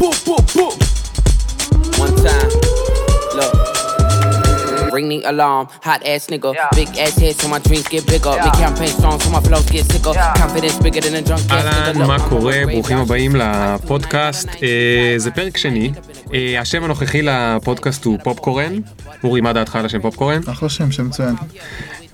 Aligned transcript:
Boom, 0.00 0.14
boom, 0.26 0.42
boom. 0.54 0.74
One 2.02 2.14
time. 2.26 2.50
Look. 3.38 3.54
Ring 4.94 5.08
the 5.08 5.22
alarm, 5.32 5.66
hot 5.82 6.02
ass 6.06 6.26
nigga. 6.32 6.50
Big 6.76 6.88
ass 7.04 7.14
head 7.18 7.34
so 7.40 7.48
my 7.48 7.58
dreams 7.66 7.86
get 7.88 8.06
bigger. 8.06 8.34
Big 8.44 8.54
campaign 8.64 8.92
songs 9.02 9.20
so 9.24 9.30
my 9.30 9.40
flows 9.46 9.66
get 9.74 9.84
sicker. 9.92 10.14
Confidence 10.42 10.78
bigger 10.84 11.00
than 11.00 11.14
a 11.14 11.22
drunk 11.22 11.42
ass 11.50 11.52
אהלן, 11.52 11.96
nigga. 11.96 12.06
מה 12.06 12.16
Look, 12.16 12.28
קורה? 12.28 12.60
ברוכים 12.66 12.98
הבאים 12.98 13.36
לפודקאסט. 13.36 14.48
אה, 14.62 15.14
זה 15.16 15.30
פרק 15.30 15.56
שני. 15.56 15.90
אה, 16.34 16.60
השם 16.60 16.84
הנוכחי 16.84 17.22
לפודקאסט 17.22 18.04
הוא 18.04 18.18
פופקורן. 18.24 18.72
אורי, 19.24 19.40
מה 19.40 19.52
דעתך 19.52 19.76
על 19.76 19.86
השם 19.86 20.00
פופקורן? 20.00 20.40
אחלה 20.52 20.68
שם, 20.68 20.92
שם 20.92 21.06
מצוין. 21.06 21.34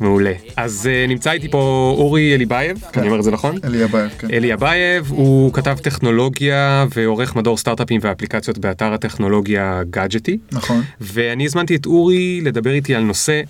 מעולה. 0.01 0.33
אז 0.57 0.89
אה, 0.93 1.07
נמצא 1.09 1.33
איתי 1.33 1.51
פה 1.51 1.95
אורי 1.99 2.35
אליבייב, 2.35 2.85
אני 2.97 3.07
אומר 3.07 3.19
את 3.19 3.25
זה 3.25 3.31
נכון? 3.31 3.57
אלי 3.65 3.85
אבייב, 3.85 4.11
כן. 4.19 4.29
אלי 4.31 4.55
אבייב 4.55 5.07
הוא 5.09 5.53
כתב 5.53 5.79
טכנולוגיה 5.83 6.87
ועורך 6.95 7.37
מדור 7.37 7.57
סטארט-אפים 7.57 8.01
ואפליקציות 8.05 8.59
באתר 8.59 8.93
הטכנולוגיה 8.93 9.83
גאדג'טי. 9.91 10.39
נכון. 10.53 10.83
ואני 11.01 11.45
הזמנתי 11.45 11.77
את 11.77 11.87
אורי 11.87 12.41
לדבר 12.41 12.71
איתי 12.71 12.95
על 12.95 13.03
נושא 13.03 13.41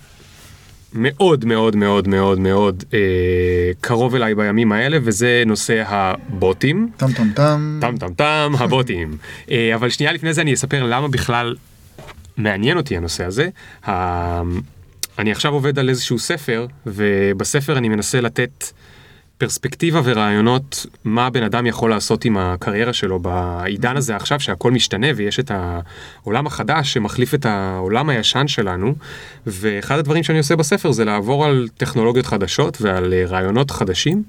מאוד 0.92 1.44
מאוד 1.44 1.77
מאוד 1.77 2.08
מאוד 2.08 2.38
מאוד 2.38 2.84
אה, 2.94 2.98
קרוב 3.80 4.14
אליי 4.14 4.34
בימים 4.34 4.72
האלה 4.72 4.98
וזה 5.02 5.42
נושא 5.46 5.82
הבוטים. 5.86 6.91
טם 6.96 7.12
טם 7.12 7.30
טם. 7.34 7.78
טם 7.80 7.96
טם 7.96 8.14
טם 8.14 8.52
הבוטים. 8.58 9.16
אה, 9.50 9.74
אבל 9.74 9.91
שנייה 9.91 10.12
לפני 10.12 10.34
זה 10.34 10.41
אני 10.41 10.55
אספר 10.55 10.82
למה 10.82 11.08
בכלל 11.08 11.56
מעניין 12.36 12.77
אותי 12.77 12.96
הנושא 12.96 13.24
הזה. 13.24 13.48
אני 15.20 15.33
עכשיו 15.33 15.52
עובד 15.52 15.79
על 15.79 15.88
איזשהו 15.88 16.19
ספר 16.19 16.66
ובספר 16.87 17.78
אני 17.78 17.88
מנסה 17.88 18.20
לתת 18.20 18.65
פרספקטיבה 19.38 20.01
ורעיונות 20.05 20.87
מה 21.05 21.27
הבן 21.27 21.42
אדם 21.42 21.66
יכול 21.66 21.91
לעשות 21.91 22.24
עם 22.24 22.37
הקריירה 22.37 22.92
שלו 22.92 23.19
בעידן 23.19 23.97
הזה 23.97 24.16
עכשיו 24.16 24.41
שהכל 24.41 24.70
משתנה 24.70 25.06
ויש 25.16 25.41
את 25.41 25.51
העולם 25.55 26.47
החדש 26.47 26.92
שמחליף 26.92 27.34
את 27.34 27.47
העולם 27.47 28.09
הישן 28.09 28.48
שלנו. 28.48 28.94
ואחד 29.47 29.98
הדברים 29.98 30.22
שאני 30.22 30.39
עושה 30.39 30.56
בספר 30.56 30.92
זה 30.92 31.05
לעבור 31.05 31.44
על 31.44 31.69
טכנולוגיות 31.77 32.27
חדשות 32.27 32.78
ועל 32.81 33.14
רעיונות 33.27 33.70
חדשים 33.70 34.22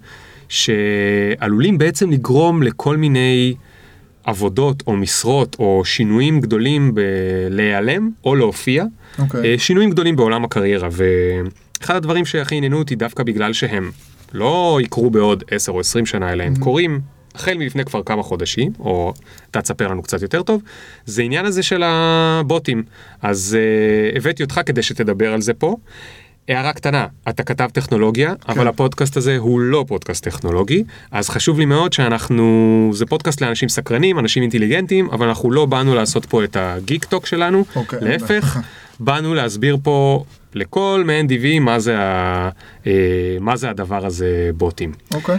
שעלולים 0.49 1.77
בעצם 1.77 2.11
לגרום 2.11 2.63
לכל 2.63 2.97
מיני 2.97 3.53
עבודות 4.23 4.83
או 4.87 4.97
משרות 4.97 5.55
או 5.59 5.81
שינויים 5.85 6.41
גדולים 6.41 6.91
בלהיעלם 6.93 8.09
או 8.25 8.35
להופיע. 8.35 8.85
אוקיי. 9.19 9.51
אה, 9.51 9.57
שינויים 9.57 9.89
גדולים 9.89 10.15
בעולם 10.15 10.43
הקריירה 10.43 10.89
ואחד 10.91 11.95
הדברים 11.95 12.25
שהכי 12.25 12.55
עניינו 12.55 12.79
אותי 12.79 12.95
דווקא 12.95 13.23
בגלל 13.23 13.53
שהם 13.53 13.91
לא 14.33 14.79
יקרו 14.81 15.09
בעוד 15.09 15.43
10 15.51 15.71
או 15.71 15.79
20 15.79 16.05
שנה 16.05 16.33
אלא 16.33 16.43
הם 16.43 16.55
קורים 16.55 17.01
החל 17.35 17.57
מלפני 17.57 17.85
כבר 17.85 18.03
כמה 18.03 18.23
חודשים 18.23 18.71
או 18.79 19.13
אתה 19.51 19.61
תספר 19.61 19.87
לנו 19.87 20.01
קצת 20.01 20.21
יותר 20.21 20.43
טוב 20.43 20.61
זה 21.05 21.21
עניין 21.21 21.45
הזה 21.45 21.63
של 21.63 21.83
הבוטים 21.85 22.83
אז 23.21 23.57
uh, 23.57 24.17
הבאתי 24.17 24.43
אותך 24.43 24.61
כדי 24.65 24.83
שתדבר 24.83 25.33
על 25.33 25.41
זה 25.41 25.53
פה. 25.53 25.75
הערה 26.51 26.73
קטנה, 26.73 27.07
אתה 27.29 27.43
כתב 27.43 27.69
טכנולוגיה, 27.73 28.35
כן. 28.35 28.51
אבל 28.51 28.67
הפודקאסט 28.67 29.17
הזה 29.17 29.37
הוא 29.37 29.59
לא 29.59 29.85
פודקאסט 29.87 30.23
טכנולוגי, 30.23 30.83
אז 31.11 31.29
חשוב 31.29 31.59
לי 31.59 31.65
מאוד 31.65 31.93
שאנחנו, 31.93 32.89
זה 32.93 33.05
פודקאסט 33.05 33.41
לאנשים 33.41 33.69
סקרנים, 33.69 34.19
אנשים 34.19 34.43
אינטליגנטים, 34.43 35.09
אבל 35.09 35.27
אנחנו 35.27 35.51
לא 35.51 35.65
באנו 35.65 35.95
לעשות 35.95 36.25
פה 36.25 36.43
את 36.43 36.57
הגיק 36.59 37.05
טוק 37.05 37.25
שלנו, 37.25 37.65
אוקיי. 37.75 37.99
להפך, 38.01 38.59
באנו 38.99 39.33
להסביר 39.33 39.77
פה 39.83 40.23
לכל 40.53 41.03
מעין 41.05 41.27
דיבי 41.27 41.59
מה 41.59 41.79
זה, 41.79 41.99
ה, 41.99 42.49
אה, 42.87 42.91
מה 43.39 43.55
זה 43.55 43.69
הדבר 43.69 44.05
הזה 44.05 44.49
בוטים. 44.57 44.91
אוקיי. 45.13 45.37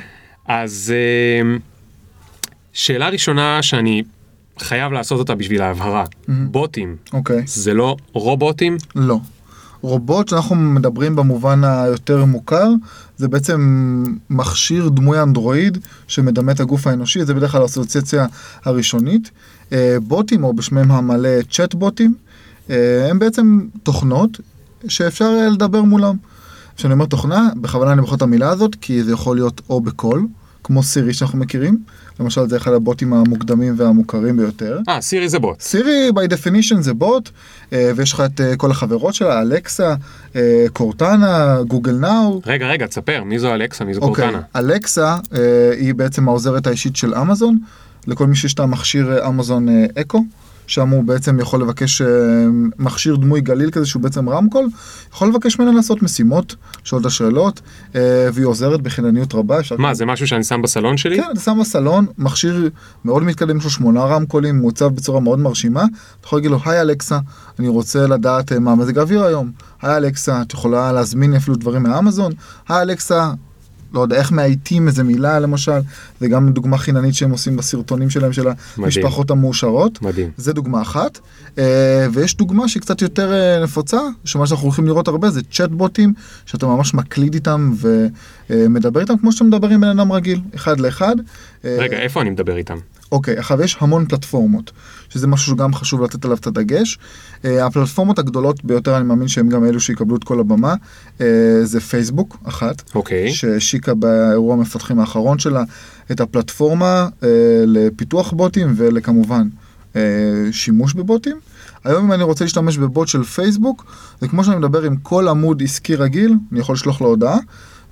אז 0.48 0.94
אה, 0.94 1.56
שאלה 2.72 3.08
ראשונה 3.08 3.62
שאני 3.62 4.02
חייב 4.58 4.92
לעשות 4.92 5.18
אותה 5.18 5.34
בשביל 5.34 5.62
ההבהרה, 5.62 6.04
בוטים, 6.28 6.96
אוקיי. 7.12 7.42
זה 7.46 7.74
לא 7.74 7.96
רובוטים? 8.12 8.76
לא. 8.94 9.18
רובוט 9.82 10.28
שאנחנו 10.28 10.54
מדברים 10.56 11.16
במובן 11.16 11.64
היותר 11.64 12.24
מוכר 12.24 12.68
זה 13.16 13.28
בעצם 13.28 14.04
מכשיר 14.30 14.88
דמוי 14.88 15.22
אנדרואיד 15.22 15.78
שמדמה 16.08 16.52
את 16.52 16.60
הגוף 16.60 16.86
האנושי 16.86 17.24
זה 17.24 17.34
בדרך 17.34 17.52
כלל 17.52 17.62
האסוציאציה 17.62 18.26
הראשונית. 18.64 19.30
אה, 19.72 19.96
בוטים 20.02 20.44
או 20.44 20.52
בשמם 20.52 20.90
המלא 20.90 21.42
צ'אט 21.50 21.74
בוטים 21.74 22.14
אה, 22.70 23.10
הם 23.10 23.18
בעצם 23.18 23.60
תוכנות 23.82 24.40
שאפשר 24.88 25.24
אה, 25.24 25.48
לדבר 25.48 25.82
מולם. 25.82 26.16
כשאני 26.76 26.94
אומר 26.94 27.06
תוכנה 27.06 27.48
בכוונה 27.56 27.92
אני 27.92 28.00
בוחר 28.00 28.16
את 28.16 28.22
המילה 28.22 28.48
הזאת 28.48 28.76
כי 28.80 29.02
זה 29.04 29.12
יכול 29.12 29.36
להיות 29.36 29.60
או 29.70 29.80
בקול 29.80 30.26
כמו 30.64 30.82
סירי 30.82 31.14
שאנחנו 31.14 31.38
מכירים 31.38 31.78
למשל 32.20 32.48
זה 32.48 32.56
אחד 32.56 32.72
הבוטים 32.72 33.12
המוקדמים 33.12 33.74
והמוכרים 33.76 34.36
ביותר. 34.36 34.78
אה, 34.88 35.00
סירי 35.00 35.28
זה 35.28 35.38
בוט. 35.38 35.60
סירי 35.60 36.10
by 36.14 36.32
definition 36.32 36.80
זה 36.80 36.94
בוט, 36.94 37.30
אה, 37.72 37.90
ויש 37.96 38.12
לך 38.12 38.22
את 38.34 38.40
אה, 38.40 38.56
כל 38.56 38.70
החברות 38.70 39.14
שלה, 39.14 39.40
אלקסה, 39.42 39.94
אה, 40.36 40.66
קורטנה, 40.72 41.58
גוגל 41.68 41.92
נאו. 41.92 42.40
רגע, 42.46 42.66
רגע, 42.66 42.86
תספר, 42.86 43.24
מי 43.24 43.38
זו 43.38 43.54
אלכסה, 43.54 43.84
מי 43.84 43.94
זו 43.94 44.00
אוקיי, 44.00 44.24
קורטנה? 44.24 44.42
אלקסה 44.56 45.16
היא 45.78 45.94
בעצם 45.94 46.28
העוזרת 46.28 46.66
האישית 46.66 46.96
של 46.96 47.14
אמזון, 47.14 47.58
לכל 48.06 48.26
מי 48.26 48.36
שיש 48.36 48.54
את 48.54 48.60
המכשיר 48.60 49.26
אמזון 49.28 49.68
אקו. 49.94 50.24
שם 50.72 50.88
הוא 50.88 51.04
בעצם 51.04 51.40
יכול 51.40 51.60
לבקש 51.60 52.02
אה, 52.02 52.06
מכשיר 52.78 53.16
דמוי 53.16 53.40
גליל 53.40 53.70
כזה 53.70 53.86
שהוא 53.86 54.02
בעצם 54.02 54.28
רמקול, 54.28 54.66
יכול 55.12 55.28
לבקש 55.28 55.58
ממנה 55.58 55.72
לעשות 55.72 56.02
משימות, 56.02 56.54
לשאול 56.84 57.00
את 57.00 57.06
השאלות, 57.06 57.60
אה, 57.94 58.28
והיא 58.32 58.46
עוזרת 58.46 58.82
בחינניות 58.82 59.34
רבה. 59.34 59.58
מה, 59.78 59.94
זה 59.94 60.06
משהו 60.06 60.26
שאני 60.26 60.44
שם 60.44 60.62
בסלון 60.62 60.96
שלי? 60.96 61.16
כן, 61.16 61.28
אתה 61.32 61.40
שם 61.40 61.58
בסלון, 61.60 62.06
מכשיר 62.18 62.70
מאוד 63.04 63.22
מתקדם, 63.22 63.58
יש 63.58 63.64
לו 63.64 63.70
שמונה 63.70 64.04
רמקולים, 64.04 64.60
מעוצב 64.60 64.86
בצורה 64.86 65.20
מאוד 65.20 65.38
מרשימה. 65.38 65.82
אתה 65.82 66.26
יכול 66.26 66.36
להגיד 66.36 66.50
לו, 66.50 66.58
היי 66.64 66.80
אלכסה, 66.80 67.18
אני 67.58 67.68
רוצה 67.68 68.06
לדעת 68.06 68.52
אה, 68.52 68.58
מה 68.58 68.74
מזג 68.74 68.98
האוויר 68.98 69.24
היום. 69.24 69.50
היי 69.82 69.96
אלכסה, 69.96 70.42
את 70.42 70.52
יכולה 70.52 70.92
להזמין 70.92 71.34
אפילו 71.34 71.56
דברים 71.56 71.82
מאמזון. 71.82 72.32
היי 72.68 72.82
אלכסה, 72.82 73.30
לא 73.94 74.00
יודע, 74.00 74.16
איך 74.16 74.32
מאייתים 74.32 74.88
איזה 74.88 75.02
מילה 75.02 75.40
למשל. 75.40 75.80
זה 76.20 76.28
גם 76.28 76.52
דוגמה 76.52 76.78
חיננית 76.78 77.14
שהם 77.14 77.30
עושים 77.30 77.56
בסרטונים 77.56 78.10
שלהם 78.10 78.32
של 78.32 78.48
המשפחות 78.76 79.30
המאושרות. 79.30 80.02
מדהים. 80.02 80.30
זה 80.36 80.52
דוגמה 80.52 80.82
אחת. 80.82 81.18
אה, 81.58 82.06
ויש 82.12 82.36
דוגמה 82.36 82.68
שהיא 82.68 82.80
קצת 82.80 83.02
יותר 83.02 83.32
אה, 83.32 83.62
נפוצה, 83.62 84.00
שמה 84.24 84.46
שאנחנו 84.46 84.64
הולכים 84.64 84.86
לראות 84.86 85.08
הרבה 85.08 85.30
זה 85.30 85.40
צ'אטבוטים, 85.50 86.12
שאתה 86.46 86.66
ממש 86.66 86.94
מקליד 86.94 87.34
איתם 87.34 87.72
ומדבר 88.50 89.00
איתם 89.00 89.18
כמו 89.18 89.32
שאתה 89.32 89.44
מדבר 89.44 89.68
עם 89.68 89.80
בן 89.80 89.98
אדם 89.98 90.12
רגיל, 90.12 90.40
אחד 90.54 90.80
לאחד. 90.80 91.16
אה, 91.64 91.76
רגע, 91.78 91.98
איפה 91.98 92.20
אני 92.20 92.30
מדבר 92.30 92.56
איתם? 92.56 92.78
אוקיי, 93.12 93.38
עכשיו 93.38 93.62
יש 93.62 93.76
המון 93.80 94.06
פלטפורמות, 94.06 94.70
שזה 95.08 95.26
משהו 95.26 95.54
שגם 95.54 95.74
חשוב 95.74 96.02
לתת 96.02 96.24
עליו 96.24 96.36
את 96.36 96.46
הדגש. 96.46 96.98
אה, 97.44 97.66
הפלטפורמות 97.66 98.18
הגדולות 98.18 98.64
ביותר, 98.64 98.96
אני 98.96 99.04
מאמין 99.04 99.28
שהם 99.28 99.48
גם 99.48 99.64
אלו 99.64 99.80
שיקבלו 99.80 100.16
את 100.16 100.24
כל 100.24 100.40
הבמה, 100.40 100.74
אה, 101.20 101.26
זה 101.62 101.80
פייסבוק, 101.80 102.36
אחת. 102.44 102.82
אוקיי. 102.94 103.32
שהשיקה 103.32 103.94
באירוע 103.94 104.54
המפתחים 104.54 105.00
האחרון 105.00 105.38
שלה 105.38 105.62
את 106.10 106.20
הפלטפורמה 106.20 107.08
אה, 107.22 107.28
לפיתוח 107.66 108.32
בוטים 108.32 108.74
ולכמובן 108.76 109.48
אה, 109.96 110.02
שימוש 110.52 110.94
בבוטים. 110.94 111.36
היום 111.84 112.04
אם 112.04 112.12
אני 112.12 112.22
רוצה 112.22 112.44
להשתמש 112.44 112.78
בבוט 112.78 113.08
של 113.08 113.22
פייסבוק, 113.24 113.84
זה 114.20 114.28
כמו 114.28 114.44
שאני 114.44 114.56
מדבר 114.56 114.82
עם 114.82 114.96
כל 114.96 115.28
עמוד 115.28 115.62
עסקי 115.62 115.94
רגיל, 115.94 116.34
אני 116.52 116.60
יכול 116.60 116.74
לשלוח 116.74 117.00
לו 117.00 117.06
הודעה, 117.06 117.38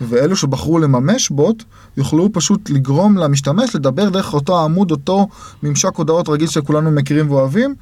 ואלו 0.00 0.36
שבחרו 0.36 0.78
לממש 0.78 1.30
בוט, 1.30 1.62
יוכלו 1.96 2.28
פשוט 2.32 2.70
לגרום 2.70 3.16
למשתמש 3.18 3.74
לדבר 3.76 4.08
דרך 4.08 4.34
אותו 4.34 4.60
העמוד, 4.60 4.90
אותו 4.90 5.28
ממשק 5.62 5.90
הודעות 5.96 6.28
רגיל 6.28 6.48
שכולנו 6.48 6.90
מכירים 6.90 7.30
ואוהבים, 7.30 7.74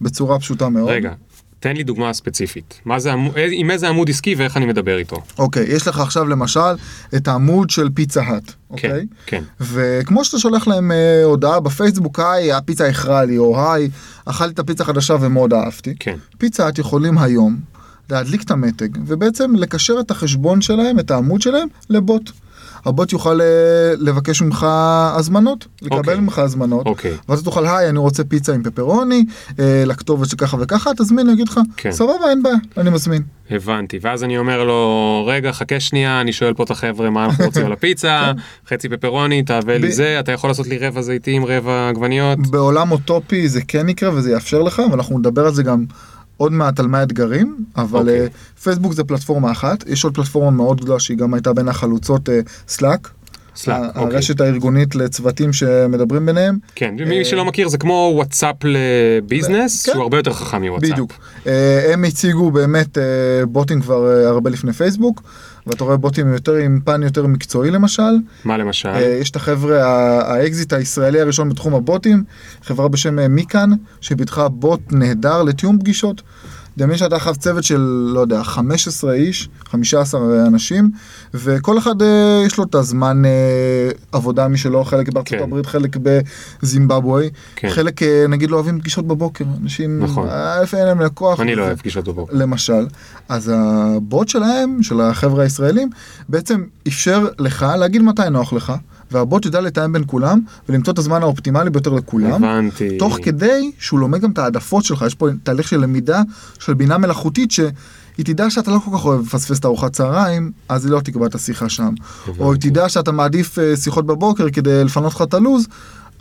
בצורה 0.00 0.38
פשוטה 0.38 0.68
מאוד. 0.68 0.88
רגע, 0.90 1.12
תן 1.60 1.76
לי 1.76 1.82
דוגמה 1.82 2.12
ספציפית. 2.12 2.80
מה 2.84 2.98
זה, 2.98 3.12
איזה- 3.36 3.54
עם 3.58 3.70
איזה 3.70 3.88
עמוד 3.88 4.10
עסקי 4.10 4.34
ואיך 4.34 4.56
אני 4.56 4.66
מדבר 4.66 4.98
איתו? 4.98 5.16
אוקיי, 5.38 5.66
יש 5.68 5.88
לך 5.88 6.00
עכשיו 6.00 6.24
למשל 6.28 6.60
את 7.16 7.28
העמוד 7.28 7.70
של 7.70 7.88
פיצה 7.94 8.22
האט, 8.22 8.52
אוקיי? 8.70 9.06
כן. 9.26 9.42
וכמו 9.60 10.24
שאתה 10.24 10.38
שולח 10.38 10.68
להם 10.68 10.92
אה, 10.92 11.24
הודעה 11.24 11.60
בפייסבוק, 11.60 12.20
היי, 12.20 12.52
הפיצה 12.52 12.86
איחרה 12.86 13.24
לי, 13.24 13.38
או 13.38 13.72
היי, 13.72 13.90
אכלתי 14.24 14.52
את 14.54 14.58
הפיצה 14.58 14.84
חדשה 14.84 15.16
ומאוד 15.20 15.52
אהבתי. 15.54 15.94
כן. 16.00 16.16
פיצה 16.38 16.66
האט 16.66 16.78
יכולים 16.78 17.18
היום 17.18 17.56
להדליק 18.10 18.42
את 18.42 18.50
המתג, 18.50 18.88
ובעצם 19.06 19.54
לקשר 19.54 19.94
את 20.00 20.10
החשבון 20.10 20.60
שלהם, 20.60 20.98
את 20.98 21.10
העמוד 21.10 21.42
שלהם, 21.42 21.68
לבוט. 21.90 22.30
הבוט 22.86 23.12
יוכל 23.12 23.40
אה, 23.40 23.46
לבקש 23.98 24.42
ממך 24.42 24.66
הזמנות, 25.16 25.66
לקבל 25.82 25.98
אוקיי. 25.98 26.20
ממך 26.20 26.38
הזמנות, 26.38 26.86
אוקיי. 26.86 27.16
ואז 27.28 27.42
תוכל, 27.42 27.66
היי, 27.66 27.88
אני 27.88 27.98
רוצה 27.98 28.24
פיצה 28.24 28.54
עם 28.54 28.62
פפרוני, 28.62 29.24
אה, 29.58 29.82
לכתובת 29.86 30.28
שככה 30.28 30.56
וככה, 30.60 30.90
תזמין, 30.96 31.26
אני 31.26 31.34
אגיד 31.34 31.48
לך, 31.48 31.60
כן. 31.76 31.92
סבבה, 31.92 32.30
אין 32.30 32.42
בעיה, 32.42 32.56
אני 32.76 32.90
מזמין. 32.90 33.22
הבנתי, 33.50 33.98
ואז 34.02 34.24
אני 34.24 34.38
אומר 34.38 34.64
לו, 34.64 35.24
רגע, 35.28 35.52
חכה 35.52 35.80
שנייה, 35.80 36.20
אני 36.20 36.32
שואל 36.32 36.54
פה 36.54 36.62
את 36.62 36.70
החבר'ה 36.70 37.10
מה 37.10 37.24
אנחנו 37.24 37.44
רוצים 37.44 37.66
על 37.66 37.72
הפיצה, 37.72 38.32
חצי 38.68 38.88
פפרוני, 38.88 39.42
תהווה 39.42 39.78
לי 39.78 39.92
זה, 39.92 40.20
אתה 40.20 40.32
יכול 40.32 40.50
לעשות 40.50 40.66
לי 40.66 40.78
רבע 40.78 41.02
זיתים, 41.02 41.44
רבע 41.44 41.88
עגבניות. 41.88 42.38
בעולם 42.38 42.92
אוטופי 42.92 43.48
זה 43.48 43.60
כן 43.68 43.88
יקרה 43.88 44.14
וזה 44.14 44.30
יאפשר 44.30 44.62
לך, 44.62 44.82
ואנחנו 44.90 45.18
נדבר 45.18 45.46
על 45.46 45.54
זה 45.54 45.62
גם 45.62 45.84
עוד 46.40 46.52
מעט 46.52 46.80
על 46.80 46.86
מה 46.86 46.98
האתגרים, 46.98 47.56
אבל 47.76 48.00
אוקיי. 48.00 48.26
okay. 48.26 48.60
פייסבוק 48.62 48.92
זה 48.92 49.04
פלטפורמה 49.04 49.50
אחת, 49.50 49.84
יש 49.86 50.04
עוד 50.04 50.14
פלטפורמה 50.14 50.50
מאוד 50.50 50.80
גדולה 50.80 51.00
שהיא 51.00 51.18
גם 51.18 51.34
הייתה 51.34 51.52
בין 51.52 51.68
החלוצות 51.68 52.28
סלאק. 52.68 53.10
Slack, 53.56 53.70
ה- 53.70 53.86
אוקיי. 53.86 54.02
הרשת 54.02 54.40
הארגונית 54.40 54.94
לצוותים 54.94 55.52
שמדברים 55.52 56.26
ביניהם. 56.26 56.58
כן, 56.74 56.94
ומי 56.98 57.24
שלא 57.24 57.44
מכיר 57.44 57.68
זה 57.68 57.78
כמו 57.78 58.12
וואטסאפ 58.14 58.56
ל 58.64 58.76
business, 58.76 59.86
כן. 59.86 59.92
שהוא 59.92 60.02
הרבה 60.02 60.16
יותר 60.16 60.32
חכם 60.32 60.62
מוואטסאפ. 60.62 60.90
בדיוק. 60.90 61.12
אה, 61.46 61.92
הם 61.92 62.04
הציגו 62.04 62.50
באמת 62.50 62.98
אה, 62.98 63.02
בוטים 63.46 63.80
כבר 63.80 64.06
אה, 64.10 64.28
הרבה 64.28 64.50
לפני 64.50 64.72
פייסבוק, 64.72 65.22
ואתה 65.66 65.84
רואה 65.84 65.96
בוטים 65.96 66.32
יותר 66.32 66.54
עם 66.54 66.80
פן 66.84 67.02
יותר 67.02 67.26
מקצועי 67.26 67.70
למשל. 67.70 68.12
מה 68.44 68.56
למשל? 68.56 68.88
אה, 68.88 69.18
יש 69.20 69.30
את 69.30 69.36
החבר'ה, 69.36 69.82
האקזיט 70.32 70.72
הישראלי 70.72 71.20
הראשון 71.20 71.48
בתחום 71.48 71.74
הבוטים, 71.74 72.24
חברה 72.62 72.88
בשם 72.88 73.18
אה, 73.18 73.28
מיקאן, 73.28 73.70
שפיתחה 74.00 74.48
בוט 74.48 74.80
נהדר 74.92 75.42
לתיאום 75.42 75.78
פגישות. 75.78 76.22
דמיין 76.78 76.98
שאתה 76.98 77.16
עכשיו 77.16 77.34
צוות 77.34 77.64
של, 77.64 77.80
לא 78.14 78.20
יודע, 78.20 78.42
15 78.42 79.12
איש, 79.12 79.48
15 79.64 80.46
אנשים, 80.46 80.90
וכל 81.34 81.78
אחד 81.78 82.02
אה, 82.02 82.42
יש 82.46 82.58
לו 82.58 82.64
את 82.64 82.74
הזמן 82.74 83.24
אה, 83.24 83.90
עבודה 84.12 84.48
משלו, 84.48 84.84
חלק 84.84 85.08
בארצות 85.08 85.38
כן. 85.38 85.42
הברית, 85.42 85.66
חלק 85.66 85.96
בזימבבואה, 86.62 87.26
כן. 87.56 87.70
חלק 87.70 88.02
אה, 88.02 88.24
נגיד 88.28 88.50
לא 88.50 88.56
אוהבים 88.56 88.80
פגישות 88.80 89.06
בבוקר, 89.06 89.44
אנשים, 89.62 90.02
נכון. 90.02 90.28
אה, 90.28 90.62
אין 90.76 90.86
להם 90.86 91.00
לקוח. 91.00 91.40
אני 91.40 91.54
לא. 91.54 91.62
אוהב 91.62 91.78
פגישות 91.78 92.04
בבוקר. 92.04 92.36
למשל, 92.36 92.86
אז 93.28 93.52
הבוט 93.54 94.28
שלהם, 94.28 94.82
של 94.82 95.00
החבר'ה 95.00 95.42
הישראלים, 95.42 95.90
בעצם 96.28 96.64
אפשר 96.88 97.26
לך 97.38 97.66
להגיד 97.78 98.02
מתי 98.02 98.30
נוח 98.30 98.52
לך, 98.52 98.72
והבוט 99.12 99.44
יודע 99.44 99.60
לתאם 99.60 99.92
בין 99.92 100.02
כולם 100.06 100.40
ולמצוא 100.68 100.92
את 100.92 100.98
הזמן 100.98 101.22
האופטימלי 101.22 101.70
ביותר 101.70 101.90
לכולם. 101.90 102.44
הבנתי. 102.44 102.98
תוך 102.98 103.18
כדי 103.22 103.70
שהוא 103.78 104.00
לומד 104.00 104.20
גם 104.20 104.30
את 104.30 104.38
העדפות 104.38 104.84
שלך, 104.84 105.04
יש 105.06 105.14
פה 105.14 105.28
תהליך 105.42 105.68
של 105.68 105.80
למידה 105.80 106.22
של 106.58 106.74
בינה 106.74 106.98
מלאכותית 106.98 107.50
שהיא 107.50 108.24
תדע 108.24 108.50
שאתה 108.50 108.70
לא 108.70 108.78
כל 108.78 108.90
כך 108.98 109.04
אוהב 109.04 109.20
לפספס 109.20 109.58
את 109.58 109.64
ארוחת 109.64 109.92
צהריים, 109.92 110.52
אז 110.68 110.84
היא 110.84 110.92
לא 110.92 111.00
תקבע 111.00 111.26
את 111.26 111.34
השיחה 111.34 111.68
שם. 111.68 111.94
או 112.38 112.52
היא 112.52 112.60
תדע 112.60 112.88
שאתה 112.88 113.12
מעדיף 113.12 113.58
אה, 113.58 113.76
שיחות 113.76 114.06
בבוקר 114.06 114.50
כדי 114.50 114.84
לפנות 114.84 115.14
לך 115.14 115.22
את 115.22 115.34
הלו"ז. 115.34 115.66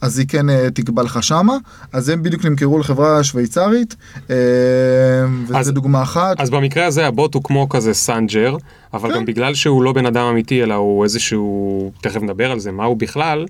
אז 0.02 0.20
היא 0.20 0.28
כן 0.28 0.50
אה, 0.50 0.70
תקבע 0.74 1.04
לך 1.04 1.24
שמה, 1.24 1.58
אז 1.94 2.10
הם 2.10 2.24
בדיוק 2.24 2.46
נמכרו 2.46 2.80
לחברה 2.80 3.24
שוויצרית, 3.24 3.96
אה, 4.30 4.36
וזו 5.48 5.72
דוגמה 5.72 6.02
אחת. 6.02 6.42
אז 6.42 6.50
במקרה 6.50 6.86
הזה 6.86 7.08
הבוט 7.08 7.34
הוא 7.34 7.44
כמו 7.44 7.70
כזה 7.70 7.94
סנג'ר, 7.94 8.58
אבל 8.94 9.10
כן. 9.10 9.16
גם 9.16 9.26
בגלל 9.26 9.54
שהוא 9.54 9.84
לא 9.84 9.94
בן 9.94 10.06
אדם 10.06 10.26
אמיתי, 10.26 10.64
אלא 10.64 10.74
הוא 10.74 11.04
איזשהו, 11.04 11.92
תכף 12.02 12.22
נדבר 12.22 12.52
על 12.52 12.60
זה, 12.60 12.72
מה 12.72 12.86
הוא 12.86 12.98
בכלל, 12.98 13.46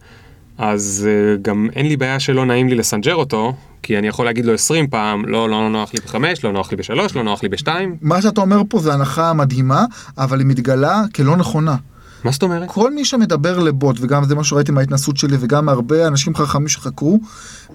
אז 0.57 1.07
uh, 1.07 1.41
גם 1.41 1.67
אין 1.75 1.87
לי 1.87 1.97
בעיה 1.97 2.19
שלא 2.19 2.45
נעים 2.45 2.69
לי 2.69 2.75
לסנג'ר 2.75 3.15
אותו, 3.15 3.53
כי 3.83 3.97
אני 3.97 4.07
יכול 4.07 4.25
להגיד 4.25 4.45
לו 4.45 4.53
20 4.53 4.87
פעם, 4.87 5.25
לא, 5.25 5.49
לא 5.49 5.69
נוח 5.69 5.93
לי 5.93 5.99
בחמש, 6.05 6.43
לא 6.43 6.51
נוח 6.51 6.71
לי 6.71 6.77
בשלוש, 6.77 7.15
לא 7.15 7.23
נוח 7.23 7.43
לי 7.43 7.49
בשתיים. 7.49 7.95
מה 8.01 8.21
שאתה 8.21 8.41
אומר 8.41 8.61
פה 8.69 8.79
זה 8.79 8.93
הנחה 8.93 9.33
מדהימה, 9.33 9.85
אבל 10.17 10.39
היא 10.39 10.47
מתגלה 10.47 11.03
כלא 11.15 11.37
נכונה. 11.37 11.75
מה 12.23 12.31
זאת 12.31 12.43
אומרת? 12.43 12.69
כל 12.69 12.93
מי 12.93 13.05
שמדבר 13.05 13.59
לבוט, 13.59 13.97
וגם 14.01 14.23
זה 14.25 14.35
מה 14.35 14.43
שראיתי 14.43 14.71
מההתנסות 14.71 15.17
שלי, 15.17 15.37
וגם 15.39 15.69
הרבה 15.69 16.07
אנשים 16.07 16.35
חכמים 16.35 16.67
שחקרו, 16.67 17.19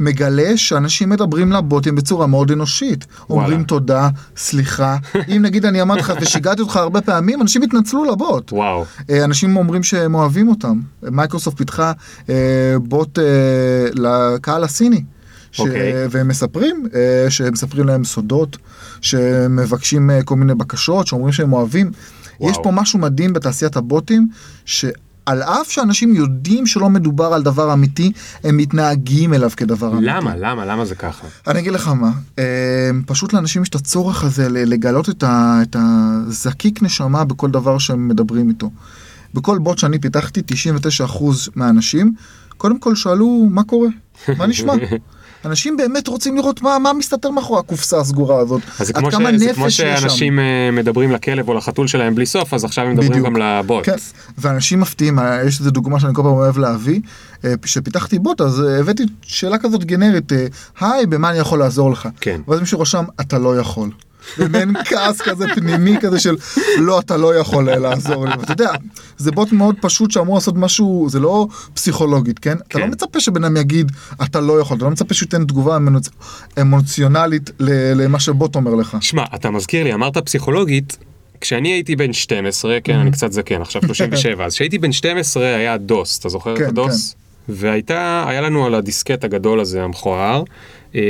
מגלה 0.01 0.57
שאנשים 0.57 1.09
מדברים 1.09 1.53
לבוטים 1.53 1.95
בצורה 1.95 2.27
מאוד 2.27 2.51
אנושית. 2.51 3.07
וואלה. 3.31 3.43
אומרים 3.43 3.65
תודה, 3.65 4.09
סליחה. 4.37 4.97
אם 5.37 5.43
נגיד 5.43 5.67
אני 5.67 5.83
אמרתי 5.83 6.01
לך 6.01 6.13
ושיגעתי 6.21 6.63
אותך 6.63 6.77
הרבה 6.77 7.01
פעמים, 7.01 7.43
אנשים 7.43 7.63
התנצלו 7.63 8.05
לבוט. 8.05 8.53
וואו, 8.53 8.85
אה, 9.11 9.25
אנשים 9.25 9.57
אומרים 9.57 9.83
שהם 9.83 10.15
אוהבים 10.15 10.49
אותם. 10.49 10.81
מייקרוסופט 11.03 11.57
פיתחה 11.59 11.93
אה, 12.29 12.35
בוט 12.83 13.19
אה, 13.19 13.25
לקהל 13.95 14.65
הסיני. 14.65 15.05
ש... 15.55 15.61
אוקיי. 15.61 15.93
והם 16.11 16.29
מספרים, 16.29 16.89
אה, 16.95 17.31
שהם 17.31 17.53
מספרים 17.53 17.87
להם 17.87 18.05
סודות, 18.05 18.57
שמבקשים 19.01 20.11
אה, 20.11 20.23
כל 20.23 20.37
מיני 20.37 20.55
בקשות, 20.55 21.07
שאומרים 21.07 21.33
שהם 21.33 21.53
אוהבים. 21.53 21.91
וואו. 22.41 22.51
יש 22.51 22.59
פה 22.63 22.71
משהו 22.71 22.99
מדהים 22.99 23.33
בתעשיית 23.33 23.77
הבוטים, 23.77 24.29
שעל 24.65 25.43
אף 25.43 25.71
שאנשים 25.71 26.15
יודעים 26.15 26.67
שלא 26.67 26.91
מדובר 26.91 27.35
על 27.35 27.43
דבר 27.43 27.73
אמיתי, 27.73 28.13
הם 28.45 28.57
מתנהגים 28.57 29.35
אליו 29.35 29.51
כדבר 29.57 29.93
אמיתי. 29.93 30.07
למה, 30.07 30.37
למה, 30.37 30.65
למה 30.65 30.85
זה 30.85 30.95
ככה? 30.95 31.27
אני 31.47 31.59
אגיד 31.59 31.73
לך 31.73 31.89
מה, 31.89 32.11
אה, 32.39 32.91
פשוט 33.07 33.33
לאנשים 33.33 33.63
יש 33.63 33.69
את 33.69 33.75
הצורך 33.75 34.25
הזה 34.25 34.49
לגלות 34.49 35.09
את, 35.09 35.23
ה, 35.23 35.59
את 35.63 35.77
הזקיק 35.79 36.83
נשמה 36.83 37.25
בכל 37.25 37.51
דבר 37.51 37.79
שהם 37.79 38.09
מדברים 38.09 38.49
איתו. 38.49 38.71
בכל 39.35 39.59
בוט 39.59 39.79
שאני 39.79 39.99
פיתחתי, 39.99 40.41
99% 40.41 41.25
מהאנשים, 41.55 42.15
קודם 42.57 42.79
כל 42.79 42.95
שאלו 42.95 43.49
מה 43.51 43.65
קורה, 43.65 43.89
מה 44.39 44.47
נשמע. 44.47 44.73
אנשים 45.47 45.77
באמת 45.77 46.09
רוצים 46.09 46.37
לראות 46.37 46.63
מה, 46.63 46.79
מה 46.79 46.93
מסתתר 46.93 47.31
מאחורי 47.31 47.61
הקופסה 47.61 47.99
הסגורה 47.99 48.41
הזאת. 48.41 48.63
אז 48.81 48.87
זה 48.87 48.93
עד 48.97 49.01
כמו, 49.01 49.11
ש... 49.11 49.15
כמה 49.15 49.39
זה 49.39 49.47
נפש 49.47 49.57
כמו 49.57 49.67
יש 49.67 49.77
שם. 49.77 49.97
שאנשים 50.01 50.39
אה, 50.39 50.71
מדברים 50.73 51.13
לכלב 51.13 51.49
או 51.49 51.55
לחתול 51.55 51.87
שלהם 51.87 52.15
בלי 52.15 52.27
סוף, 52.27 52.55
אז 52.55 52.65
עכשיו 52.65 52.85
הם 52.85 52.93
מדברים 52.93 53.11
בדיוק. 53.11 53.27
גם 53.27 53.37
לבוט. 53.37 53.85
כן, 53.87 53.97
ואנשים 54.39 54.81
מפתיעים, 54.81 55.19
אה, 55.19 55.45
יש 55.47 55.59
איזה 55.59 55.71
דוגמה 55.71 56.01
שאני 56.01 56.15
כל 56.15 56.23
פעם 56.23 56.33
אוהב 56.33 56.59
להביא, 56.59 57.01
אה, 57.45 57.55
כשפיתחתי 57.63 58.19
בוט 58.19 58.41
אז 58.41 58.61
אה, 58.61 58.79
הבאתי 58.79 59.03
שאלה 59.23 59.59
כזאת 59.59 59.85
גנרית, 59.85 60.33
אה, 60.33 60.47
היי, 60.81 61.07
במה 61.07 61.31
אני 61.31 61.39
יכול 61.39 61.59
לעזור 61.59 61.91
לך? 61.91 62.09
כן. 62.21 62.41
ואז 62.49 62.61
מישהו 62.61 62.81
רשם, 62.81 63.05
אתה 63.21 63.39
לא 63.39 63.59
יכול. 63.59 63.91
במעין 64.39 64.73
כעס 64.85 65.21
כזה 65.21 65.45
פנימי 65.55 65.97
כזה 66.01 66.21
של 66.21 66.37
לא 66.79 67.01
אתה 67.01 67.17
לא 67.17 67.35
יכול 67.35 67.69
אה, 67.69 67.77
לעזור 67.79 68.27
לי 68.27 68.33
ואתה 68.41 68.53
יודע 68.53 68.71
זה 69.19 69.31
בוט 69.33 69.53
מאוד 69.53 69.77
פשוט 69.81 70.11
שאמור 70.11 70.35
לעשות 70.35 70.55
משהו 70.57 71.07
זה 71.11 71.21
לא 71.21 71.47
פסיכולוגית 71.75 72.39
כן, 72.39 72.57
אתה 72.69 72.79
לא 72.79 72.85
כן. 72.85 72.91
מצפה 72.91 73.21
שבן 73.21 73.45
אדם 73.45 73.57
יגיד 73.57 73.93
אתה 74.23 74.41
לא 74.41 74.61
יכול 74.61 74.77
אתה 74.77 74.85
לא 74.85 74.91
מצפה 74.91 75.15
שהוא 75.15 75.27
ייתן 75.27 75.45
תגובה 75.45 75.77
אמונצ- 75.77 76.11
אמוציונלית 76.61 77.51
ל- 77.61 78.03
למה 78.05 78.21
שבוט 78.21 78.57
אומר 78.57 78.75
לך. 78.75 78.97
שמע, 79.01 79.25
אתה 79.35 79.51
מזכיר 79.51 79.85
לי, 79.85 79.95
אמרת 79.95 80.19
פסיכולוגית, 80.19 80.97
כשאני 81.41 81.69
הייתי 81.73 81.97
בן 81.97 82.13
12, 82.13 82.79
כן, 82.85 82.99
אני 82.99 83.11
קצת 83.11 83.33
זקן, 83.33 83.63
עכשיו 83.63 83.83
37, 83.87 84.45
אז 84.45 84.55
כשהייתי 84.55 84.79
בן 84.79 84.93
12 84.93 85.45
היה 85.57 85.77
דוס, 85.77 86.19
אתה 86.19 86.29
זוכר 86.29 86.57
כן, 86.57 86.65
את 86.65 86.69
הדוס? 86.69 87.15
והייתה, 87.49 88.25
היה 88.29 88.41
לנו 88.41 88.67
על 88.67 88.75
הדיסקט 88.75 89.25
הגדול 89.25 89.61
הזה, 89.61 89.83
המכוער, 89.83 90.43
אה, 90.95 91.01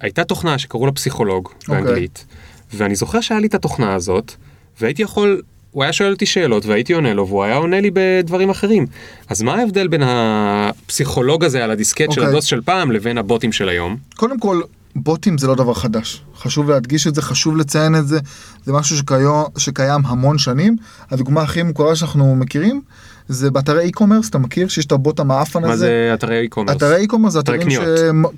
הייתה 0.00 0.24
תוכנה 0.24 0.58
שקראו 0.58 0.86
לה 0.86 0.92
פסיכולוג 0.92 1.48
אוקיי. 1.48 1.82
באנגלית, 1.82 2.26
ואני 2.74 2.94
זוכר 2.94 3.20
שהיה 3.20 3.40
לי 3.40 3.46
את 3.46 3.54
התוכנה 3.54 3.94
הזאת, 3.94 4.32
והייתי 4.80 5.02
יכול... 5.02 5.42
הוא 5.70 5.82
היה 5.82 5.92
שואל 5.92 6.10
אותי 6.10 6.26
שאלות 6.26 6.66
והייתי 6.66 6.92
עונה 6.92 7.14
לו 7.14 7.28
והוא 7.28 7.44
היה 7.44 7.56
עונה 7.56 7.80
לי 7.80 7.90
בדברים 7.92 8.50
אחרים. 8.50 8.86
אז 9.28 9.42
מה 9.42 9.54
ההבדל 9.54 9.88
בין 9.88 10.02
הפסיכולוג 10.04 11.44
הזה 11.44 11.64
על 11.64 11.70
הדיסקט 11.70 12.12
של 12.12 12.20
אוקיי. 12.20 12.26
הדוס 12.26 12.44
של 12.44 12.60
פעם 12.60 12.92
לבין 12.92 13.18
הבוטים 13.18 13.52
של 13.52 13.68
היום? 13.68 13.96
קודם 14.16 14.40
כל, 14.40 14.60
בוטים 14.96 15.38
זה 15.38 15.46
לא 15.46 15.54
דבר 15.54 15.74
חדש. 15.74 16.22
חשוב 16.36 16.70
להדגיש 16.70 17.06
את 17.06 17.14
זה, 17.14 17.22
חשוב 17.22 17.56
לציין 17.56 17.96
את 17.96 18.08
זה. 18.08 18.18
זה 18.64 18.72
משהו 18.72 18.96
שקיו, 18.96 19.44
שקיים 19.58 20.06
המון 20.06 20.38
שנים. 20.38 20.76
הדוגמה 21.10 21.42
הכי 21.42 21.62
מוכרה 21.62 21.96
שאנחנו 21.96 22.36
מכירים, 22.36 22.80
זה 23.28 23.50
באתרי 23.50 23.90
e-commerce, 23.90 24.28
אתה 24.30 24.38
מכיר? 24.38 24.68
שיש 24.68 24.86
את 24.86 24.92
הבוט 24.92 25.20
המאפן 25.20 25.64
הזה. 25.64 25.68
מה 25.68 25.76
זה 25.76 26.10
אתרי 26.14 26.48
e-commerce? 26.50 26.72
אתרי 26.72 27.06
e-commerce 27.06 27.28
זה 27.28 27.40
אתרים. 27.40 27.70
ש... 27.70 27.78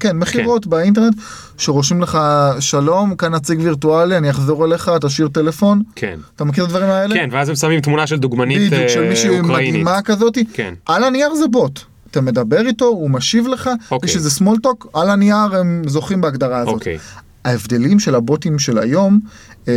כן, 0.01 0.17
מכירות 0.17 0.67
באינטרנט, 0.67 1.15
שרושמים 1.59 2.03
לך 2.03 2.19
שלום, 2.61 3.17
כאן 3.17 3.35
נציג 3.35 3.61
וירטואלי, 3.61 4.17
אני 4.17 4.31
אחזור 4.31 4.65
אליך, 4.65 4.91
תשאיר 5.01 5.29
טלפון. 5.29 5.83
כן. 5.97 6.19
אתה 6.37 6.45
מכיר 6.45 6.65
את 6.65 6.69
הדברים 6.69 6.91
האלה? 6.91 7.15
כן, 7.15 7.29
ואז 7.33 7.49
הם 7.49 7.55
שמים 7.55 7.81
תמונה 7.81 8.07
של 8.07 8.17
דוגמנית 8.17 8.73
בדיוק, 8.73 8.89
של 8.89 9.03
אה, 9.03 9.09
מישהי 9.09 9.39
אוקראינית. 9.39 9.71
מדהימה 9.71 10.03
כזאת. 10.03 10.39
כן. 10.53 10.75
על 10.87 11.05
הנייר 11.05 11.35
זה 11.35 11.49
בוט. 11.51 11.81
אתה 12.11 12.21
מדבר 12.21 12.67
איתו, 12.67 12.85
הוא 12.85 13.11
משיב 13.11 13.47
לך, 13.47 13.71
אוקיי. 13.91 14.11
יש 14.11 14.17
איזה 14.17 14.45
small 14.45 14.67
talk, 14.67 15.01
על 15.01 15.11
הנייר 15.11 15.57
הם 15.57 15.83
זוכים 15.87 16.21
בהגדרה 16.21 16.59
הזאת. 16.59 16.75
אוקיי. 16.75 16.99
ההבדלים 17.45 17.99
של 17.99 18.15
הבוטים 18.15 18.59
של 18.59 18.79
היום, 18.79 19.21
אה, 19.69 19.73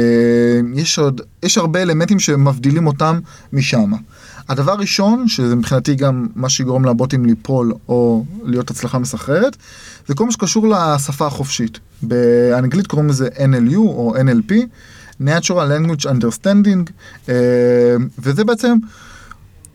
יש, 0.75 0.99
עוד, 0.99 1.21
יש 1.43 1.57
הרבה 1.57 1.81
אלמנטים 1.81 2.19
שמבדילים 2.19 2.87
אותם 2.87 3.19
משם. 3.53 3.91
הדבר 4.49 4.71
הראשון, 4.71 5.27
שזה 5.27 5.55
מבחינתי 5.55 5.95
גם 5.95 6.27
מה 6.35 6.49
שיגרום 6.49 6.85
לבוטים 6.85 7.25
ליפול 7.25 7.73
או 7.87 8.25
להיות 8.43 8.71
הצלחה 8.71 8.99
מסחררת, 8.99 9.57
זה 10.07 10.15
כל 10.15 10.25
מה 10.25 10.31
שקשור 10.31 10.67
לשפה 10.67 11.27
החופשית. 11.27 11.79
באנגלית 12.01 12.87
קוראים 12.87 13.09
לזה 13.09 13.27
NLU 13.27 13.77
או 13.77 14.15
NLP, 14.15 14.53
Natural 15.21 15.67
Language 15.69 16.05
Understanding, 16.05 16.91
אה, 17.29 17.95
וזה 18.19 18.43
בעצם 18.43 18.77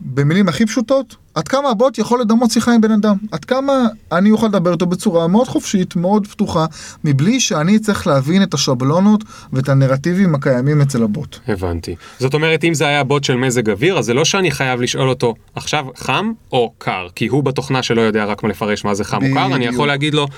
במילים 0.01 0.49
הכי 0.49 0.67
פשוטות, 0.67 1.17
עד 1.35 1.49
כמה 1.49 1.71
הבוט 1.71 1.99
יכול 1.99 2.21
לדמות 2.21 2.51
שיחה 2.51 2.75
עם 2.75 2.81
בן 2.81 2.91
אדם, 2.91 3.17
עד 3.33 3.45
כמה 3.45 3.73
אני 4.13 4.31
אוכל 4.31 4.47
לדבר 4.47 4.73
איתו 4.73 4.87
בצורה 4.87 5.29
מאוד 5.29 5.49
חופשית, 5.49 5.97
מאוד 5.97 6.27
פתוחה, 6.27 6.67
מבלי 7.05 7.41
שאני 7.41 7.79
צריך 7.79 8.07
להבין 8.07 8.43
את 8.43 8.55
השבלונות 8.55 9.25
ואת 9.53 9.69
הנרטיבים 9.69 10.35
הקיימים 10.35 10.81
אצל 10.81 11.03
הבוט. 11.03 11.39
הבנתי. 11.49 11.97
זאת 12.19 12.35
אומרת, 12.35 12.65
אם 12.65 12.75
זה 12.75 12.87
היה 12.87 13.05
בוט 13.05 13.25
של 13.25 13.37
מזג 13.37 13.71
אוויר, 13.71 13.99
אז 13.99 14.05
זה 14.05 14.15
לא 14.15 14.25
שאני 14.25 14.51
חייב 14.51 14.81
לשאול 14.81 15.09
אותו, 15.09 15.35
עכשיו 15.55 15.87
חם 15.97 16.33
או 16.53 16.73
קר? 16.79 17.07
כי 17.15 17.27
הוא 17.27 17.45
בתוכנה 17.45 17.83
שלא 17.83 18.01
יודע 18.01 18.25
רק 18.25 18.45
לפרש 18.45 18.85
מה 18.85 18.95
זה 18.95 19.05
חם 19.05 19.17
או 19.17 19.35
קר, 19.35 19.55
אני. 19.55 19.65
יכול 19.65 19.89
להגיד 19.89 20.15
לו, 20.15 20.29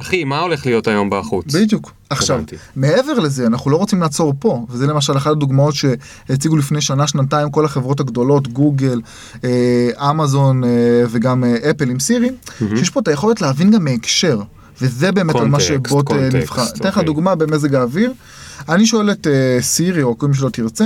אחי, 0.00 0.24
מה 0.24 0.38
הולך 0.38 0.66
להיות 0.66 0.88
היום 0.88 1.10
בחוץ? 1.10 1.54
בדיוק. 1.54 1.92
עכשיו, 2.10 2.36
הבנתי. 2.36 2.56
מעבר 2.76 3.18
לזה, 3.18 3.46
אנחנו 3.46 3.70
לא 3.70 3.76
רוצים 3.76 4.00
לעצור 4.00 4.34
פה, 4.38 4.66
וזה 4.70 4.86
למשל 4.86 5.16
אחת 5.16 5.30
הדוגמאות 5.30 5.74
שהציגו 5.74 6.56
לפני 6.56 6.80
שנה, 6.80 7.06
שנתיים, 7.06 7.50
כל 7.50 7.64
החברות 7.64 8.00
הגדולות, 8.00 8.48
גוגל, 8.48 9.00
אה, 9.44 10.10
אמזון 10.10 10.64
אה, 10.64 10.68
וגם 11.10 11.44
אה, 11.44 11.70
אפל 11.70 11.90
עם 11.90 12.00
סירי, 12.00 12.30
שיש 12.58 12.90
פה 12.90 13.00
את 13.00 13.08
היכולת 13.08 13.40
להבין 13.40 13.70
גם 13.70 13.84
מהקשר. 13.84 14.40
וזה 14.80 15.12
באמת 15.12 15.34
על 15.34 15.48
מה 15.48 15.58
context, 15.58 15.88
שבוט 15.88 16.06
context, 16.06 16.36
נבחר. 16.36 16.66
אתן 16.76 16.88
לך 16.88 16.94
אוקיי. 16.94 17.04
דוגמה 17.04 17.34
במזג 17.34 17.74
האוויר. 17.74 18.12
אני 18.68 18.86
שואל 18.86 19.10
את 19.10 19.26
סירי, 19.60 20.02
או 20.02 20.18
כל 20.18 20.28
מי 20.28 20.34
שלא 20.34 20.48
תרצה, 20.48 20.84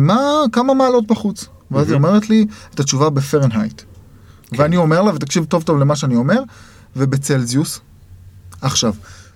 מה, 0.00 0.20
כמה 0.52 0.74
מעלות 0.74 1.06
בחוץ? 1.06 1.46
ואז 1.70 1.88
היא 1.88 1.94
אומרת 1.96 2.30
לי 2.30 2.46
את 2.74 2.80
התשובה 2.80 3.10
בפרנהייט. 3.10 3.82
ואני 4.52 4.76
אומר 4.76 5.02
לה, 5.02 5.14
ותקשיב 5.14 5.44
טוב 5.44 5.62
טוב 5.62 5.78
למה 5.78 5.96
שאני 5.96 6.16
אומר, 6.16 6.42
ובצלזיוס. 6.96 7.80
עכשיו, 8.62 8.94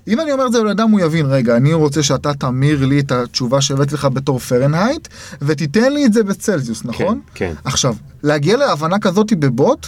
אם 0.09 0.21
אני 0.21 0.33
אומר 0.33 0.47
את 0.47 0.53
זה 0.53 0.59
לבן 0.59 0.69
אדם, 0.69 0.91
הוא 0.91 1.01
יבין, 1.01 1.27
רגע, 1.27 1.57
אני 1.57 1.73
רוצה 1.73 2.03
שאתה 2.03 2.35
תמיר 2.35 2.87
לי 2.87 3.01
את 3.01 3.13
התשובה 3.13 3.61
שהבאתי 3.61 3.95
לך 3.95 4.05
בתור 4.05 4.39
פרנהייט, 4.39 5.09
ותיתן 5.43 5.93
לי 5.93 6.07
את 6.07 6.13
זה 6.13 6.23
בצלזיוס, 6.23 6.85
נכון? 6.85 7.21
כן. 7.35 7.53
עכשיו, 7.65 7.95
להגיע 8.23 8.57
להבנה 8.57 8.99
כזאת 8.99 9.33
בבוט, 9.33 9.87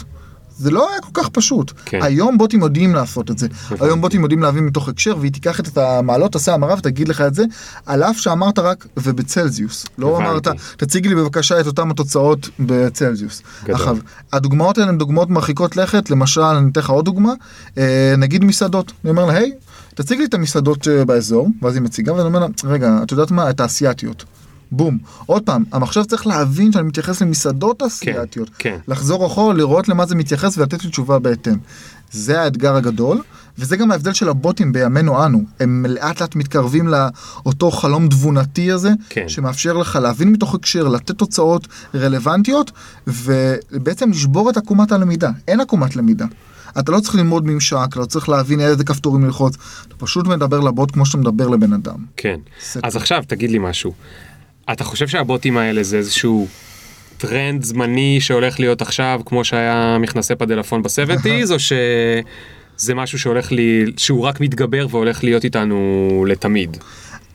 זה 0.58 0.70
לא 0.70 0.90
היה 0.90 1.00
כל 1.00 1.22
כך 1.22 1.28
פשוט. 1.28 1.72
כן. 1.84 1.98
היום 2.02 2.38
בוטים 2.38 2.60
יודעים 2.60 2.94
לעשות 2.94 3.30
את 3.30 3.38
זה. 3.38 3.46
הבנתי. 3.66 3.84
היום 3.84 4.00
בוטים 4.00 4.22
יודעים 4.22 4.42
להבין 4.42 4.64
מתוך 4.64 4.88
הקשר, 4.88 5.16
והיא 5.20 5.32
תיקח 5.32 5.60
את 5.60 5.78
המעלות, 5.78 6.32
תעשה 6.32 6.54
המרה 6.54 6.74
ותגיד 6.74 7.08
לך 7.08 7.20
את 7.20 7.34
זה, 7.34 7.44
על 7.86 8.02
אף 8.02 8.18
שאמרת 8.18 8.58
רק 8.58 8.86
ובצלזיוס. 8.96 9.86
לא. 9.98 10.16
אמרת, 10.16 10.48
תציג 10.76 11.06
לי 11.06 11.14
בבקשה 11.14 11.60
את 11.60 11.66
אותן 11.66 11.90
התוצאות 11.90 12.48
בצלזיוס. 12.60 13.42
עכשיו, 13.68 13.96
הדוגמאות 14.32 14.78
האלה 14.78 14.88
הן 14.88 14.98
דוגמאות 14.98 15.30
מרחיקות 15.30 15.76
לכת, 15.76 16.10
למשל, 16.10 16.40
אני 16.40 16.70
אתן 16.70 16.80
לך 16.80 16.90
עוד 16.90 17.04
דוגמה, 17.04 17.32
אה, 17.78 18.14
נגיד 18.18 18.44
מסעדות. 18.44 18.92
אני 19.04 19.10
אומר 19.10 19.24
לה, 19.24 19.32
היי, 19.32 19.52
תציג 19.94 20.18
לי 20.18 20.24
את 20.24 20.34
המסעדות 20.34 20.88
אה, 20.88 21.04
באזור, 21.04 21.48
ואז 21.62 21.74
היא 21.74 21.82
מציגה, 21.82 22.12
ואני 22.12 22.26
אומר 22.26 22.38
לה, 22.38 22.46
רגע, 22.64 22.98
את 23.02 23.12
יודעת 23.12 23.30
מה? 23.30 23.50
את 23.50 23.60
האסייתיות. 23.60 24.24
בום. 24.70 24.98
עוד 25.26 25.42
פעם, 25.42 25.64
המחשב 25.72 26.02
צריך 26.02 26.26
להבין 26.26 26.72
שאני 26.72 26.84
מתייחס 26.88 27.22
למסעדות 27.22 27.82
אסייתיות. 27.82 28.50
כן. 28.58 28.78
לחזור 28.88 29.26
אחורה, 29.26 29.54
לראות 29.54 29.88
למה 29.88 30.06
זה 30.06 30.14
מתייחס 30.14 30.58
ולתת 30.58 30.84
לי 30.84 30.90
תשובה 30.90 31.18
בהתאם. 31.18 31.56
זה 32.10 32.40
האתגר 32.40 32.76
הגדול, 32.76 33.22
וזה 33.58 33.76
גם 33.76 33.90
ההבדל 33.90 34.12
של 34.12 34.28
הבוטים 34.28 34.72
בימינו 34.72 35.24
אנו. 35.24 35.44
הם 35.60 35.86
לאט 35.88 36.20
לאט 36.20 36.36
מתקרבים 36.36 36.88
לאותו 36.88 37.70
חלום 37.70 38.08
תבונתי 38.08 38.72
הזה, 38.72 38.90
כן. 39.08 39.28
שמאפשר 39.28 39.72
לך 39.72 39.98
להבין 40.02 40.32
מתוך 40.32 40.54
הקשר, 40.54 40.88
לתת 40.88 41.10
תוצאות 41.10 41.68
רלוונטיות, 41.94 42.70
ובעצם 43.06 44.10
לשבור 44.10 44.50
את 44.50 44.56
עקומת 44.56 44.92
הלמידה. 44.92 45.30
אין 45.48 45.60
עקומת 45.60 45.96
למידה. 45.96 46.26
אתה 46.78 46.92
לא 46.92 47.00
צריך 47.00 47.14
ללמוד 47.14 47.46
ממשק, 47.46 47.96
לא 47.96 48.04
צריך 48.04 48.28
להבין 48.28 48.60
איזה 48.60 48.84
כפתורים 48.84 49.24
ללחוץ, 49.24 49.56
אתה 49.88 49.94
פשוט 49.98 50.26
מדבר 50.26 50.60
לבוט 50.60 50.90
כמו 50.90 51.06
שאתה 51.06 51.18
מדבר 51.18 51.48
לבן 51.48 51.72
אדם. 51.72 52.04
כן. 52.16 52.36
זה 52.72 52.80
אז. 52.82 52.96
עכשיו 52.96 53.22
תגיד 53.26 53.50
לי 53.50 53.58
משהו. 53.58 53.92
אתה 54.72 54.84
חושב 54.84 55.08
שהבוטים 55.08 55.56
האלה 55.56 55.82
זה 55.82 55.96
איזשהו 55.96 56.46
טרנד 57.18 57.62
זמני 57.62 58.20
שהולך 58.20 58.60
להיות 58.60 58.82
עכשיו 58.82 59.20
כמו 59.26 59.44
שהיה 59.44 59.98
מכנסי 60.00 60.34
פדלפון 60.34 60.82
ב-70's 60.82 61.52
או 61.52 61.58
שזה 61.58 62.94
משהו 62.94 63.18
שהולך 63.18 63.52
לי, 63.52 63.92
שהוא 63.96 64.24
רק 64.24 64.40
מתגבר 64.40 64.86
והולך 64.90 65.24
להיות 65.24 65.44
איתנו 65.44 66.24
לתמיד? 66.28 66.76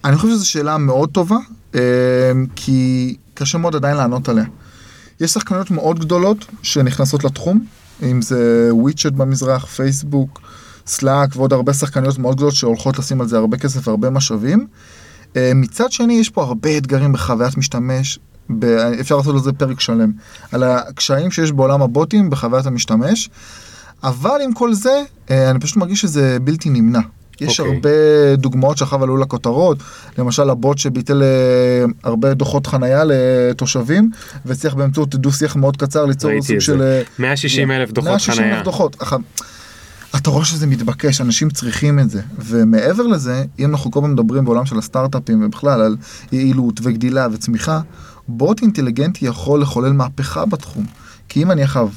אני 0.05 0.15
חושב 0.15 0.33
שזו 0.33 0.49
שאלה 0.49 0.77
מאוד 0.77 1.09
טובה, 1.09 1.37
אה, 1.75 1.81
כי 2.55 3.15
קשה 3.33 3.57
מאוד 3.57 3.75
עדיין 3.75 3.97
לענות 3.97 4.29
עליה. 4.29 4.45
יש 5.19 5.31
שחקניות 5.31 5.71
מאוד 5.71 5.99
גדולות 5.99 6.45
שנכנסות 6.63 7.23
לתחום, 7.23 7.65
אם 8.03 8.21
זה 8.21 8.69
וויצ'ט 8.71 9.11
במזרח, 9.11 9.65
פייסבוק, 9.65 10.41
סלאק 10.87 11.29
ועוד 11.35 11.53
הרבה 11.53 11.73
שחקניות 11.73 12.19
מאוד 12.19 12.35
גדולות 12.35 12.55
שהולכות 12.55 12.99
לשים 12.99 13.21
על 13.21 13.27
זה 13.27 13.37
הרבה 13.37 13.57
כסף 13.57 13.87
והרבה 13.87 14.09
משאבים. 14.09 14.67
אה, 15.35 15.51
מצד 15.55 15.91
שני, 15.91 16.13
יש 16.13 16.29
פה 16.29 16.43
הרבה 16.43 16.77
אתגרים 16.77 17.13
בחוויית 17.13 17.57
משתמש, 17.57 18.19
ב- 18.59 18.65
אפשר 18.99 19.17
לעשות 19.17 19.35
על 19.35 19.41
זה 19.41 19.53
פרק 19.53 19.79
שלם, 19.79 20.11
על 20.51 20.63
הקשיים 20.63 21.31
שיש 21.31 21.51
בעולם 21.51 21.81
הבוטים 21.81 22.29
בחוויית 22.29 22.65
המשתמש, 22.65 23.29
אבל 24.03 24.39
עם 24.43 24.53
כל 24.53 24.73
זה, 24.73 25.03
אה, 25.31 25.49
אני 25.49 25.59
פשוט 25.59 25.77
מרגיש 25.77 26.01
שזה 26.01 26.37
בלתי 26.41 26.69
נמנע. 26.69 26.99
יש 27.41 27.59
אוקיי. 27.59 27.75
הרבה 27.75 27.89
דוגמאות 28.35 28.77
שעכשיו 28.77 29.03
עלו 29.03 29.17
לכותרות, 29.17 29.77
למשל 30.17 30.49
הבוט 30.49 30.77
שביטל 30.77 31.23
אה, 31.23 31.85
הרבה 32.03 32.33
דוחות 32.33 32.67
חנייה 32.67 33.03
לתושבים, 33.05 34.09
והצליח 34.45 34.73
באמצעות 34.73 35.15
דו-שיח 35.15 35.55
מאוד 35.55 35.77
קצר 35.77 36.05
ליצור 36.05 36.31
סוג 36.41 36.59
של... 36.59 36.77
זה. 36.77 36.97
אה, 36.97 37.01
160 37.19 37.71
אלף 37.71 37.91
דוחות 37.91 38.09
160 38.09 38.35
חנייה. 38.35 38.55
אלף 38.57 38.65
דוחות. 38.65 38.95
אתה 40.15 40.29
רואה 40.29 40.45
שזה 40.45 40.67
מתבקש, 40.67 41.21
אנשים 41.21 41.49
צריכים 41.49 41.99
את 41.99 42.09
זה. 42.09 42.21
ומעבר 42.39 43.07
לזה, 43.07 43.45
אם 43.59 43.69
אנחנו 43.69 43.91
כל 43.91 44.01
פעם 44.01 44.13
מדברים 44.13 44.45
בעולם 44.45 44.65
של 44.65 44.77
הסטארט-אפים 44.77 45.45
ובכלל 45.45 45.81
על 45.81 45.97
יעילות 46.31 46.79
וגדילה 46.83 47.27
וצמיחה, 47.31 47.81
בוט 48.27 48.61
אינטליגנטי 48.61 49.25
יכול 49.25 49.61
לחולל 49.61 49.91
מהפכה 49.91 50.45
בתחום. 50.45 50.85
כי 51.29 51.43
אם 51.43 51.51
אני 51.51 51.63
עכשיו 51.63 51.89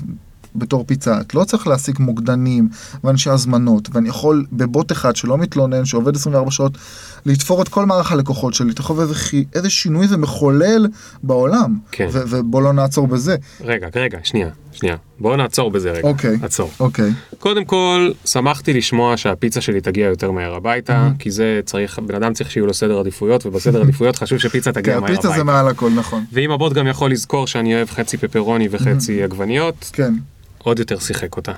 בתור 0.55 0.85
פיצה, 0.87 1.21
את 1.21 1.35
לא 1.35 1.45
צריך 1.45 1.67
להשיג 1.67 1.97
מוקדנים 2.01 2.69
ואנשי 3.05 3.31
הזמנות, 3.31 3.89
ואני 3.93 4.09
יכול 4.09 4.47
בבוט 4.53 4.93
אחד 4.93 5.17
שלא 5.17 5.39
מתלונן, 5.39 5.85
שעובד 5.85 6.17
24 6.17 6.51
שעות, 6.51 6.79
לתפור 7.27 7.63
את 7.63 7.69
כל 7.69 7.87
מערך 7.87 8.13
הלקוחות 8.13 8.55
שלי, 8.55 8.73
תחשוב 8.73 9.01
איזה, 9.01 9.15
איזה 9.55 9.71
שינוי 9.71 10.09
זה 10.09 10.17
מחולל 10.17 10.87
בעולם. 11.23 11.79
כן. 11.93 12.09
ו- 12.13 12.23
ובוא 12.29 12.63
לא 12.63 12.73
נעצור 12.73 13.07
בזה. 13.07 13.37
רגע, 13.61 13.89
רגע, 13.97 14.19
שנייה, 14.25 14.49
שנייה. 14.73 14.97
בואו 15.21 15.37
נעצור 15.37 15.71
בזה 15.71 15.91
רגע. 15.91 16.09
אוקיי. 16.09 16.39
עצור. 16.43 16.71
אוקיי. 16.81 17.13
קודם 17.39 17.65
כל, 17.65 18.11
שמחתי 18.25 18.73
לשמוע 18.73 19.17
שהפיצה 19.17 19.61
שלי 19.61 19.81
תגיע 19.81 20.07
יותר 20.07 20.31
מהר 20.31 20.55
הביתה, 20.55 21.09
כי 21.19 21.31
זה 21.31 21.61
צריך, 21.65 21.99
בן 21.99 22.15
אדם 22.15 22.33
צריך 22.33 22.51
שיהיו 22.51 22.67
לו 22.67 22.75
סדר 22.75 22.99
עדיפויות, 23.01 23.47
ובסדר 23.47 23.83
עדיפויות 23.83 24.17
חשוב 24.17 24.39
שפיצה 24.39 24.73
תגיע 24.73 25.01
מהר 25.01 25.05
הפיצה 25.05 25.29
הביתה. 25.29 25.39
זה 25.39 25.45
מעל 25.45 25.69
הכל, 25.69 25.91
נכון. 25.91 26.25
ואם 26.33 26.51
הבוט 26.51 26.73
גם 26.73 26.87
יכול 26.87 27.11
לזכור 27.11 27.47
שאני 27.47 27.75
אוהב 27.75 27.91
חצי 27.91 28.17
פפרוני 28.17 28.69
וחצי 28.71 29.23
עגבניות, 29.23 29.91
כן. 29.93 30.15
עוד 30.65 30.79
יותר 30.79 30.99
שיחק 30.99 31.37
אותה. 31.37 31.53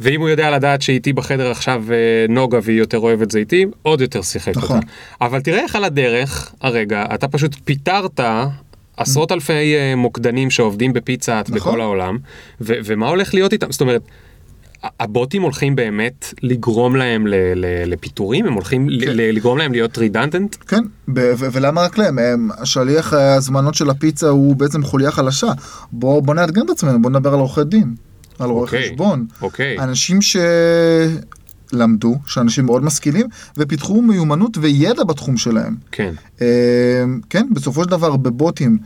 ואם 0.00 0.20
הוא 0.20 0.28
יודע 0.28 0.50
לדעת 0.50 0.82
שאיתי 0.82 1.12
בחדר 1.12 1.50
עכשיו 1.50 1.84
אה, 1.90 1.96
נוגה 2.28 2.58
והיא 2.62 2.78
יותר 2.78 2.98
אוהבת 2.98 3.30
זיתים, 3.30 3.70
עוד 3.82 4.00
יותר 4.00 4.22
שיחק 4.22 4.56
נכון. 4.56 4.76
אותה. 4.76 4.86
אבל 5.20 5.40
תראה 5.40 5.60
איך 5.60 5.76
על 5.76 5.84
הדרך, 5.84 6.52
הרגע, 6.60 7.04
אתה 7.14 7.28
פשוט 7.28 7.56
פיטרת 7.64 8.20
עשרות 8.96 9.32
אלפי 9.32 9.52
אה, 9.76 9.94
מוקדנים 9.96 10.50
שעובדים 10.50 10.92
בפיצה 10.92 11.40
נכון. 11.40 11.54
בכל 11.56 11.80
העולם, 11.80 12.18
ו- 12.60 12.74
ומה 12.84 13.08
הולך 13.08 13.34
להיות 13.34 13.52
איתם? 13.52 13.72
זאת 13.72 13.80
אומרת, 13.80 14.02
הבוטים 15.00 15.42
הולכים 15.42 15.76
באמת 15.76 16.34
לגרום 16.42 16.96
להם 16.96 17.26
ל- 17.26 17.34
ל- 17.54 17.92
לפיטורים? 17.92 18.46
הם 18.46 18.52
הולכים 18.52 18.88
כן. 19.00 19.10
ל- 19.16 19.36
לגרום 19.36 19.58
להם 19.58 19.72
להיות 19.72 19.98
רידנדנט? 19.98 20.56
כן, 20.68 20.82
ב- 21.08 21.32
ו- 21.38 21.46
ולמה 21.52 21.82
רק 21.82 21.98
להם? 21.98 22.18
הם- 22.18 22.50
שליח 22.64 23.12
ההזמנות 23.12 23.74
של 23.74 23.90
הפיצה 23.90 24.28
הוא 24.28 24.56
בעצם 24.56 24.82
חוליה 24.82 25.10
חלשה. 25.10 25.46
בוא, 25.92 26.22
בוא 26.22 26.34
נאתגר 26.34 26.62
את 26.62 26.70
עצמנו, 26.70 27.02
בוא 27.02 27.10
נדבר 27.10 27.32
על 27.34 27.38
עורכי 27.40 27.64
דין, 27.64 27.94
על 28.38 28.50
רואי 28.50 28.62
אוקיי, 28.62 28.90
חשבון. 28.90 29.26
אוקיי. 29.42 29.78
אנשים 29.78 30.18
שלמדו, 31.72 32.18
שאנשים 32.26 32.64
מאוד 32.66 32.84
משכילים, 32.84 33.26
ופיתחו 33.56 34.02
מיומנות 34.02 34.58
וידע 34.60 35.04
בתחום 35.04 35.36
שלהם. 35.36 35.76
כן. 35.92 36.14
אה, 36.40 37.04
כן, 37.30 37.46
בסופו 37.52 37.84
של 37.84 37.90
דבר 37.90 38.16
בבוטים, 38.16 38.78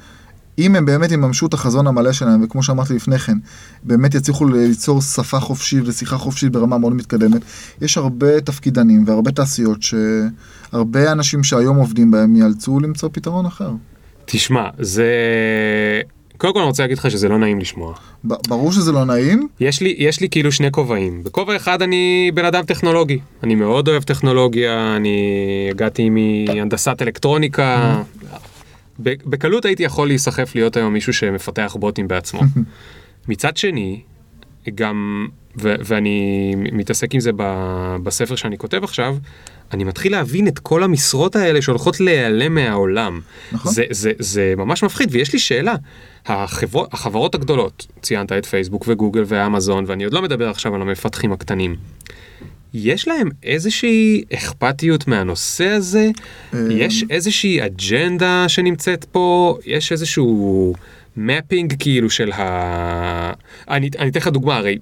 אם 0.58 0.76
הם 0.76 0.86
באמת 0.86 1.12
יממשו 1.12 1.46
את 1.46 1.54
החזון 1.54 1.86
המלא 1.86 2.12
שלהם, 2.12 2.44
וכמו 2.44 2.62
שאמרתי 2.62 2.94
לפני 2.94 3.18
כן, 3.18 3.38
באמת 3.82 4.14
יצליחו 4.14 4.46
ליצור 4.46 5.02
שפה 5.02 5.40
חופשית 5.40 5.82
ושיחה 5.86 6.18
חופשית 6.18 6.52
ברמה 6.52 6.78
מאוד 6.78 6.92
מתקדמת, 6.92 7.42
יש 7.80 7.98
הרבה 7.98 8.40
תפקידנים 8.40 9.04
והרבה 9.06 9.30
תעשיות 9.30 9.78
שהרבה 9.82 11.12
אנשים 11.12 11.44
שהיום 11.44 11.76
עובדים 11.76 12.10
בהם 12.10 12.36
ייאלצו 12.36 12.80
למצוא 12.80 13.08
פתרון 13.12 13.46
אחר. 13.46 13.70
תשמע, 14.24 14.68
זה... 14.78 15.12
קודם 16.38 16.52
כל 16.52 16.58
אני 16.58 16.66
רוצה 16.66 16.82
להגיד 16.82 16.98
לך 16.98 17.10
שזה 17.10 17.28
לא 17.28 17.38
נעים 17.38 17.60
לשמוע. 17.60 17.94
ברור 18.24 18.72
שזה 18.72 18.92
לא 18.92 19.04
נעים, 19.04 19.48
יש 19.60 19.80
לי, 19.80 19.94
יש 19.98 20.20
לי 20.20 20.28
כאילו 20.30 20.52
שני 20.52 20.70
כובעים. 20.70 21.24
בכובע 21.24 21.56
אחד 21.56 21.82
אני 21.82 22.30
בן 22.34 22.44
אדם 22.44 22.64
טכנולוגי. 22.64 23.18
אני 23.42 23.54
מאוד 23.54 23.88
אוהב 23.88 24.02
טכנולוגיה, 24.02 24.96
אני 24.96 25.68
הגעתי 25.70 26.10
מהנדסת 26.10 27.02
אלקטרוניקה. 27.02 28.02
ב- 29.02 29.14
בקלות 29.26 29.64
הייתי 29.64 29.82
יכול 29.82 30.08
להיסחף 30.08 30.54
להיות 30.54 30.76
היום 30.76 30.92
מישהו 30.92 31.12
שמפתח 31.12 31.76
בוטים 31.80 32.08
בעצמו. 32.08 32.40
מצד 33.28 33.56
שני, 33.56 34.00
גם, 34.74 35.26
ו- 35.60 35.74
ואני 35.84 36.54
מתעסק 36.72 37.14
עם 37.14 37.20
זה 37.20 37.30
ב- 37.36 37.96
בספר 38.02 38.36
שאני 38.36 38.58
כותב 38.58 38.84
עכשיו, 38.84 39.16
אני 39.72 39.84
מתחיל 39.84 40.12
להבין 40.12 40.48
את 40.48 40.58
כל 40.58 40.82
המשרות 40.82 41.36
האלה 41.36 41.62
שהולכות 41.62 42.00
להיעלם 42.00 42.54
מהעולם. 42.54 43.20
נכון. 43.52 43.72
זה, 43.72 43.84
זה, 43.90 44.12
זה 44.18 44.54
ממש 44.56 44.82
מפחיד, 44.82 45.08
ויש 45.12 45.32
לי 45.32 45.38
שאלה. 45.38 45.74
החברו, 46.26 46.86
החברות 46.92 47.34
הגדולות, 47.34 47.86
ציינת 48.02 48.32
את 48.32 48.46
פייסבוק 48.46 48.84
וגוגל 48.88 49.24
ואמזון, 49.26 49.84
ואני 49.86 50.04
עוד 50.04 50.12
לא 50.12 50.22
מדבר 50.22 50.48
עכשיו 50.48 50.74
על 50.74 50.82
המפתחים 50.82 51.32
הקטנים. 51.32 51.76
יש 52.74 53.08
להם 53.08 53.28
איזושהי 53.42 54.24
אכפתיות 54.34 55.08
מהנושא 55.08 55.68
הזה? 55.68 56.10
יש 56.70 57.04
איזושהי 57.10 57.66
אג'נדה 57.66 58.44
שנמצאת 58.48 59.04
פה? 59.04 59.58
יש 59.66 59.92
איזשהו 59.92 60.74
מפינג 61.20 61.74
כאילו 61.78 62.10
של 62.10 62.32
ה... 62.32 63.32
אני 63.70 63.90
אני 63.98 64.08
אתן 64.10 64.20
לך 64.20 64.28
דוגמה, 64.28 64.56
הרי 64.56 64.78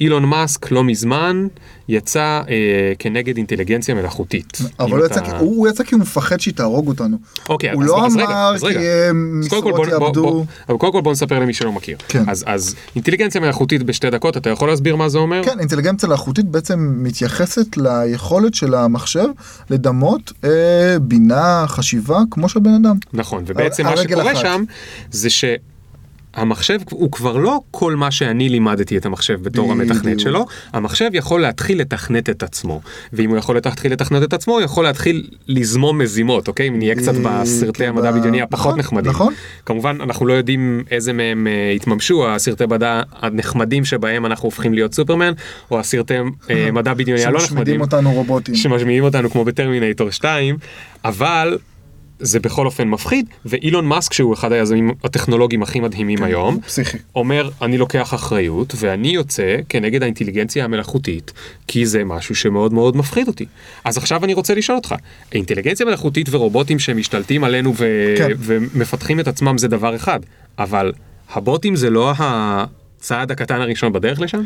אילון 0.00 0.24
מאסק 0.24 0.70
לא 0.70 0.84
מזמן 0.84 1.46
יצא 1.88 2.20
אה, 2.48 2.92
כנגד 2.98 3.36
אינטליגנציה 3.36 3.94
מלאכותית. 3.94 4.58
אבל 4.80 4.90
הוא 4.98 5.06
אתה- 5.06 5.14
יצא, 5.20 5.36
הוא 5.36 5.56
הוא 5.56 5.68
יצא 5.68 5.84
כי 5.84 5.94
הוא 5.94 6.02
מפחד 6.02 6.40
שהיא 6.40 6.54
תהרוג 6.54 6.88
אותנו. 6.88 7.16
אוקיי, 7.48 7.70
הוא 7.72 7.82
אז, 7.82 7.88
לא 7.88 8.06
אז 8.06 8.14
אמר 8.16 8.32
אז 8.54 8.64
רגע. 8.64 8.80
כי 8.80 8.86
משרות. 9.12 9.64
בוא- 10.14 10.44
אבל 10.68 10.78
קודם 10.78 10.92
כל 10.92 11.00
בוא 11.00 11.12
נספר 11.12 11.38
למי 11.38 11.54
שלא 11.54 11.72
מכיר. 11.72 11.96
כן. 12.08 12.22
אז, 12.28 12.44
אז 12.46 12.74
אינטליגנציה 12.96 13.40
מלאכותית 13.40 13.82
בשתי 13.82 14.10
דקות, 14.10 14.36
אתה 14.36 14.50
יכול 14.50 14.68
להסביר 14.68 14.96
מה 14.96 15.08
זה 15.08 15.18
אומר? 15.18 15.44
כן, 15.44 15.58
אינטליגנציה 15.60 16.08
מלאכותית 16.08 16.44
בעצם 16.46 16.94
מתייחסת 17.02 17.76
ליכולת 17.76 18.54
של 18.54 18.74
המחשב 18.74 19.26
לדמות 19.70 20.32
אה, 20.44 20.50
בינה, 21.02 21.64
חשיבה, 21.68 22.18
כמו 22.30 22.48
של 22.48 22.60
בן 22.60 22.74
אדם. 22.74 22.96
נכון, 23.12 23.44
ובעצם 23.46 23.84
מה 23.84 23.96
שקורה 23.96 24.32
אחת. 24.32 24.40
שם 24.42 24.64
זה 25.10 25.30
ש... 25.30 25.44
המחשב 26.34 26.78
הוא 26.90 27.10
כבר 27.10 27.36
לא 27.36 27.60
כל 27.70 27.96
מה 27.96 28.10
שאני 28.10 28.48
לימדתי 28.48 28.96
את 28.96 29.06
המחשב 29.06 29.42
בתור. 29.42 29.72
המתכנת 29.72 30.20
שלו, 30.20 30.46
המחשב 30.72 31.10
יכול 31.12 31.40
להתחיל 31.40 31.80
לתכנת 31.80 32.30
את 32.30 32.42
עצמו. 32.42 32.80
ואם 33.12 33.30
הוא 33.30 33.38
יכול 33.38 33.54
להתחיל 33.54 33.92
לתכנת 33.92 34.22
את 34.22 34.32
עצמו, 34.32 34.54
הוא 34.54 34.62
יכול 34.62 34.84
להתחיל 34.84 35.26
לזמום 35.48 35.98
מזימות, 35.98 36.48
אוקיי? 36.48 36.68
אם 36.68 36.78
נהיה 36.78 36.94
קצת 36.94 37.12
בדיוק, 37.14 37.26
בסרטי 37.26 37.86
המדע 37.86 38.10
ב- 38.12 38.14
הבדיוני 38.14 38.42
הפחות 38.42 38.66
נכון, 38.66 38.78
נחמדים. 38.78 39.10
נכון. 39.10 39.34
כמובן, 39.66 39.98
אנחנו 40.00 40.26
לא 40.26 40.32
יודעים 40.32 40.84
איזה 40.90 41.12
מהם 41.12 41.46
אה, 41.46 41.70
התממשו, 41.70 42.28
הסרטי 42.28 42.66
מדע 42.66 43.02
הנחמדים 43.22 43.84
שבהם 43.84 44.26
אנחנו 44.26 44.46
הופכים 44.46 44.74
להיות 44.74 44.94
סופרמן, 44.94 45.32
או 45.70 45.80
הסרטי 45.80 46.14
אה, 46.50 46.70
מדע 46.72 46.94
בדיוני 46.94 47.24
הלא 47.24 47.40
שמשמידים 47.40 47.62
נחמדים. 47.62 47.80
אותנו 47.80 48.12
רובוטים. 48.12 48.54
שמשמיעים 48.54 49.04
אותנו 49.04 49.30
כמו 49.30 49.44
בטרמינטור 49.44 50.10
2, 50.10 50.56
אבל 51.04 51.58
זה 52.18 52.40
בכל 52.40 52.66
אופן 52.66 52.88
מפחיד, 52.88 53.26
ואילון 53.46 53.86
מאסק 53.86 54.12
שהוא 54.12 54.34
אחד 54.34 54.52
היזמים 54.52 54.90
הטכנולוגיים 55.04 55.62
הכי 55.62 55.80
מדהימים 55.80 56.22
היום, 56.22 56.60
פסיכי. 56.60 56.98
אומר 57.14 57.50
אני 57.62 57.78
לוקח 57.78 58.14
אחריות 58.14 58.74
ואני 58.76 59.08
יוצא 59.08 59.56
כנגד 59.68 60.02
האינטליגנציה 60.02 60.64
המלאכותית, 60.64 61.32
כי 61.66 61.86
זה 61.86 62.04
משהו 62.04 62.34
שמאוד 62.34 62.72
מאוד 62.72 62.96
מפחיד 62.96 63.28
אותי. 63.28 63.46
אז 63.84 63.96
עכשיו 63.96 64.24
אני 64.24 64.34
רוצה 64.34 64.54
לשאול 64.54 64.76
אותך, 64.76 64.94
אינטליגנציה 65.32 65.86
מלאכותית 65.86 66.28
ורובוטים 66.30 66.78
שמשתלטים 66.78 67.44
עלינו 67.44 67.74
ו- 67.76 68.14
כן. 68.18 68.30
ומפתחים 68.38 69.20
את 69.20 69.28
עצמם 69.28 69.58
זה 69.58 69.68
דבר 69.68 69.96
אחד, 69.96 70.20
אבל 70.58 70.92
הבוטים 71.32 71.76
זה 71.76 71.90
לא 71.90 72.12
הצעד 72.18 73.30
הקטן 73.30 73.60
הראשון 73.60 73.92
בדרך 73.92 74.20
לשם? 74.20 74.42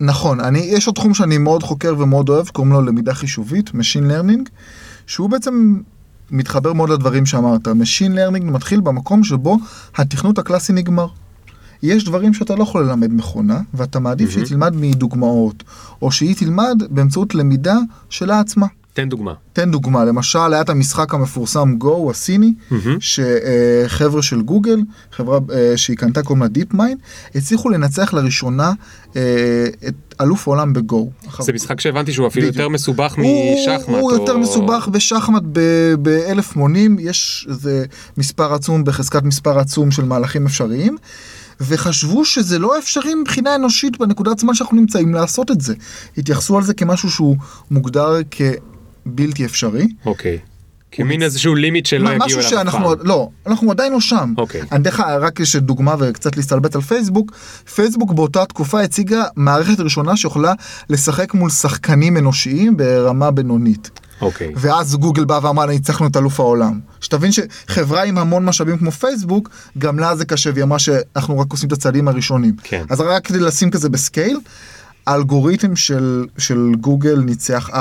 נכון, 0.00 0.40
אני, 0.40 0.58
יש 0.58 0.86
עוד 0.86 0.94
תחום 0.94 1.14
שאני 1.14 1.38
מאוד 1.38 1.62
חוקר 1.62 1.94
ומאוד 1.98 2.28
אוהב, 2.28 2.48
קוראים 2.48 2.72
לו 2.72 2.82
למידה 2.82 3.14
חישובית, 3.14 3.68
Machine 3.68 4.10
Learning, 4.10 4.50
שהוא 5.06 5.30
בעצם 5.30 5.74
מתחבר 6.30 6.72
מאוד 6.72 6.90
לדברים 6.90 7.26
שאמרת. 7.26 7.68
Machine 7.68 8.12
Learning 8.14 8.44
מתחיל 8.44 8.80
במקום 8.80 9.24
שבו 9.24 9.58
התכנות 9.96 10.38
הקלאסי 10.38 10.72
נגמר. 10.72 11.06
יש 11.82 12.04
דברים 12.04 12.34
שאתה 12.34 12.54
לא 12.54 12.62
יכול 12.62 12.84
ללמד 12.84 13.12
מכונה, 13.12 13.60
ואתה 13.74 14.00
מעדיף 14.00 14.30
שהיא 14.30 14.44
תלמד 14.44 14.72
מדוגמאות, 14.76 15.62
או 16.02 16.12
שהיא 16.12 16.36
תלמד 16.36 16.82
באמצעות 16.90 17.34
למידה 17.34 17.76
שלה 18.10 18.40
עצמה. 18.40 18.66
תן 18.98 19.08
דוגמה. 19.08 19.34
תן 19.52 19.70
דוגמה, 19.70 20.04
למשל 20.04 20.52
היה 20.52 20.60
את 20.60 20.68
המשחק 20.68 21.14
המפורסם 21.14 21.74
Go 21.80 22.10
הסיני, 22.10 22.52
שחבר'ה 23.00 24.22
של 24.22 24.42
גוגל, 24.42 24.80
חברה 25.12 25.38
אה, 25.52 25.76
שהיא 25.76 25.96
קנתה 25.96 26.22
קוראים 26.22 26.42
לה 26.42 26.48
דיפ 26.48 26.74
מיין, 26.74 26.98
הצליחו 27.34 27.68
לנצח 27.68 28.14
לראשונה 28.14 28.72
אה, 29.16 29.66
את 29.88 30.14
אלוף 30.20 30.48
העולם 30.48 30.72
בגו. 30.72 31.10
זה 31.40 31.52
משחק 31.52 31.80
שהבנתי 31.80 32.12
שהוא 32.12 32.26
אפילו. 32.26 32.46
יותר 32.46 32.68
מסובך 32.68 33.14
משחמט. 33.18 33.88
הוא 33.88 34.12
או- 34.12 34.12
יותר 34.12 34.36
מסובך 34.36 34.88
בשחמט 34.92 35.42
באלף 35.98 36.56
מונים, 36.56 36.96
יש 37.00 37.46
איזה 37.50 37.84
מספר 38.16 38.54
עצום 38.54 38.84
בחזקת 38.84 39.22
מספר 39.22 39.58
עצום 39.58 39.90
של 39.90 40.04
מהלכים 40.04 40.46
אפשריים. 40.46 40.96
וחשבו 41.60 42.24
שזה 42.24 42.58
לא 42.58 42.78
אפשרי 42.78 43.14
מבחינה 43.14 43.54
אנושית 43.54 43.98
בנקודת 43.98 44.38
זמן 44.38 44.54
שאנחנו 44.54 44.76
נמצאים 44.76 45.14
לעשות 45.14 45.50
את 45.50 45.60
זה. 45.60 45.74
התייחסו 46.18 46.56
על 46.56 46.62
זה 46.62 46.74
כמשהו 46.74 47.10
שהוא 47.10 47.36
מוגדר 47.70 48.22
כבלתי 49.16 49.44
אפשרי. 49.44 49.88
אוקיי. 50.06 50.38
כמין 50.92 51.22
איזשהו 51.22 51.54
לימיט 51.54 51.86
שלא 51.86 52.10
יגיעו 52.10 52.40
אליו 52.40 52.68
אף 52.68 52.74
פעם. 52.74 52.84
לא, 53.02 53.28
אנחנו 53.46 53.70
עדיין 53.70 53.92
לא 53.92 54.00
שם. 54.00 54.34
אוקיי. 54.38 54.60
אני 54.60 54.82
אתן 54.82 54.90
לך 54.90 55.00
רק 55.20 55.40
דוגמה 55.56 55.94
וקצת 55.98 56.36
להסתלבט 56.36 56.74
על 56.74 56.80
פייסבוק. 56.80 57.32
פייסבוק 57.74 58.12
באותה 58.12 58.44
תקופה 58.44 58.80
הציגה 58.80 59.24
מערכת 59.36 59.80
ראשונה 59.80 60.16
שיכולה 60.16 60.52
לשחק 60.90 61.34
מול 61.34 61.50
שחקנים 61.50 62.16
אנושיים 62.16 62.76
ברמה 62.76 63.30
בינונית. 63.30 63.90
אוקיי. 64.20 64.52
ואז 64.56 64.96
גוגל 64.96 65.24
בא 65.24 65.40
ואמר 65.42 65.66
ניצחנו 65.66 66.06
את 66.06 66.16
אלוף 66.16 66.40
העולם. 66.40 66.80
שתבין 67.00 67.30
שחברה 67.32 68.04
עם 68.04 68.18
המון 68.18 68.44
משאבים 68.44 68.78
כמו 68.78 68.90
פייסבוק, 68.92 69.50
גם 69.78 69.98
לה 69.98 70.16
זה 70.16 70.24
קשה 70.24 70.50
והיא 70.54 70.64
אמרה 70.64 70.78
שאנחנו 70.78 71.38
רק 71.38 71.46
עושים 71.52 71.66
את 71.66 71.72
הצעדים 71.72 72.08
הראשונים. 72.08 72.54
כן. 72.62 72.84
אז 72.90 73.00
רק 73.00 73.26
כדי 73.26 73.38
לשים 73.38 73.70
כזה 73.70 73.88
בסקייל, 73.88 74.38
האלגוריתם 75.08 75.76
של, 75.76 76.26
של 76.38 76.72
גוגל 76.80 77.20
ניצח 77.24 77.70
4-1 77.70 77.74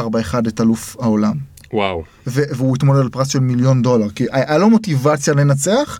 את 0.48 0.62
אלוף 0.62 0.96
העולם. 1.00 1.34
וואו. 1.74 2.04
והוא 2.28 2.76
התמודד 2.76 3.00
על 3.00 3.10
פרס 3.10 3.28
של 3.28 3.40
מיליון 3.40 3.82
דולר, 3.82 4.10
כי 4.10 4.26
היה 4.32 4.58
לו 4.58 4.70
מוטיבציה 4.70 5.34
לנצח, 5.34 6.00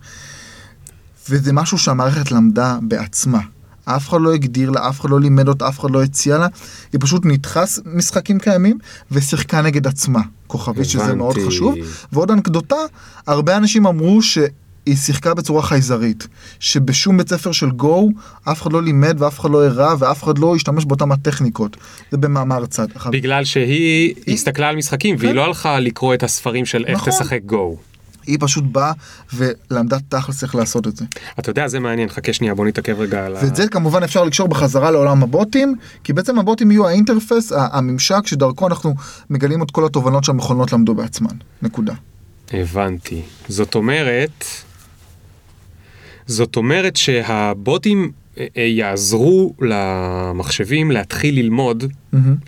וזה 1.30 1.54
משהו 1.54 1.78
שהמערכת 1.78 2.32
למדה 2.32 2.78
בעצמה. 2.82 3.40
אף 3.86 4.10
אחד 4.10 4.18
לא 4.22 4.34
הגדיר 4.34 4.70
לה, 4.70 4.90
אף 4.90 5.00
אחד 5.02 5.10
לא 5.10 5.20
לימד 5.20 5.48
אותה, 5.48 5.68
אף 5.68 5.80
אחד 5.80 5.92
לא 5.92 6.04
הציע 6.04 6.38
לה, 6.38 6.48
היא 6.94 7.02
פשוט 7.02 7.26
ניתחה 7.26 7.66
ס- 7.66 7.80
משחקים 7.86 8.40
קיימים 8.40 8.78
ושיחקה 9.12 9.62
נגד 9.62 9.88
עצמה. 9.88 10.22
כוכבית 10.48 10.86
שזה 10.86 11.16
מאוד. 11.16 11.36
חשוב. 11.48 11.76
ועוד 12.12 12.32
אנקדוטה, 12.32 12.76
הרבה 13.28 13.58
אנשים 13.58 13.88
אמרו 13.88 14.22
שהיא 14.88 14.98
שיחקה 14.98 15.34
בצורה 15.34 15.62
חייזרית, 15.62 16.28
שבשום 16.60 17.18
בית 17.18 17.30
ספר 17.30 17.52
של 17.52 17.72
גו 17.72 18.10
אף 18.44 18.62
אחד 18.62 18.74
לא 18.74 18.84
לימד 18.84 19.22
ואף 19.22 19.40
אחד 19.40 19.50
לא 19.52 19.66
הראה 19.66 19.96
ואף 20.00 20.24
אחד 20.24 20.38
לא 20.38 20.56
השתמש 20.56 20.86
באותן 20.86 21.12
הטכניקות. 21.12 21.78
זה 22.12 22.18
במאמר 22.18 22.66
צד. 22.66 22.88
בגלל 23.12 23.44
שהיא 23.44 24.16
הסתכלה 24.28 24.70
על 24.70 24.76
משחקים 24.76 25.16
והיא 25.20 25.30
כן. 25.30 25.36
לא 25.36 25.46
הלכה 25.46 25.80
לקרוא 25.80 26.14
את 26.14 26.24
הספרים 26.24 26.66
של 26.66 26.86
איך 26.88 26.98
נכון. 26.98 27.14
תשחק 27.14 27.40
גו. 27.46 27.78
היא 28.28 28.38
פשוט 28.40 28.64
באה 28.64 28.92
ולמדה 29.34 29.98
תכלס 30.10 30.44
איך 30.44 30.56
לעשות 30.56 30.88
את 30.88 30.98
זה. 30.98 31.06
אתה 31.40 31.50
יודע 31.50 31.68
זה 31.68 31.80
מעניין 31.80 32.10
חכה 32.10 32.34
שנייה 32.34 32.56
בוא 32.56 32.66
נתעכב 32.66 33.00
רגע 33.00 33.26
על 33.26 33.36
ה... 33.36 33.40
ואת 33.44 33.56
זה 33.56 33.68
כמובן 33.68 34.04
אפשר 34.04 34.24
לקשור 34.24 34.48
בחזרה 34.48 34.92
לעולם 34.92 35.24
הבוטים, 35.24 35.76
כי 36.04 36.14
בעצם 36.14 36.40
הבוטים 36.40 36.72
יהיו 36.72 36.88
האינטרפס, 36.88 37.52
הממשק 37.56 38.28
שדרכו 38.28 38.68
אנחנו 38.68 38.96
מגלים 39.30 39.64
את 39.64 39.72
כל 39.72 39.86
התובנות 39.86 40.24
שהמכונות 40.24 40.74
למדו 40.74 40.96
בעצמן. 40.96 41.36
נקודה. 41.62 41.94
הבנתי. 42.54 43.22
זאת 43.50 43.76
אומרת, 43.76 44.46
זאת 46.28 46.56
אומרת 46.56 46.96
שהבוטים 46.96 48.12
אה, 48.38 48.46
אה, 48.58 48.62
יעזרו 48.64 49.54
למחשבים 49.62 50.92
להתחיל 50.92 51.36
ללמוד, 51.36 51.84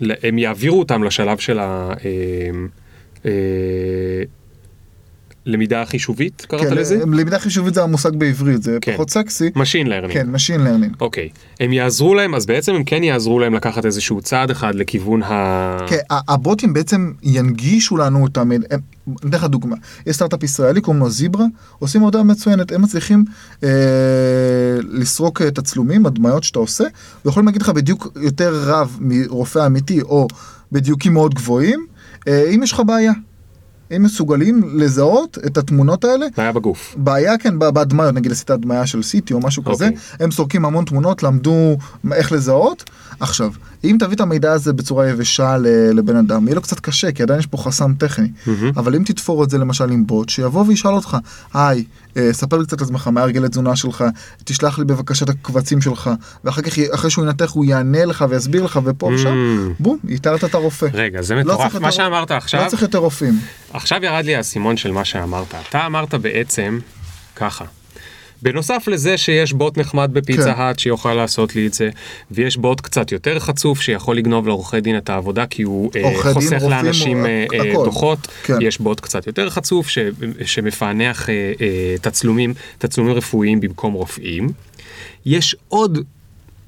ל- 0.00 0.12
הם 0.22 0.38
יעבירו 0.38 0.78
אותם 0.78 1.02
לשלב 1.02 1.38
של 1.38 1.58
ה... 1.58 1.92
למידה 5.46 5.84
חישובית 5.84 6.46
קראת 6.48 6.60
כן, 6.60 6.74
לזה? 6.74 6.96
למידה 6.96 7.38
חישובית 7.38 7.74
זה 7.74 7.82
המושג 7.82 8.16
בעברית, 8.16 8.62
זה 8.62 8.78
כן. 8.80 8.92
פחות 8.92 9.10
סקסי. 9.10 9.48
Machine 9.48 9.86
learning. 9.86 10.12
כן, 10.12 10.26
Machine 10.34 10.60
Learning. 10.60 10.96
אוקיי. 11.00 11.28
הם 11.60 11.72
יעזרו 11.72 12.14
להם, 12.14 12.34
אז 12.34 12.46
בעצם 12.46 12.74
הם 12.74 12.84
כן 12.84 13.02
יעזרו 13.02 13.38
להם 13.38 13.54
לקחת 13.54 13.86
איזשהו 13.86 14.20
צעד 14.20 14.50
אחד 14.50 14.74
לכיוון 14.74 15.22
ה... 15.22 15.76
כן, 15.86 15.96
הבוטים 16.10 16.72
בעצם 16.72 17.12
ינגישו 17.22 17.96
לנו 17.96 18.26
את 18.26 18.36
המידע, 18.36 18.66
אני 19.06 19.16
אתן 19.28 19.38
לך 19.38 19.44
דוגמה, 19.44 19.76
יש 20.06 20.16
סטארט-אפ 20.16 20.42
ישראלי 20.42 20.80
קוראים 20.80 21.02
לו 21.02 21.10
זיברה, 21.10 21.44
עושים 21.78 22.00
עבודה 22.00 22.22
מצוינת, 22.22 22.72
הם 22.72 22.82
מצליחים 22.82 23.24
אה, 23.64 23.68
לסרוק 24.88 25.42
אה, 25.42 25.50
תצלומים, 25.50 26.06
הדמיות 26.06 26.44
שאתה 26.44 26.58
עושה, 26.58 26.84
ויכולים 27.24 27.46
להגיד 27.46 27.62
לך 27.62 27.68
בדיוק 27.68 28.08
יותר 28.22 28.62
רב 28.64 28.96
מרופא 29.00 29.66
אמיתי 29.66 30.00
או 30.00 30.28
בדיוקים 30.72 31.12
מאוד 31.12 31.34
גבוהים, 31.34 31.86
אה, 32.28 32.50
אם 32.54 32.62
יש 32.62 32.72
לך 32.72 32.82
בעיה. 32.86 33.12
הם 33.90 34.02
מסוגלים 34.02 34.62
לזהות 34.74 35.38
את 35.46 35.58
התמונות 35.58 36.04
האלה 36.04 36.26
בעיה 36.36 36.52
בגוף. 36.52 36.94
בעיה 36.98 37.38
כן 37.38 37.58
בהדמיות 37.58 38.14
נגיד 38.14 38.32
עשית 38.32 38.50
הדמיה 38.50 38.86
של 38.86 39.02
סיטי 39.02 39.34
או 39.34 39.40
משהו 39.40 39.64
כזה 39.64 39.84
אוקיי. 39.84 39.98
הם 40.20 40.30
סורקים 40.30 40.64
המון 40.64 40.84
תמונות 40.84 41.22
למדו 41.22 41.76
איך 42.12 42.32
לזהות 42.32 42.90
עכשיו 43.20 43.52
אם 43.84 43.96
תביא 44.00 44.16
את 44.16 44.20
המידע 44.20 44.52
הזה 44.52 44.72
בצורה 44.72 45.08
יבשה 45.08 45.56
לבן 45.94 46.16
אדם 46.16 46.46
יהיה 46.46 46.54
לו 46.54 46.62
קצת 46.62 46.80
קשה 46.80 47.12
כי 47.12 47.22
עדיין 47.22 47.40
יש 47.40 47.46
פה 47.46 47.58
חסם 47.58 47.94
טכני 47.98 48.28
מהמם. 48.46 48.72
אבל 48.76 48.94
אם 48.94 49.02
תתפור 49.04 49.44
את 49.44 49.50
זה 49.50 49.58
למשל 49.58 49.90
עם 49.90 50.06
בוט 50.06 50.28
שיבוא 50.28 50.64
וישאל 50.66 50.90
אותך 50.90 51.16
היי 51.54 51.84
ספר 52.32 52.58
לי 52.58 52.66
קצת 52.66 52.80
על 52.80 52.84
עצמך 52.84 53.06
מה 53.08 53.22
הרגלי 53.22 53.48
תזונה 53.48 53.76
שלך 53.76 54.04
תשלח 54.44 54.78
לי 54.78 54.84
בבקשה 54.84 55.24
את 55.24 55.30
הקבצים 55.30 55.80
שלך 55.80 56.10
ואחר 56.44 56.62
כך 56.62 56.78
אחרי 56.78 57.10
שהוא 57.10 57.24
ינתח 57.24 57.50
הוא 57.52 57.64
יענה 57.64 58.04
לך 58.04 58.24
ויסביר 58.28 58.62
לך 58.64 58.80
ופה 58.84 59.06
ושם 59.14 59.30
Mm. 59.30 59.82
בום 59.82 59.98
ייתרת 60.08 60.44
את 60.44 60.54
הרופא. 60.54 60.86
רגע, 60.92 61.22
זה 61.22 61.34
לא 61.34 61.40
מטורף. 61.40 61.74
מה 61.74 61.92
שאמרת 61.92 62.30
עכשיו, 62.30 62.64
לא 62.64 62.68
צריך 62.68 62.82
יותר 62.82 62.98
רופאים. 62.98 63.40
עכשיו 63.72 64.04
ירד 64.04 64.24
לי 64.24 64.36
האסימון 64.36 64.76
של 64.76 64.92
מה 64.92 65.04
שאמרת. 65.04 65.54
אתה 65.68 65.86
אמרת 65.86 66.14
בעצם 66.14 66.78
ככה. 67.36 67.64
בנוסף 68.42 68.88
לזה 68.88 69.18
שיש 69.18 69.52
בוט 69.52 69.78
נחמד 69.78 70.10
בפיצה 70.12 70.54
כן. 70.54 70.60
האט 70.60 70.78
שיוכל 70.78 71.14
לעשות 71.14 71.56
לי 71.56 71.66
את 71.66 71.74
זה, 71.74 71.90
ויש 72.30 72.56
בוט 72.56 72.80
קצת 72.80 73.12
יותר 73.12 73.38
חצוף 73.38 73.80
שיכול 73.80 74.16
לגנוב 74.16 74.46
לעורכי 74.46 74.80
דין 74.80 74.96
את 74.96 75.10
העבודה 75.10 75.46
כי 75.46 75.62
הוא 75.62 75.90
אה, 75.96 76.02
דין, 76.02 76.32
חוסך 76.32 76.52
רופאים, 76.52 76.70
לאנשים 76.70 77.26
אה, 77.26 77.46
אה, 77.54 77.72
הכל. 77.72 77.84
דוחות, 77.84 78.18
כן. 78.42 78.54
יש 78.60 78.78
בוט 78.78 79.00
קצת 79.00 79.26
יותר 79.26 79.50
חצוף 79.50 79.88
ש, 79.88 79.98
שמפענח 80.44 81.28
אה, 81.28 81.52
אה, 81.60 81.94
תצלומים, 82.00 82.54
תצלומים 82.78 83.14
רפואיים 83.14 83.60
במקום 83.60 83.92
רופאים. 83.92 84.48
יש 85.26 85.56
עוד 85.68 85.98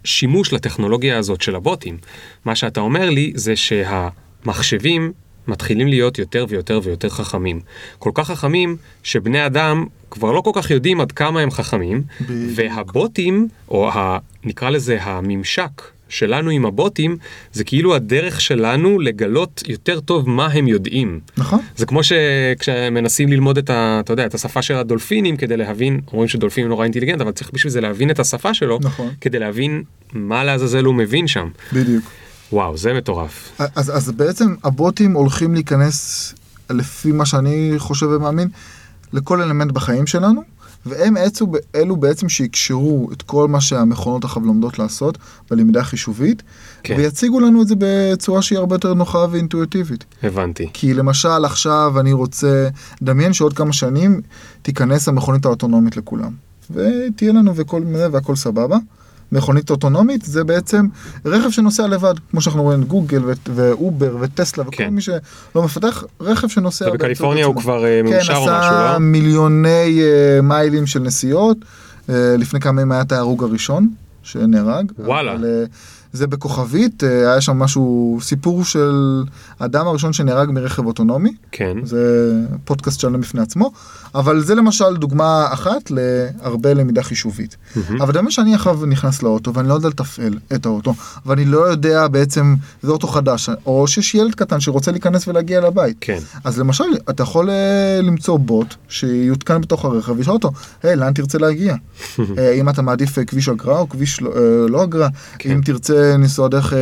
שימוש 0.04 0.52
לטכנולוגיה 0.52 1.18
הזאת 1.18 1.40
של 1.40 1.54
הבוטים. 1.54 1.98
מה 2.44 2.56
שאתה 2.56 2.80
אומר 2.80 3.10
לי 3.10 3.32
זה 3.34 3.56
שהמחשבים 3.56 5.12
מתחילים 5.48 5.88
להיות 5.88 6.18
יותר 6.18 6.46
ויותר 6.48 6.80
ויותר 6.82 7.08
חכמים. 7.08 7.60
כל 7.98 8.10
כך 8.14 8.26
חכמים 8.26 8.76
שבני 9.02 9.46
אדם 9.46 9.86
כבר 10.10 10.32
לא 10.32 10.40
כל 10.40 10.50
כך 10.54 10.70
יודעים 10.70 11.00
עד 11.00 11.12
כמה 11.12 11.40
הם 11.40 11.50
חכמים, 11.50 12.02
בדיוק. 12.20 12.52
והבוטים, 12.54 13.48
או 13.68 13.90
ה, 13.90 14.18
נקרא 14.44 14.70
לזה 14.70 14.98
הממשק 15.02 15.82
שלנו 16.08 16.50
עם 16.50 16.66
הבוטים, 16.66 17.16
זה 17.52 17.64
כאילו 17.64 17.94
הדרך 17.94 18.40
שלנו 18.40 18.98
לגלות 18.98 19.62
יותר 19.68 20.00
טוב 20.00 20.28
מה 20.28 20.46
הם 20.46 20.68
יודעים. 20.68 21.20
נכון. 21.36 21.60
זה 21.76 21.86
כמו 21.86 22.00
שכשמנסים 22.02 23.28
ללמוד 23.28 23.58
את, 23.58 23.70
ה, 23.70 24.00
אתה 24.00 24.12
יודע, 24.12 24.26
את 24.26 24.34
השפה 24.34 24.62
של 24.62 24.74
הדולפינים 24.74 25.36
כדי 25.36 25.56
להבין, 25.56 26.00
אומרים 26.12 26.28
שדולפין 26.28 26.68
נורא 26.68 26.84
אינטליגנט, 26.84 27.20
אבל 27.20 27.32
צריך 27.32 27.50
בשביל 27.52 27.70
זה 27.70 27.80
להבין 27.80 28.10
את 28.10 28.18
השפה 28.20 28.54
שלו, 28.54 28.78
נכון. 28.82 29.10
כדי 29.20 29.38
להבין 29.38 29.82
מה 30.12 30.44
לעזאזל 30.44 30.84
הוא 30.84 30.94
מבין 30.94 31.26
שם. 31.26 31.48
בדיוק. 31.72 32.04
וואו, 32.52 32.76
זה 32.76 32.92
מטורף. 32.94 33.60
אז, 33.74 33.96
אז 33.96 34.10
בעצם 34.10 34.54
הבוטים 34.64 35.12
הולכים 35.12 35.54
להיכנס, 35.54 36.34
לפי 36.70 37.12
מה 37.12 37.26
שאני 37.26 37.74
חושב 37.78 38.06
ומאמין, 38.06 38.48
לכל 39.12 39.42
אלמנט 39.42 39.72
בחיים 39.72 40.06
שלנו, 40.06 40.42
והם 40.86 41.16
אלו, 41.16 41.52
אלו 41.74 41.96
בעצם 41.96 42.28
שיקשרו 42.28 43.08
את 43.12 43.22
כל 43.22 43.48
מה 43.48 43.60
שהמכונות 43.60 44.24
עכשיו 44.24 44.42
לומדות 44.42 44.78
לעשות 44.78 45.18
בלמידה 45.50 45.80
החישובית, 45.80 46.42
כן. 46.82 46.94
ויציגו 46.98 47.40
לנו 47.40 47.62
את 47.62 47.68
זה 47.68 47.74
בצורה 47.78 48.42
שהיא 48.42 48.58
הרבה 48.58 48.74
יותר 48.74 48.94
נוחה 48.94 49.26
ואינטואיטיבית. 49.30 50.04
הבנתי. 50.22 50.68
כי 50.72 50.94
למשל 50.94 51.44
עכשיו 51.44 52.00
אני 52.00 52.12
רוצה, 52.12 52.68
דמיין 53.02 53.32
שעוד 53.32 53.52
כמה 53.52 53.72
שנים 53.72 54.20
תיכנס 54.62 55.08
המכונית 55.08 55.44
האוטונומית 55.44 55.96
לכולם. 55.96 56.32
ותהיה 56.70 57.32
לנו 57.32 57.56
וכל 57.56 57.82
זה 57.96 58.08
והכל 58.12 58.36
סבבה. 58.36 58.78
מכונית 59.32 59.70
אוטונומית 59.70 60.22
זה 60.22 60.44
בעצם 60.44 60.86
רכב 61.24 61.50
שנוסע 61.50 61.86
לבד, 61.86 62.14
כמו 62.30 62.40
שאנחנו 62.40 62.62
רואים 62.62 62.84
גוגל 62.84 63.24
ו- 63.24 63.32
ואובר 63.54 64.16
וטסלה 64.20 64.64
וכל 64.64 64.76
כן. 64.76 64.88
מי 64.88 65.00
שלא 65.00 65.62
מפתח, 65.64 66.04
רכב 66.20 66.48
שנוסע 66.48 66.88
ובקליפורניה 66.88 67.46
הוא. 67.46 67.56
כבר 67.56 67.84
אה, 67.84 68.02
מאושר 68.02 68.16
או 68.16 68.22
כן, 68.24 68.30
משהו, 68.30 68.54
עשה 68.54 68.92
לא? 68.92 68.98
מיליוני 68.98 70.02
אה, 70.02 70.42
מיילים 70.42 70.86
של 70.86 71.00
נסיעות. 71.00 71.56
אה, 72.08 72.34
לפני 72.38 72.60
כמה 72.60 72.80
ימים 72.80 72.92
היה 72.92 73.00
את 73.00 73.12
ההרוג 73.12 73.44
הראשון 73.44 73.88
שנהרג. 74.22 74.92
וואלה. 74.98 75.32
אבל, 75.32 75.44
אה, 75.44 75.64
זה 76.12 76.26
בכוכבית, 76.26 77.04
אה, 77.04 77.08
היה 77.32 77.40
שם 77.40 77.58
משהו, 77.58 78.18
סיפור 78.22 78.64
של 78.64 79.22
האדם 79.60 79.86
הראשון 79.86 80.12
שנהרג 80.12 80.50
מרכב 80.50 80.86
אוטונומי. 80.86 81.32
כן. 81.52 81.76
זה 81.84 82.32
פודקאסט 82.64 83.00
שלם 83.00 83.20
בפני 83.20 83.40
עצמו, 83.40 83.72
אבל 84.14 84.40
זה 84.44 84.54
למשל 84.54 84.96
דוגמה 84.96 85.46
אחת 85.52 85.90
להרבה 85.90 86.74
למידה 86.74 87.02
חישובית. 87.02 87.56
אבל 88.00 88.12
דומה 88.12 88.30
שאני 88.30 88.54
עכשיו 88.54 88.86
נכנס 88.86 89.22
לאוטו 89.22 89.54
ואני 89.54 89.68
לא 89.68 89.74
יודע 89.74 89.88
לתפעל 89.88 90.38
את 90.54 90.66
האוטו, 90.66 90.94
ואני 91.26 91.44
לא 91.44 91.58
יודע 91.58 92.08
בעצם, 92.08 92.54
זה 92.82 92.90
אוטו 92.92 93.06
חדש, 93.06 93.50
או 93.66 93.86
שיש 93.86 94.14
ילד 94.14 94.34
קטן 94.34 94.60
שרוצה 94.60 94.90
להיכנס 94.90 95.28
ולהגיע 95.28 95.60
לבית. 95.60 95.96
כן. 96.00 96.18
אז 96.44 96.58
למשל, 96.58 96.84
אתה 97.10 97.22
יכול 97.22 97.50
אה, 97.50 98.00
למצוא 98.02 98.38
בוט 98.38 98.74
שיותקן 98.88 99.60
בתוך 99.60 99.84
הרכב 99.84 100.14
וישאל 100.16 100.32
אותו, 100.32 100.50
היי, 100.82 100.96
לאן 100.96 101.12
תרצה 101.12 101.38
להגיע? 101.38 101.74
אה, 102.38 102.52
אם 102.52 102.68
אתה 102.68 102.82
מעדיף 102.82 103.18
כביש 103.26 103.48
אגרה 103.48 103.78
או 103.78 103.88
כביש 103.88 104.20
לא- 104.22 104.30
לא 104.70 104.84
אגרה, 104.84 105.08
כן. 105.38 105.50
אם 105.50 105.60
תרצה 105.64 106.01
לנסוע 106.02 106.48
דרך 106.48 106.72
אה, 106.72 106.78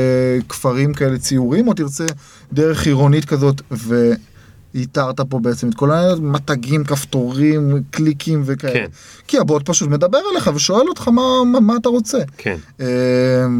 כפרים 0.48 0.94
כאלה 0.94 1.18
ציורים, 1.18 1.68
או 1.68 1.74
תרצה 1.74 2.06
דרך 2.52 2.86
עירונית 2.86 3.24
כזאת, 3.24 3.62
ואיתרת 3.70 5.20
פה 5.20 5.38
בעצם 5.38 5.68
את 5.68 5.74
כל 5.74 5.90
המתגים, 5.90 6.84
כפתורים, 6.84 7.82
קליקים 7.90 8.42
וכאלה. 8.46 8.72
כן. 8.72 8.86
כי 9.28 9.38
הבוט 9.38 9.66
פשוט 9.66 9.88
מדבר 9.88 10.18
אליך 10.32 10.50
ושואל 10.54 10.88
אותך 10.88 11.08
מה, 11.08 11.22
מה, 11.46 11.60
מה 11.60 11.76
אתה 11.76 11.88
רוצה. 11.88 12.18
כן. 12.38 12.56
אה, 12.80 12.86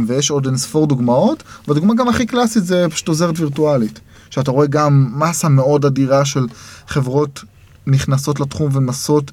ויש 0.07 0.31
עוד 0.31 0.47
אינספור 0.47 0.87
דוגמאות, 0.87 1.43
והדוגמה 1.69 1.95
גם 1.95 2.09
הכי 2.09 2.27
קלאסית 2.27 2.65
זה 2.65 2.87
פשוט 2.91 3.09
עוזרת 3.09 3.39
וירטואלית. 3.39 4.01
שאתה 4.31 4.51
רואה 4.51 4.67
גם 4.67 5.13
מסה 5.17 5.49
מאוד 5.49 5.85
אדירה 5.85 6.25
של 6.25 6.47
חברות 6.87 7.45
נכנסות 7.87 8.41
לתחום 8.41 8.71
ומנסות 8.73 9.31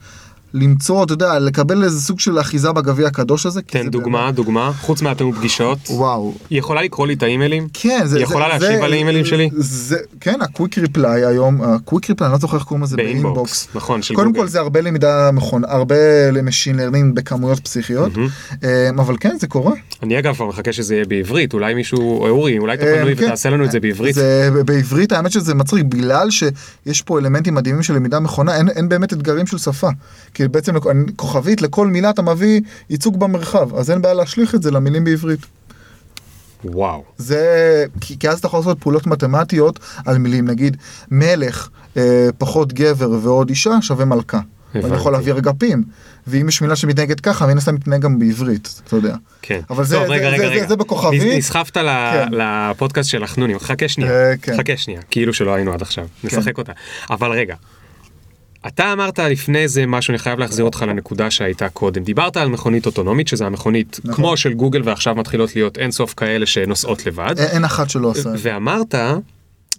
למצוא, 0.53 1.03
אתה 1.03 1.13
יודע, 1.13 1.39
לקבל 1.39 1.83
איזה 1.83 2.01
סוג 2.01 2.19
של 2.19 2.39
אחיזה 2.39 2.71
בגביע 2.71 3.07
הקדוש 3.07 3.45
הזה. 3.45 3.61
תן 3.61 3.89
דוגמה, 3.89 4.21
באמת- 4.23 4.35
דוגמה, 4.35 4.71
חוץ 4.81 5.01
מהתיאום 5.01 5.33
פגישות. 5.33 5.77
וואו. 5.89 6.33
היא 6.49 6.59
יכולה 6.59 6.81
לקרוא 6.81 7.07
לי 7.07 7.13
את 7.13 7.23
האימיילים? 7.23 7.67
כן, 7.73 8.01
זה... 8.05 8.17
היא 8.17 8.23
יכולה 8.23 8.45
זה- 8.45 8.53
להשיב 8.65 8.79
זה- 8.79 8.85
על 8.85 8.93
האימיילים 8.93 9.25
שלי? 9.25 9.49
זה, 9.57 9.97
כן, 10.21 10.39
ה 10.41 10.47
quick 10.47 10.77
reply 10.77 11.25
היום, 11.25 11.61
ה 11.63 11.71
quick 11.71 12.09
reply, 12.09 12.27
אני 12.27 12.33
לא 12.33 12.39
זוכר 12.39 12.57
איך 12.57 12.65
קוראים 12.65 12.83
לזה 12.83 12.97
ב 12.97 13.07
Inbox. 13.07 13.67
נכון, 13.75 14.01
של 14.01 14.15
קודם 14.15 14.27
גוגל. 14.27 14.39
כל 14.39 14.47
זה 14.47 14.59
הרבה 14.59 14.81
למידת 14.81 15.29
מכונה, 15.33 15.63
הרבה 15.67 15.95
ל 16.31 16.37
machine 16.37 16.75
learning 16.77 17.15
בכמויות 17.15 17.59
פסיכיות, 17.59 18.11
אה, 18.63 18.89
אבל 18.89 19.15
כן, 19.19 19.35
זה 19.39 19.47
קורה. 19.47 19.73
אני 20.03 20.19
אגב 20.19 20.35
כבר 20.35 20.45
מחכה 20.45 20.73
שזה 20.73 20.95
יהיה 20.95 21.05
בעברית, 21.05 21.53
אולי 21.53 21.73
מישהו, 21.73 21.99
או 22.21 22.29
אורי, 22.29 22.57
אולי 22.59 22.73
אתה 22.73 22.85
אה, 22.85 23.15
כן. 23.15 23.23
ותעשה 23.25 23.49
לנו 23.49 23.65
את 23.65 23.71
זה 23.71 23.79
בעברית. 23.79 24.15
זה 24.15 24.49
בעברית 24.65 25.11
האמת 25.11 25.31
שזה 25.31 25.55
מצחיק 25.55 25.83
בגלל 25.85 26.29
שיש 26.31 27.01
פה 27.01 27.19
אלמנטים 27.19 27.55
מדהימים 27.55 27.83
של 27.83 27.93
למידה 27.95 28.19
מכונה 28.19 28.57
אין, 28.57 28.69
אין 28.69 28.89
באמת 28.89 29.13
אתגרים 29.13 29.47
של 29.47 29.57
שפה. 29.57 29.89
כי 30.33 30.46
בעצם 30.51 30.75
אני- 30.89 31.05
כוכבית 31.15 31.61
לכל 31.61 31.87
מילה 31.87 32.09
אתה 32.09 32.21
מביא 32.21 32.61
ייצוג 32.89 33.19
במרחב 33.19 33.75
אז 33.75 33.91
אין 33.91 34.01
בעיה 34.01 34.13
להשליך 34.13 34.55
את 34.55 34.63
זה 34.63 34.71
למילים 34.71 35.03
בעברית. 35.03 35.39
וואו. 36.65 37.03
זה 37.17 37.45
כי, 38.01 38.19
כי 38.19 38.29
אז 38.29 38.39
אתה 38.39 38.47
יכול 38.47 38.59
לעשות 38.59 38.79
פעולות 38.79 39.07
מתמטיות 39.07 39.79
על 40.05 40.17
מילים 40.17 40.47
נגיד 40.47 40.77
מלך 41.11 41.67
אה, 41.97 42.29
פחות 42.37 42.73
גבר 42.73 43.09
ועוד 43.21 43.49
אישה 43.49 43.71
שווה 43.81 44.05
מלכה. 44.05 44.39
ואני 44.73 44.85
הבנתי. 44.85 44.99
יכול 45.01 45.11
להעביר 45.11 45.37
אגפים 45.37 45.83
ואם 46.27 46.49
יש 46.49 46.61
מילה 46.61 46.75
שמתנהגת 46.75 47.19
ככה 47.19 47.47
מן 47.47 47.57
הסתם 47.57 47.75
מתנהג 47.75 48.01
גם 48.01 48.19
בעברית 48.19 48.81
אתה 48.87 48.95
יודע. 48.95 49.15
כן. 49.41 49.59
אבל 49.69 49.83
זה- 49.83 49.95
טוב, 49.95 50.07
זה- 50.07 50.11
רגע, 50.13 50.23
זה- 50.29 50.35
רגע, 50.35 50.43
זה- 50.47 50.49
רגע. 50.53 50.67
זה 50.67 50.75
בכוכבית. 50.75 51.21
נס- 51.21 51.37
נסחפת 51.37 51.77
ל- 51.77 52.11
כן. 52.13 52.27
לפודקאסט 52.31 53.09
של 53.09 53.23
החנונים, 53.23 53.59
חכה 53.59 53.87
שנייה, 53.87 54.11
אה, 54.11 54.33
כן. 54.41 54.57
חכה 54.57 54.77
שנייה, 54.77 55.01
כאילו 55.11 55.33
שלא 55.33 55.53
היינו 55.55 55.73
עד 55.73 55.81
עכשיו, 55.81 56.07
נשחק 56.23 56.57
אותה. 56.57 56.71
אבל 57.09 57.31
רגע, 57.31 57.55
אתה 58.67 58.93
אמרת 58.93 59.19
לפני 59.19 59.67
זה 59.67 59.85
משהו, 59.85 60.11
אני 60.11 60.17
חייב 60.19 60.39
להחזיר 60.39 60.65
אותך 60.65 60.85
לנקודה 60.87 61.31
שהייתה 61.31 61.69
קודם. 61.69 62.03
דיברת 62.03 62.37
על 62.37 62.49
מכונית 62.49 62.85
אוטונומית, 62.85 63.27
שזה 63.27 63.45
המכונית 63.45 63.99
נכון. 64.03 64.15
כמו 64.15 64.37
של 64.37 64.53
גוגל 64.53 64.81
ועכשיו 64.83 65.15
מתחילות 65.15 65.55
להיות 65.55 65.77
אינסוף 65.77 66.13
כאלה 66.13 66.45
שנוסעות 66.45 67.05
לבד. 67.05 67.35
אין, 67.37 67.47
אין 67.47 67.63
אחת 67.65 67.89
שלא 67.89 68.07
עושה. 68.07 68.29
ואמרת, 68.37 68.95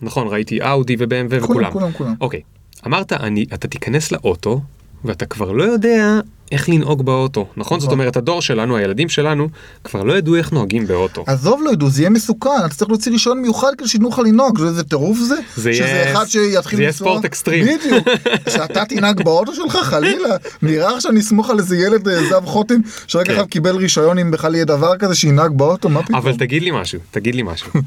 נכון, 0.03 0.29
ראיתי 0.29 0.63
אאודי 0.63 0.97
ו-BMW 0.99 1.43
וכולם. 1.45 1.73
כולם 1.73 1.93
כולם. 1.93 2.15
אוקיי, 2.21 2.41
אמרת, 2.87 3.13
אני, 3.13 3.47
אתה 3.55 3.69
תיכנס 3.69 4.13
לאוטו, 4.13 4.61
ואתה 5.05 5.27
כבר 5.27 5.53
לא 5.53 5.65
יודע 5.65 6.21
איך 6.53 6.69
לנהוג 6.69 7.05
באוטו, 7.07 7.47
נכון? 7.57 7.81
זאת 7.81 7.87
נכון. 7.89 8.01
אומרת, 8.01 8.17
הדור 8.17 8.43
שלנו, 8.43 8.77
הילדים 8.77 9.09
שלנו, 9.09 9.49
כבר 9.85 10.03
לא 10.03 10.13
ידעו 10.13 10.37
איך 10.37 10.53
נוהגים 10.53 10.87
באוטו. 10.87 11.25
עזוב 11.27 11.61
לא 11.65 11.71
ידעו, 11.71 11.91
זה 11.91 12.03
יהיה 12.03 12.11
מסוכן, 12.11 12.49
אתה 12.67 12.75
צריך 12.75 12.91
להוציא 12.91 13.13
רישיון 13.13 13.43
מיוחד 13.43 13.73
כדי 13.79 13.89
שייתנו 13.89 14.09
לך 14.09 14.19
לנהוג, 14.19 14.59
זה 14.59 14.67
איזה 14.67 14.85
טירוף 14.85 15.19
זה? 15.19 15.35
זה 15.57 15.73
שזה 15.75 15.83
יהיה- 15.85 16.13
אחד 16.13 16.27
שיתחיל 16.27 16.77
זה 16.77 16.83
יהיה 16.83 16.89
לנסוע- 16.89 17.09
ספורט 17.09 17.25
אקסטרים. 17.25 17.65
בדיוק, 17.65 18.09
שאתה 18.53 18.85
תנהג 18.85 19.23
באוטו 19.25 19.55
שלך 19.55 19.77
חלילה, 19.77 20.29
נראה 20.63 20.97
עכשיו 20.97 21.13
נסמוך 21.13 21.51
על 21.51 21.59
איזה 21.59 21.77
ילד 21.77 22.09
אה, 22.09 22.25
זב 22.29 22.45
חוטם, 22.45 22.75
שרק 23.07 23.27
כן. 23.27 23.45
קיבל 23.47 23.77
רישיון 23.77 24.19
אם 24.19 24.31
בכלל 24.31 24.55
יהיה 24.55 24.65
דבר 24.65 24.97
כזה 24.97 25.15
שינהג 25.15 25.53
באוטו, 25.57 25.89
מה 25.89 26.03
פתאום? 26.03 26.19
אבל 26.19 26.37
תגיד 26.37 26.63
לי 26.63 26.71
משהו, 26.71 27.01
תגיד 27.11 27.35
לי 27.35 27.43
משהו. 27.43 27.71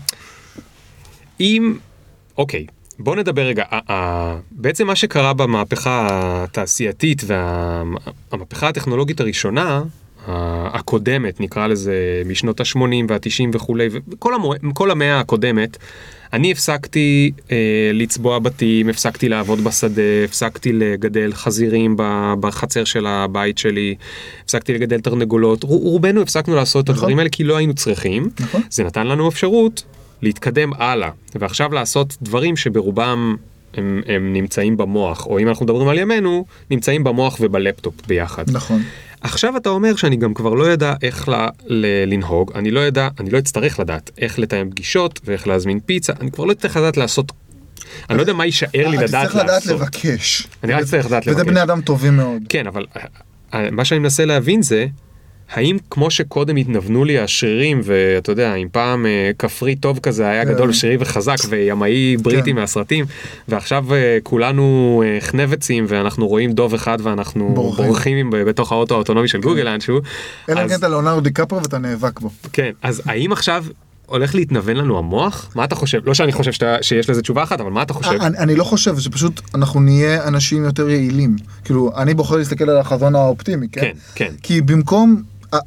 אם, 1.39 1.74
אוקיי, 2.38 2.65
בוא 2.99 3.15
נדבר 3.15 3.41
רגע, 3.41 3.63
בעצם 4.51 4.88
מה 4.88 4.95
שקרה 4.95 5.34
במהפכה 5.34 6.08
התעשייתית 6.43 7.21
והמהפכה 7.27 8.67
הטכנולוגית 8.67 9.19
הראשונה, 9.19 9.82
הקודמת, 10.73 11.39
נקרא 11.39 11.67
לזה, 11.67 11.93
משנות 12.25 12.60
ה-80 12.60 12.77
וה-90 13.10 13.21
וכולי, 13.54 13.88
וכל 14.10 14.34
המו- 14.36 14.54
כל 14.73 14.91
המאה 14.91 15.19
הקודמת, 15.19 15.77
אני 16.34 16.51
הפסקתי 16.51 17.32
אה, 17.51 17.58
לצבוע 17.93 18.39
בתים, 18.39 18.89
הפסקתי 18.89 19.30
לעבוד 19.30 19.63
בשדה, 19.63 20.01
הפסקתי 20.25 20.73
לגדל 20.73 21.32
חזירים 21.34 21.95
בחצר 22.39 22.84
של 22.84 23.06
הבית 23.06 23.58
שלי, 23.58 23.95
הפסקתי 24.43 24.73
לגדל 24.73 24.99
תרנגולות, 25.01 25.63
רו- 25.63 25.77
רובנו 25.80 26.21
הפסקנו 26.21 26.56
לעשות 26.56 26.86
את 26.86 26.89
נכון. 26.89 26.97
הדברים 26.99 27.17
האלה 27.19 27.30
כי 27.30 27.43
לא 27.43 27.58
היינו 27.58 27.73
צריכים. 27.73 28.30
נכון. 28.39 28.62
זה 28.69 28.84
נתן 28.84 29.08
לנו 29.08 29.30
אפשרות 29.30 29.84
להתקדם 30.21 30.73
הלאה, 30.73 31.10
ועכשיו 31.36 31.73
לעשות 31.73 32.17
דברים 32.21 32.57
שברובם 32.57 33.36
הם, 33.73 34.01
הם 34.07 34.34
נמצאים 34.34 34.77
במוח, 34.77 35.25
או 35.25 35.39
אם 35.39 35.47
אנחנו 35.47 35.65
מדברים 35.65 35.88
על 35.88 35.99
ימינו, 35.99 36.45
נמצאים 36.71 37.03
במוח 37.03 37.38
ובלפטופ 37.41 37.93
ביחד. 38.07 38.43
נכון. 38.51 38.81
עכשיו 39.21 39.57
אתה 39.57 39.69
אומר 39.69 39.95
שאני 39.95 40.15
גם 40.15 40.34
כבר 40.34 40.53
לא 40.53 40.63
יודע 40.63 40.93
איך 41.03 41.29
ל, 41.29 41.34
ל, 41.65 41.86
לנהוג, 42.13 42.51
אני 42.55 42.71
לא 42.71 42.79
יודע, 42.79 43.10
אני 43.19 43.29
לא 43.29 43.38
אצטרך 43.38 43.79
לדעת 43.79 44.12
איך 44.17 44.39
לתאם 44.39 44.69
פגישות 44.69 45.19
ואיך 45.25 45.47
להזמין 45.47 45.79
פיצה, 45.79 46.13
אני 46.21 46.31
כבר 46.31 46.45
לא 46.45 46.51
אצטרך 46.51 46.77
לדעת 46.77 46.97
לעשות, 46.97 47.31
אני 48.10 48.17
לא 48.17 48.23
יודע 48.23 48.34
מה 48.34 48.45
יישאר 48.45 48.88
לי 48.88 48.97
אתה 48.97 49.05
לדעת 49.05 49.23
צריך 49.23 49.36
לדעת 49.36 49.47
לעשות. 49.47 49.81
לבקש. 49.81 50.47
אני 50.63 50.73
רק 50.73 50.84
צריך 50.84 51.05
לדעת 51.05 51.23
וזה 51.27 51.31
לבקש. 51.31 51.51
בני 51.51 51.63
אדם 51.63 51.81
טובים 51.81 52.17
מאוד. 52.17 52.41
כן, 52.49 52.67
אבל 52.67 52.86
אה, 52.97 53.01
אה, 53.53 53.71
מה 53.71 53.86
שאני 53.86 53.99
מנסה 53.99 54.25
להבין 54.25 54.62
זה, 54.62 54.86
האם 55.54 55.78
כמו 55.90 56.12
שקודם 56.12 56.56
התנוונו 56.56 57.06
לי 57.06 57.20
השרירים, 57.20 57.82
ואתה 57.84 58.32
יודע, 58.32 58.56
אם 58.56 58.68
פעם 58.72 59.06
אה, 59.06 59.32
כפרי 59.40 59.76
טוב 59.76 60.00
כזה 60.00 60.28
היה 60.30 60.46
כן. 60.46 60.54
גדול 60.54 60.70
ושרירי 60.70 60.98
וחזק 61.00 61.36
וימאי 61.50 62.18
בריטי 62.18 62.50
כן. 62.52 62.56
מהסרטים, 62.56 63.06
ועכשיו 63.48 63.94
אה, 63.94 64.18
כולנו 64.24 64.64
אה, 65.06 65.18
חנבצים 65.22 65.86
ואנחנו 65.88 66.28
רואים 66.28 66.52
דוב 66.52 66.74
אחד 66.74 66.98
ואנחנו 67.04 67.52
בורחים. 67.56 68.30
בתוך 68.30 68.72
האוטו 68.72 68.96
האוטונומי 68.96 69.28
של 69.28 69.42
גוגל 69.42 69.62
לאנשהו, 69.64 70.00
אלא 70.50 70.64
אם 70.64 70.68
כן 70.68 70.76
אתה 70.76 70.88
לאונרדו 70.88 71.22
דיקפרו 71.22 71.62
ואתה 71.62 71.78
נאבק 71.78 72.20
בו. 72.20 72.30
כן, 72.54 72.72
אז 72.82 73.02
האם 73.06 73.32
עכשיו 73.32 73.66
הולך 74.06 74.36
להתנוון 74.36 74.76
לנו 74.78 74.98
המוח? 74.98 75.52
מה 75.56 75.64
אתה 75.64 75.76
חושב? 75.76 76.00
לא 76.06 76.14
שאני 76.14 76.32
חושב 76.32 76.52
שאתה- 76.52 76.78
שיש 76.82 77.10
לזה 77.10 77.22
תשובה 77.22 77.44
אחת, 77.44 77.62
אבל 77.62 77.70
מה 77.72 77.82
אתה 77.84 77.94
חושב? 77.94 78.12
אני, 78.22 78.38
אני 78.38 78.56
לא 78.56 78.64
חושב 78.64 79.00
שפשוט 79.00 79.42
אנחנו 79.56 79.80
נהיה 79.80 80.28
אנשים 80.28 80.66
יותר 80.66 80.90
יעילים. 80.90 81.36
כאילו, 81.66 81.92
אני 81.98 82.14
בוחר 82.14 82.36
להסתכל 82.36 82.70
על 82.70 82.78
החזון 82.78 83.16
האופטימי, 83.16 83.68
כן? 83.72 83.82
כן, 83.82 83.92
כן. 84.16 84.34
כי 84.44 84.62
במקום, 84.62 85.22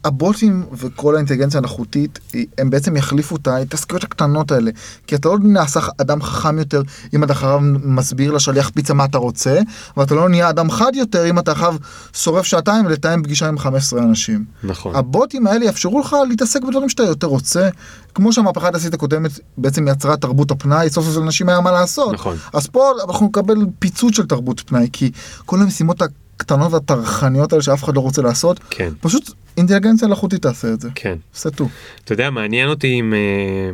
הבוטים 0.05 0.67
וכל 0.73 1.15
האינטליגנציה 1.15 1.59
המלאכותית, 1.59 2.19
הם 2.59 2.71
בעצם 2.71 2.97
יחליפו 2.97 3.37
את 3.37 3.47
ההתעסקויות 3.47 4.05
הקטנות 4.05 4.53
האלה. 4.53 4.71
כי 5.07 5.15
אתה 5.15 5.29
לא 5.29 5.39
נעשה 5.43 5.81
אדם 5.99 6.23
חכם 6.23 6.59
יותר 6.59 6.83
אם 7.15 7.25
אתה 7.25 7.33
אחריו 7.33 7.61
מסביר 7.85 8.33
לשליח 8.33 8.71
פיצה 8.75 8.95
מה 8.95 9.05
אתה 9.05 9.19
רוצה, 9.19 9.61
ואתה 9.97 10.15
לא 10.15 10.29
נהיה 10.29 10.51
אדם 10.51 10.71
חד 10.71 10.93
יותר 10.95 11.31
אם 11.31 11.39
אתה 11.39 11.53
אחריו 11.53 11.77
שורף 12.13 12.45
שעתיים 12.47 12.89
לתאם 12.89 13.23
פגישה 13.23 13.49
עם 13.49 13.59
15 13.59 14.03
אנשים. 14.03 14.45
נכון. 14.65 14.97
הבוטים 14.97 15.47
האלה 15.47 15.65
יאפשרו 15.65 16.01
לך 16.01 16.17
להתעסק 16.29 16.63
בדברים 16.63 16.89
שאתה 16.89 17.03
יותר 17.03 17.27
רוצה, 17.27 17.69
כמו 18.15 18.33
שהמהפכה 18.33 18.69
התעשית 18.69 18.95
הקודמת 18.95 19.31
בעצם 19.59 19.89
יצרה 19.89 20.17
תרבות 20.17 20.51
הפנאי, 20.51 20.91
סוף 20.91 21.05
סוף 21.05 21.17
לאנשים 21.17 21.49
היה 21.49 21.61
מה 21.61 21.73
לעשות. 21.73 22.15
נכון. 22.15 22.37
אז 22.53 22.67
פה 22.67 22.93
אנחנו 23.09 23.27
נקבל 23.27 23.57
פיצוץ 23.79 24.17
של 24.17 24.27
תרבות 24.27 24.61
פנאי, 24.61 24.89
כי 24.93 25.11
כל 25.45 25.63
המשימות 25.63 26.03
הקטנות 26.03 26.73
והטרחניות 26.73 27.53
האלה 27.53 27.63
שאף 27.63 27.85
אחד 27.85 27.95
לא 27.95 28.01
רוצה 28.01 28.23
לעשות, 28.23 28.61
כן. 28.71 28.93
פשוט 29.01 29.31
אינטליגנציה 29.57 30.09
מלאכותית 30.09 30.43
תעשה 30.43 30.73
את 30.73 30.81
זה. 30.81 30.89
כן. 30.95 31.17
סטו. 31.35 31.69
אתה 32.05 32.13
יודע, 32.13 32.31
מעניין 32.31 32.69
אותי 32.69 33.01
אם... 33.01 33.15
אה, 33.15 33.71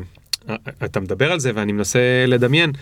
אתה 0.84 1.00
מדבר 1.00 1.32
על 1.32 1.40
זה 1.40 1.50
ואני 1.54 1.72
מנסה 1.72 2.24
לדמיין. 2.26 2.72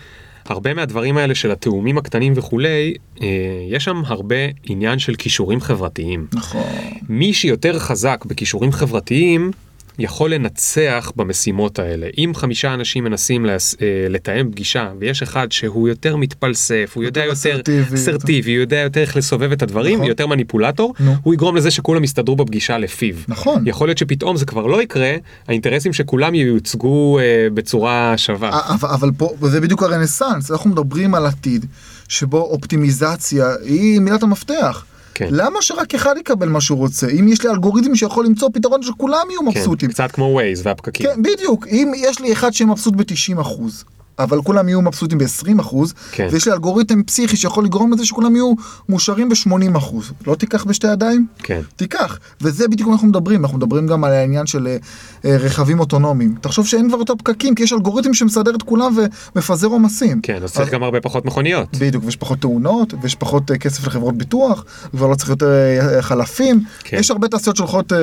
הרבה 0.45 0.73
מהדברים 0.73 1.17
האלה 1.17 1.35
של 1.35 1.51
התאומים 1.51 1.97
הקטנים 1.97 2.33
וכולי, 2.35 2.93
אה, 3.21 3.27
יש 3.69 3.83
שם 3.83 4.01
הרבה 4.05 4.35
עניין 4.63 4.99
של 4.99 5.15
כישורים 5.15 5.61
חברתיים. 5.61 6.27
נכון. 6.33 6.61
מי 7.09 7.33
שיותר 7.33 7.79
חזק 7.79 8.25
בכישורים 8.27 8.71
חברתיים, 8.71 9.51
יכול 9.99 10.33
לנצח 10.33 11.11
במשימות 11.15 11.79
האלה. 11.79 12.07
אם 12.17 12.31
חמישה 12.35 12.73
אנשים 12.73 13.03
מנסים 13.03 13.45
לס... 13.45 13.75
אה, 13.81 14.09
לתאם 14.09 14.51
פגישה, 14.51 14.91
ויש 14.99 15.21
אחד 15.21 15.51
שהוא 15.51 15.87
יותר 15.87 16.15
מתפלסף, 16.15 16.91
הוא 16.95 17.03
יודע 17.03 17.25
יותר 17.25 17.61
אסרטיבי, 17.93 18.55
הוא 18.55 18.61
יודע 18.61 18.77
יותר 18.77 19.01
איך 19.01 19.17
לסובב 19.17 19.51
את 19.51 19.61
הדברים, 19.61 19.95
נכון. 19.95 20.07
יותר 20.07 20.27
מניפולטור, 20.27 20.93
נו. 20.99 21.15
הוא 21.23 21.33
יגרום 21.33 21.55
לזה 21.55 21.71
שכולם 21.71 22.03
יסתדרו 22.03 22.35
בפגישה 22.35 22.77
לפיו. 22.77 23.15
נכון. 23.27 23.63
יכול 23.67 23.87
להיות 23.87 23.97
שפתאום 23.97 24.37
זה 24.37 24.45
כבר 24.45 24.65
לא 24.65 24.81
יקרה, 24.81 25.15
האינטרסים 25.47 25.93
שכולם 25.93 26.35
ייוצגו 26.35 27.19
אה, 27.19 27.47
בצורה 27.53 28.13
שווה. 28.17 28.61
אבל, 28.73 28.89
אבל 28.89 29.11
פה, 29.17 29.33
וזה 29.41 29.61
בדיוק 29.61 29.83
הרנסאנס, 29.83 30.51
אנחנו 30.51 30.69
מדברים 30.69 31.15
על 31.15 31.25
עתיד 31.25 31.65
שבו 32.07 32.41
אופטימיזציה 32.41 33.47
היא 33.63 33.99
מילת 33.99 34.23
המפתח. 34.23 34.85
כן. 35.13 35.27
למה 35.31 35.61
שרק 35.61 35.95
אחד 35.95 36.15
יקבל 36.17 36.49
מה 36.49 36.61
שהוא 36.61 36.77
רוצה? 36.77 37.07
אם 37.07 37.27
יש 37.27 37.43
לי 37.43 37.49
אלגוריתם 37.49 37.95
שיכול 37.95 38.25
למצוא 38.25 38.49
פתרון 38.53 38.83
שכולם 38.83 39.25
יהיו 39.29 39.39
כן, 39.39 39.45
מבסוטים. 39.59 39.89
קצת 39.89 40.11
כמו 40.11 40.25
ווייז 40.25 40.61
והפקקים. 40.65 41.05
כן, 41.05 41.21
בדיוק. 41.21 41.67
אם 41.67 41.91
יש 41.95 42.19
לי 42.19 42.33
אחד 42.33 42.53
שמבסוט 42.53 42.93
ב-90 42.95 43.41
אחוז, 43.41 43.83
אבל 44.19 44.41
כולם 44.41 44.69
יהיו 44.69 44.81
מבסוטים 44.81 45.17
ב-20 45.17 45.61
אחוז, 45.61 45.93
כן. 46.11 46.27
ויש 46.31 46.47
לי 46.47 46.53
אלגוריתם 46.53 47.03
פסיכי 47.03 47.37
שיכול 47.37 47.65
לגרום 47.65 47.93
לזה 47.93 48.05
שכולם 48.05 48.35
יהיו 48.35 48.53
מאושרים 48.89 49.29
ב-80 49.29 49.77
אחוז. 49.77 50.11
לא 50.27 50.35
תיקח 50.35 50.63
בשתי 50.63 50.87
ידיים? 50.87 51.27
כן. 51.43 51.61
תיקח. 51.75 52.19
וזה 52.41 52.67
בדיוק 52.67 52.89
מה 52.89 52.93
אנחנו 52.93 53.07
מדברים. 53.07 53.45
אנחנו 53.45 53.57
מדברים 53.57 53.87
גם 53.87 54.03
על 54.03 54.11
העניין 54.11 54.45
של 54.45 54.67
אה, 54.67 54.77
אה, 55.25 55.37
רכבים 55.37 55.79
אוטונומיים. 55.79 56.35
תחשוב 56.41 56.67
שאין 56.67 56.89
כבר 56.89 56.97
יותר 56.97 57.13
פקקים, 57.15 57.55
כי 57.55 57.63
יש 57.63 57.73
אלגוריתם 57.73 58.13
שמסדר 58.13 58.55
את 58.55 58.63
כולם 58.63 58.97
ומפזר 59.35 59.67
עומסים. 59.67 60.21
כן, 60.21 60.43
אז 60.43 60.53
צריך 60.53 60.71
גם 60.71 60.83
הרבה 60.83 61.01
פחות 61.01 61.25
מכוניות. 61.25 61.77
בדיוק, 61.79 62.03
ויש 62.05 62.15
פחות 62.15 62.39
תאונות, 62.39 62.93
ויש 63.01 63.15
פחות 63.15 63.51
אה, 63.51 63.57
כסף 63.57 63.87
לחברות 63.87 64.17
ביטוח, 64.17 64.65
כבר 64.91 65.07
לא 65.07 65.15
צריך 65.15 65.29
יותר 65.29 65.49
אה, 65.49 66.01
חלפים. 66.01 66.63
כן. 66.83 66.97
יש 66.97 67.11
הרבה 67.11 67.27
תעשיות 67.27 67.55
שהולכות 67.55 67.93
אה, 67.93 67.97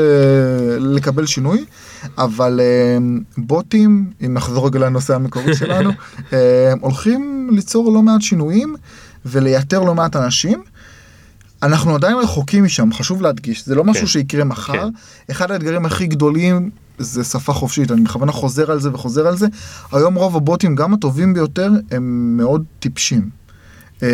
לקבל 0.79 1.27
שינוי, 1.27 1.65
אבל 2.19 2.61
אה, 2.61 2.99
בוטים, 3.39 4.11
אם 4.27 4.35
נחזור 4.35 4.67
רגע 4.67 4.79
לנושא 4.79 5.15
המקורי 5.15 5.57
שלנו, 5.61 5.91
אה, 6.33 6.73
הולכים 6.81 7.51
ליצור 7.53 7.93
לא 7.93 8.03
מעט 8.03 8.23
שינויים 8.23 8.77
ולייתר 9.25 9.81
לא 9.81 9.95
מעט 9.95 10.17
אנשים. 10.17 10.63
אנחנו 11.63 11.95
עדיין 11.95 12.17
רחוקים 12.17 12.65
משם, 12.65 12.93
חשוב 12.93 13.23
להדגיש, 13.23 13.67
זה 13.67 13.75
לא 13.75 13.85
משהו 13.85 14.03
כן. 14.03 14.07
שיקרה 14.07 14.45
מחר. 14.45 14.73
כן. 14.73 14.89
אחד 15.31 15.51
האתגרים 15.51 15.87
הכי 15.87 16.07
גדולים 16.07 16.71
זה 16.99 17.25
שפה 17.25 17.53
חופשית, 17.53 17.91
אני 17.91 18.01
בכוונה 18.01 18.33
חוזר 18.33 18.71
על 18.71 18.81
זה 18.81 18.91
וחוזר 18.93 19.27
על 19.27 19.37
זה. 19.37 19.47
היום 19.93 20.15
רוב 20.15 20.37
הבוטים, 20.37 20.75
גם 20.75 20.95
הטובים 20.95 21.35
ביותר, 21.35 21.71
הם 21.91 22.37
מאוד 22.37 22.65
טיפשים. 22.79 23.31
אמ, 24.03 24.07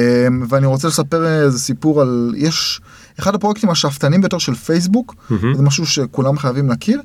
ואני 0.49 0.67
רוצה 0.67 0.89
לספר 0.89 1.27
איזה 1.27 1.59
סיפור 1.59 2.01
על, 2.01 2.35
יש, 2.37 2.81
אחד 3.21 3.35
הפרויקטים 3.35 3.71
השאפתנים 3.71 4.21
ביותר 4.21 4.39
של 4.39 4.55
פייסבוק, 4.55 5.15
מהמם. 5.31 5.55
זה 5.55 5.63
משהו 5.63 5.87
שכולם 5.87 6.39
חייבים 6.39 6.69
להכיר, 6.69 7.01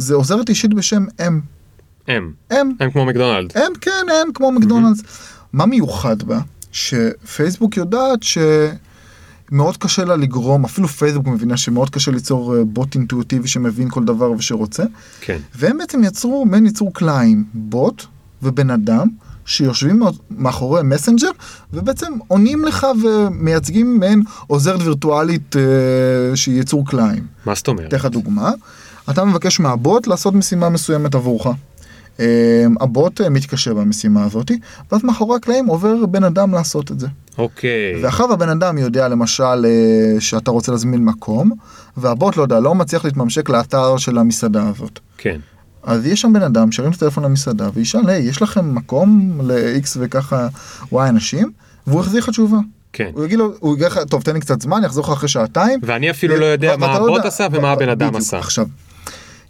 זה 0.00 0.14
עוזרת 0.14 0.48
אישית 0.48 0.74
בשם 0.74 1.04
אם. 1.26 1.40
הם. 2.08 2.32
אם, 2.52 2.72
הם 2.80 2.90
כמו 2.90 3.06
מקדונלד. 3.06 3.52
הם, 3.54 3.72
כן, 3.80 4.06
הם 4.22 4.32
כמו 4.32 4.52
מקדונלדס. 4.52 5.02
מה 5.52 5.66
מיוחד 5.66 6.22
בה? 6.22 6.38
שפייסבוק 6.72 7.76
יודעת 7.76 8.18
שמאוד 8.22 9.76
קשה 9.76 10.04
לה 10.04 10.16
לגרום, 10.16 10.64
אפילו 10.64 10.88
פייסבוק 10.88 11.26
מבינה 11.26 11.56
שמאוד 11.56 11.90
קשה 11.90 12.10
ליצור 12.10 12.56
אה, 12.56 12.64
בוט 12.64 12.94
אינטואיטיבי 12.94 13.48
שמבין 13.48 13.90
כל 13.90 14.04
דבר 14.04 14.30
ושרוצה, 14.30 14.84
כן. 15.20 15.38
והם 15.54 15.78
בעצם 15.78 16.04
יצרו 16.04 16.44
מעין 16.46 16.66
יצור 16.66 16.92
כלאיים, 16.92 17.44
בוט 17.54 18.04
ובן 18.42 18.70
אדם, 18.70 19.08
שיושבים 19.44 20.02
מאחורי 20.30 20.82
מסנג'ר, 20.82 21.30
ובעצם 21.72 22.12
עונים 22.28 22.64
לך 22.64 22.86
ומייצגים 23.02 23.98
מעין 23.98 24.22
עוזרת 24.46 24.80
וירטואלית 24.82 25.56
אה, 25.56 26.36
שהיא 26.36 26.60
יצור 26.60 26.86
כלאיים. 26.86 27.26
מה 27.46 27.54
זאת 27.54 27.68
אומרת? 27.68 27.88
אתן 27.88 27.96
לך 27.96 28.06
דוגמה, 28.06 28.50
אתה 29.10 29.24
מבקש 29.24 29.60
מהבוט 29.60 30.06
לעשות 30.06 30.34
משימה 30.34 30.68
מסוימת 30.68 31.14
עבורך. 31.14 31.46
Um, 32.16 32.22
הבוט 32.80 33.20
uh, 33.20 33.28
מתקשר 33.28 33.74
במשימה 33.74 34.24
הזאת, 34.24 34.50
ואז 34.92 35.04
מאחורי 35.04 35.36
הקלעים 35.36 35.66
עובר 35.66 36.06
בן 36.06 36.24
אדם 36.24 36.54
לעשות 36.54 36.90
את 36.90 37.00
זה. 37.00 37.06
אוקיי. 37.38 38.02
ואחר 38.02 38.24
הבן 38.24 38.48
אדם 38.48 38.78
יודע 38.78 39.08
למשל 39.08 39.64
uh, 39.64 40.20
שאתה 40.20 40.50
רוצה 40.50 40.72
להזמין 40.72 41.04
מקום, 41.04 41.50
והבוט 41.96 42.36
לא 42.36 42.42
יודע, 42.42 42.60
לא 42.60 42.74
מצליח 42.74 43.04
להתממשק 43.04 43.48
לאתר 43.48 43.96
של 43.96 44.18
המסעדה 44.18 44.68
הזאת. 44.68 44.98
כן. 45.18 45.40
אז 45.82 46.06
יש 46.06 46.20
שם 46.20 46.32
בן 46.32 46.42
אדם 46.42 46.72
שירים 46.72 46.90
את 46.90 46.96
הטלפון 46.96 47.24
למסעדה 47.24 47.68
וישאל, 47.74 48.08
היי, 48.08 48.22
יש 48.22 48.42
לכם 48.42 48.74
מקום 48.74 49.40
ל-X 49.42 49.86
וככה 50.00 50.48
Y 50.92 50.96
אנשים? 51.08 51.50
והוא 51.86 52.00
יחזיר 52.00 52.20
לך 52.22 52.30
תשובה. 52.30 52.58
כן. 52.92 53.10
הוא 53.14 53.24
יגיד 53.24 53.38
לו, 53.38 53.52
הוא 53.60 53.74
יגיד 53.74 53.86
לך, 53.86 53.98
טוב, 54.08 54.22
תן 54.22 54.34
לי 54.34 54.40
קצת 54.40 54.62
זמן, 54.62 54.84
יחזור 54.84 55.04
לך 55.04 55.10
אחרי 55.10 55.28
שעתיים. 55.28 55.80
ואני 55.82 56.10
אפילו 56.10 56.36
לא 56.36 56.44
יודע 56.44 56.76
מה 56.76 56.86
לא 56.86 56.94
הבוט 56.94 57.10
יודע- 57.16 57.28
עשה 57.28 57.46
ומה 57.52 57.70
הבן 57.72 57.88
אדם. 57.88 58.16
עשה. 58.16 58.38
עכשיו, 58.38 58.66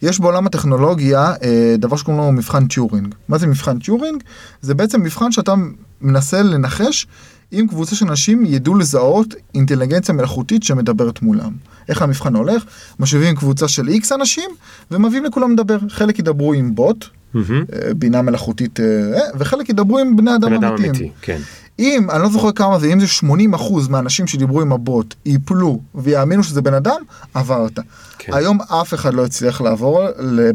יש 0.02 0.20
בעולם 0.20 0.46
הטכנולוגיה 0.46 1.34
אה, 1.42 1.74
דבר 1.78 1.96
שקוראים 1.96 2.22
לו 2.22 2.32
מבחן 2.32 2.66
טיורינג. 2.66 3.14
מה 3.28 3.38
זה 3.38 3.46
מבחן 3.46 3.78
טיורינג? 3.78 4.22
זה 4.60 4.74
בעצם 4.74 5.02
מבחן 5.02 5.32
שאתה 5.32 5.54
מנסה 6.00 6.42
לנחש 6.42 7.06
אם 7.52 7.66
קבוצה 7.68 7.96
של 7.96 8.06
אנשים 8.08 8.44
ידעו 8.46 8.74
לזהות 8.74 9.34
אינטליגנציה 9.54 10.14
מלאכותית 10.14 10.62
שמדברת 10.62 11.22
מולם. 11.22 11.52
איך 11.88 12.02
המבחן 12.02 12.34
הולך? 12.34 12.64
משיבים 13.00 13.36
קבוצה 13.36 13.68
של 13.68 13.88
איקס 13.88 14.12
אנשים 14.12 14.50
ומביאים 14.90 15.24
לכולם 15.24 15.52
לדבר. 15.52 15.78
חלק 15.88 16.18
ידברו 16.18 16.52
עם 16.52 16.74
בוט. 16.74 17.04
אה, 17.36 17.94
בינה 17.96 18.22
מלאכותית, 18.22 18.80
אה, 18.80 19.20
וחלק 19.38 19.68
ידברו 19.68 19.98
עם 19.98 20.16
בני 20.16 20.34
אדם 20.34 20.52
אמיתיים. 20.52 20.90
אמיתי, 20.90 21.10
כן. 21.22 21.40
אם, 21.80 22.10
אני 22.10 22.22
לא 22.22 22.28
זוכר 22.28 22.52
כמה 22.52 22.78
זה, 22.78 22.86
אם 22.86 23.00
זה 23.00 23.06
80 23.06 23.54
אחוז 23.54 23.88
מהאנשים 23.88 24.26
שדיברו 24.26 24.60
עם 24.60 24.72
הבוט 24.72 25.14
ייפלו 25.26 25.80
ויאמינו 25.94 26.44
שזה 26.44 26.62
בן 26.62 26.74
אדם, 26.74 27.00
עברת. 27.34 27.78
כן. 28.18 28.34
היום 28.34 28.58
אף 28.60 28.94
אחד 28.94 29.14
לא 29.14 29.24
הצליח 29.24 29.60
לעבור, 29.60 30.02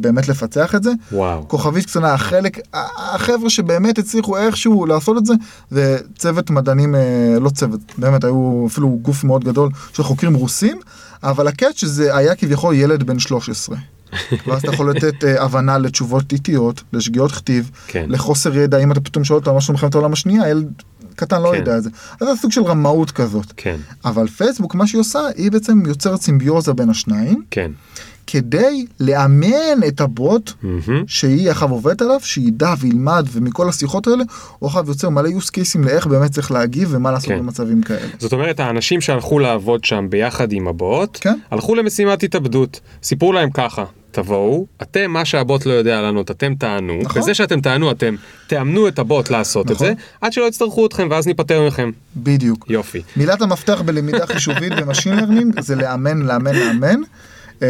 באמת 0.01 0.27
לפצח 0.27 0.75
את 0.75 0.83
זה. 0.83 0.91
וואו. 1.11 1.47
כוכבית 1.47 1.85
קטנה, 1.85 2.13
החלק, 2.13 2.59
החבר'ה 2.73 3.49
שבאמת 3.49 3.97
הצליחו 3.97 4.37
איכשהו 4.37 4.85
לעשות 4.85 5.17
את 5.17 5.25
זה, 5.25 5.33
זה 5.69 5.97
צוות 6.17 6.49
מדענים, 6.49 6.95
אה, 6.95 7.37
לא 7.41 7.49
צוות, 7.49 7.79
באמת 7.97 8.23
היו 8.23 8.63
אפילו 8.67 8.99
גוף 9.01 9.23
מאוד 9.23 9.43
גדול 9.43 9.69
של 9.93 10.03
חוקרים 10.03 10.33
רוסים, 10.33 10.79
אבל 11.23 11.47
הקאץ' 11.47 11.79
שזה 11.79 12.17
היה 12.17 12.35
כביכול 12.35 12.75
ילד 12.75 13.03
בן 13.03 13.19
13. 13.19 13.77
ואז 14.47 14.59
אתה 14.63 14.73
יכול 14.73 14.89
לתת 14.89 15.23
אה, 15.23 15.43
הבנה 15.43 15.77
לתשובות 15.77 16.31
איטיות, 16.31 16.83
לשגיאות 16.93 17.31
כתיב, 17.31 17.71
כן. 17.87 18.05
לחוסר 18.09 18.57
ידע, 18.57 18.77
אם 18.77 18.91
אתה 18.91 19.01
פתאום 19.01 19.23
שואל 19.23 19.39
אותו 19.39 19.51
על 19.51 19.57
משהו 19.57 19.73
במלחמת 19.73 19.95
העולם 19.95 20.13
השנייה, 20.13 20.49
ילד 20.49 20.71
קטן 21.15 21.41
לא 21.41 21.51
כן. 21.51 21.57
יודע 21.57 21.77
את 21.77 21.83
זה. 21.83 21.89
אז 22.21 22.27
זה 22.27 22.35
סוג 22.41 22.51
של 22.51 22.63
רמאות 22.63 23.11
כזאת. 23.11 23.53
כן. 23.57 23.75
אבל 24.05 24.27
פייסבוק, 24.27 24.75
מה 24.75 24.87
שהיא 24.87 25.01
עושה, 25.01 25.19
היא 25.35 25.51
בעצם 25.51 25.85
יוצרת 25.87 26.21
סימביוזה 26.21 26.73
בין 26.73 26.89
השניים, 26.89 27.43
כן. 27.51 27.71
כדי 28.27 28.85
לאמן 28.99 29.83
את 29.87 30.01
הבוט 30.01 30.51
מהמם. 30.61 31.03
שהיא 31.07 31.51
עכשיו 31.51 31.69
עובדת 31.71 32.01
עליו, 32.01 32.19
שידע 32.23 32.73
וילמד, 32.79 33.27
ומכל 33.31 33.69
השיחות 33.69 34.07
האלה, 34.07 34.23
הוא 34.59 34.67
עכשיו 34.67 34.83
יוצר 34.87 35.09
מלא 35.09 35.29
use 35.29 35.49
cases 35.49 35.85
לאיך 35.85 36.07
באמת 36.07 36.31
צריך 36.31 36.51
להגיב 36.51 36.89
ומה 36.91 37.11
לעשות 37.11 37.29
כן. 37.29 37.39
במצבים 37.39 37.83
כאלה. 37.83 38.07
זאת 38.19 38.33
אומרת, 38.33 38.59
האנשים 38.59 39.01
שהלכו 39.01 39.39
לעבוד 39.39 39.83
שם 39.83 40.07
ביחד 40.09 40.51
עם 40.51 40.67
הבוט, 40.67 41.17
כן. 41.21 41.39
הלכו 41.51 41.75
למשימת 41.75 42.23
התאבדות, 42.23 42.79
סיפרו 43.03 43.33
להם 43.33 43.49
ככה, 43.51 43.85
תבואו, 44.15 44.65
אתם 44.81 45.11
מה 45.11 45.25
שהבוט 45.25 45.65
לא 45.65 45.73
יודע 45.73 46.01
לענות, 46.01 46.31
אתם 46.31 46.55
תענו, 46.55 46.99
נכון. 47.01 47.21
בזה 47.21 47.33
שאתם 47.33 47.61
תענו, 47.61 47.91
אתם 47.91 48.15
תאמנו 48.47 48.87
את 48.87 48.99
הבוט 48.99 49.29
לעשות 49.29 49.65
את 49.65 49.71
נכון. 49.71 49.87
זה, 49.87 49.93
עד 50.21 50.33
שלא 50.33 50.47
יצטרכו 50.47 50.85
אתכם 50.85 51.07
ואז 51.11 51.27
ניפטר 51.27 51.67
מכם. 51.67 51.91
בדיוק. 52.15 52.65
יופי. 52.69 53.01
מילת 53.17 53.41
המפתח 53.41 53.81
בלמידה 53.81 54.25
חישובית 54.33 54.73
ב 54.73 54.78
machine 54.78 55.15
learning 55.15 55.59
זה 55.59 55.75
לאמן, 55.75 56.21
לאמן, 56.21 56.55
לאמן. 56.55 57.01
אה, 57.61 57.67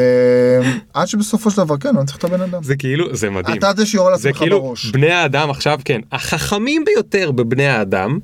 עד 0.93 1.07
שבסופו 1.07 1.51
של 1.51 1.57
דבר 1.57 1.77
כן, 1.77 1.95
לא 1.95 2.03
צריך 2.03 2.17
את 2.17 2.23
הבן 2.23 2.41
אדם. 2.41 2.63
זה 2.63 2.75
כאילו, 2.75 3.15
זה 3.15 3.29
מדהים. 3.29 3.57
אתה 3.57 3.71
זה 3.75 3.85
שיורה 3.85 4.17
זה 4.17 4.27
לעצמך 4.29 4.41
כאילו, 4.41 4.61
בראש. 4.61 4.85
בני 4.85 5.11
האדם 5.11 5.49
עכשיו, 5.49 5.79
כן, 5.85 6.01
החכמים 6.11 6.85
ביותר 6.85 7.31
בבני 7.31 7.67
האדם, 7.67 8.19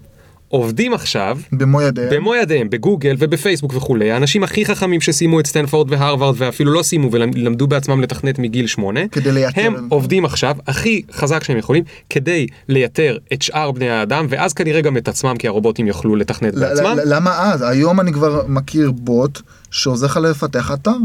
עובדים 0.52 0.94
עכשיו 0.94 1.38
במו 1.52 1.82
ידיהם. 1.82 2.10
במו 2.12 2.36
ידיהם 2.36 2.70
בגוגל 2.70 3.16
ובפייסבוק 3.20 3.74
וכולי 3.76 4.12
האנשים 4.12 4.44
הכי 4.44 4.66
חכמים 4.66 5.02
שסיימו 5.02 5.40
את 5.40 5.48
סטנפורד 5.48 5.92
והרווארד 5.92 6.36
ואפילו 6.38 6.74
לא 6.74 6.84
סיימו 6.84 7.10
ולמדו 7.12 7.68
בעצמם 7.68 8.02
לתכנת 8.02 8.40
מגיל 8.40 8.68
שמונה 8.68 9.08
כדי 9.08 9.32
לייתר 9.32 9.62
הם. 9.62 9.88
עובדים 9.90 10.26
עכשיו 10.26 10.56
הכי 10.68 11.02
חזק 11.12 11.44
שהם 11.44 11.58
יכולים 11.58 11.84
כדי 12.10 12.48
לייתר 12.70 13.18
את 13.34 13.42
שאר 13.42 13.72
בני 13.72 13.90
האדם 13.90 14.26
ואז 14.30 14.54
כנראה 14.54 14.82
גם 14.82 14.98
את 14.98 15.08
עצמם 15.08 15.36
כי 15.40 15.48
הרובוטים 15.48 15.88
יוכלו 15.88 16.16
לתכנת 16.16 16.56
בעצמם. 16.56 16.98
למה 17.06 17.40
אז? 17.40 17.62
היום 17.62 18.00
אני 18.00 18.14
כבר 18.14 18.42
מכיר 18.48 18.92
בוט 18.92 19.42
שעוזר 19.72 20.06
לך 20.06 20.18
לפתח 20.18 20.72
אתר. 20.74 20.98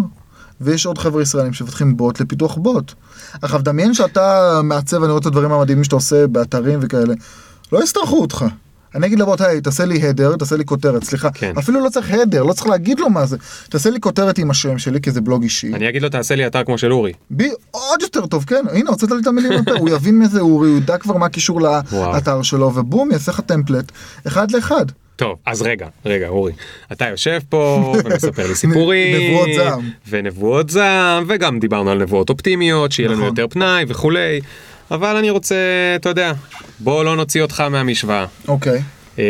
ויש 0.60 0.86
עוד 0.86 0.98
חבר'ה 0.98 1.22
ישראלים 1.22 1.52
שמפתחים 1.52 1.96
בוט 1.96 2.20
לפיתוח 2.20 2.56
בוט. 2.56 2.92
עכשיו 3.42 3.62
דמיין 3.62 3.94
שאתה 3.94 4.60
מעצב, 4.64 5.02
אני 5.02 5.12
רואה 5.12 5.20
את 5.20 5.26
הדברים 5.26 5.52
המדהימים 5.52 5.84
שאתה 5.84 5.96
עושה 5.96 6.26
באתרים 6.26 6.78
וכאלה. 6.82 7.14
לא 7.72 7.82
יצטרכו 7.82 8.20
אותך. 8.20 8.44
אני 8.96 9.06
אגיד 9.06 9.18
לבוט, 9.18 9.40
היי, 9.40 9.60
תעשה 9.60 9.84
לי 9.84 10.08
הדר, 10.08 10.36
תעשה 10.36 10.56
לי 10.56 10.64
כותרת, 10.64 11.04
סליחה. 11.04 11.30
כן. 11.30 11.52
אפילו 11.58 11.84
לא 11.84 11.88
צריך 11.88 12.10
הדר, 12.10 12.42
לא 12.42 12.52
צריך 12.52 12.66
להגיד 12.66 13.00
לו 13.00 13.10
מה 13.10 13.26
זה. 13.26 13.36
תעשה 13.70 13.90
לי 13.90 14.00
כותרת 14.00 14.38
עם 14.38 14.50
השם 14.50 14.78
שלי, 14.78 15.00
כי 15.00 15.10
זה 15.10 15.20
בלוג 15.20 15.42
אישי. 15.42 15.74
אני 15.74 15.88
אגיד 15.88 16.02
לו 16.02 16.08
תעשה 16.08 16.34
לי 16.34 16.46
אתר 16.46 16.64
כמו 16.64 16.78
של 16.78 16.92
אורי. 16.92 17.12
בי, 17.30 17.50
עוד 17.70 18.02
יותר 18.02 18.26
טוב, 18.26 18.44
כן, 18.44 18.64
הנה, 18.72 18.90
הוצאת 18.90 19.10
לי 19.10 19.16
את 19.22 19.26
המילים 19.26 19.52
יותר, 19.52 19.76
הוא 19.78 19.90
יבין 19.90 20.18
מזה, 20.18 20.40
הוא 20.40 20.66
הוא 20.66 20.76
ידע 20.76 20.98
כבר 20.98 21.16
מה 21.16 21.26
הקישור. 21.26 21.60
לאתר 21.92 22.42
שלו, 22.42 22.72
ובום, 22.74 23.10
יעשה 23.12 23.32
לך 23.32 23.40
טמפלט, 23.40 23.92
אחד 24.26 24.50
לאחד. 24.50 24.86
טוב 25.16 25.38
אז 25.46 25.62
רגע 25.62 25.88
רגע 26.06 26.28
אורי 26.28 26.52
אתה 26.92 27.08
יושב 27.08 27.38
פה 27.48 27.92
ומספר 28.04 28.46
לי 28.46 28.54
סיפורים 28.54 29.16
נבואות 29.16 29.48
זעם. 29.56 29.90
ונבואות 30.08 30.70
זעם 30.70 31.24
וגם 31.28 31.58
דיברנו 31.58 31.90
על 31.90 32.02
נבואות 32.02 32.30
אופטימיות 32.30 32.92
שיהיה 32.92 33.08
לנו 33.08 33.16
נכון. 33.16 33.28
יותר 33.28 33.46
פנאי 33.48 33.84
וכולי 33.88 34.40
אבל 34.90 35.16
אני 35.16 35.30
רוצה 35.30 35.54
אתה 35.96 36.08
יודע 36.08 36.32
בוא 36.80 37.04
לא 37.04 37.16
נוציא 37.16 37.42
אותך 37.42 37.60
מהמשוואה. 37.60 38.26
אוקיי, 38.48 38.82
אה, 39.18 39.24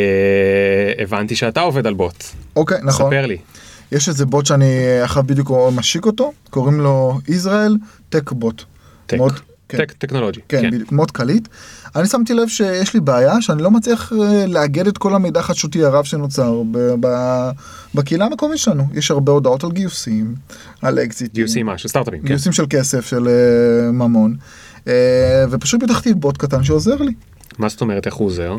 הבנתי 0.99 1.37
שאתה 1.37 1.61
עובד 1.61 1.87
על 1.87 1.95
בוט 1.95 2.25
אוקיי, 2.57 2.79
נכון. 2.85 3.07
ספר 3.07 3.27
לי. 3.27 3.37
יש 3.92 4.09
איזה 4.09 4.27
בוט 4.27 4.47
שאני 4.47 4.66
עכשיו 5.03 5.23
בדיוק 5.27 5.51
משיק 5.75 6.07
אותו, 6.07 6.33
קוראים 6.51 6.81
לו 6.81 7.21
ישראל 7.29 7.77
טק 8.09 8.33
בוט. 8.33 8.62
טק. 9.07 9.16
מאוד- 9.16 9.40
כן. 9.69 9.79
טק 9.79 9.92
טכנולוגי. 9.92 10.40
כן, 10.49 10.71
בדיוק, 10.71 10.92
מאוד 10.92 11.11
קליט. 11.11 11.49
אני 11.97 12.07
שמתי 12.07 12.35
לב 12.35 12.49
שיש 12.49 12.95
לי 12.95 13.01
בעיה 13.01 13.42
שאני 13.42 13.62
לא 13.62 13.71
מצליח 13.71 14.12
אה, 14.12 14.47
לאגד 14.47 14.87
את 14.87 14.99
כל 14.99 15.14
המידע 15.14 15.40
החדשותי 15.40 15.85
הרב 15.85 16.05
שנוצר 16.05 16.62
ב- 16.71 16.95
ב- 17.01 17.51
בקהילה 17.95 18.25
המקומית 18.25 18.59
שלנו. 18.59 18.85
יש 18.95 19.11
הרבה 19.11 19.33
הודעות 19.33 19.64
על 19.64 19.73
גיוסים, 19.73 20.35
על 20.83 20.99
אקזיטים. 20.99 21.35
גיוסים 21.35 21.66
מה? 21.66 21.79
של 21.79 21.88
סטארט-אפים. 21.88 22.21
כן. 22.21 22.27
גיוסים 22.27 22.53
של 22.53 22.64
כסף, 22.71 23.07
של 23.07 23.29
אה, 23.29 23.92
ממון. 23.92 24.37
אה, 24.88 25.44
ופשוט 25.51 25.81
פיתחתי 25.81 26.14
בוט 26.14 26.37
קטן 26.37 26.64
שעוזר 26.64 26.96
לי. 26.96 27.12
מה 27.59 27.68
זאת 27.68 27.81
אומרת 27.81 28.07
איך 28.07 28.14
הוא 28.14 28.27
עוזר? 28.27 28.57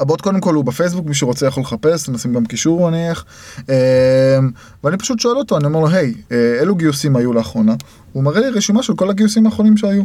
הבוט 0.00 0.20
קודם 0.20 0.40
כל 0.40 0.54
הוא 0.54 0.64
בפייסבוק, 0.64 1.06
מי 1.06 1.14
שרוצה 1.14 1.46
יכול 1.46 1.62
לחפש, 1.62 2.08
נשים 2.08 2.34
גם 2.34 2.46
קישור 2.46 2.90
נניח. 2.90 3.24
אה, 3.70 4.38
ואני 4.84 4.98
פשוט 4.98 5.20
שואל 5.20 5.36
אותו, 5.36 5.56
אני 5.56 5.66
אומר 5.66 5.80
לו, 5.80 5.88
היי, 5.88 6.14
אה, 6.32 6.56
אילו 6.60 6.74
גיוסים 6.74 7.16
היו 7.16 7.32
לאחרונה? 7.32 7.74
הוא 8.12 8.22
מראה 8.24 8.40
לי 8.40 8.48
רשימה 8.48 8.82
של 8.82 8.94
כל 8.94 9.10
הגיוסים 9.10 9.46
האחרונים 9.46 9.76
שהיו. 9.76 10.02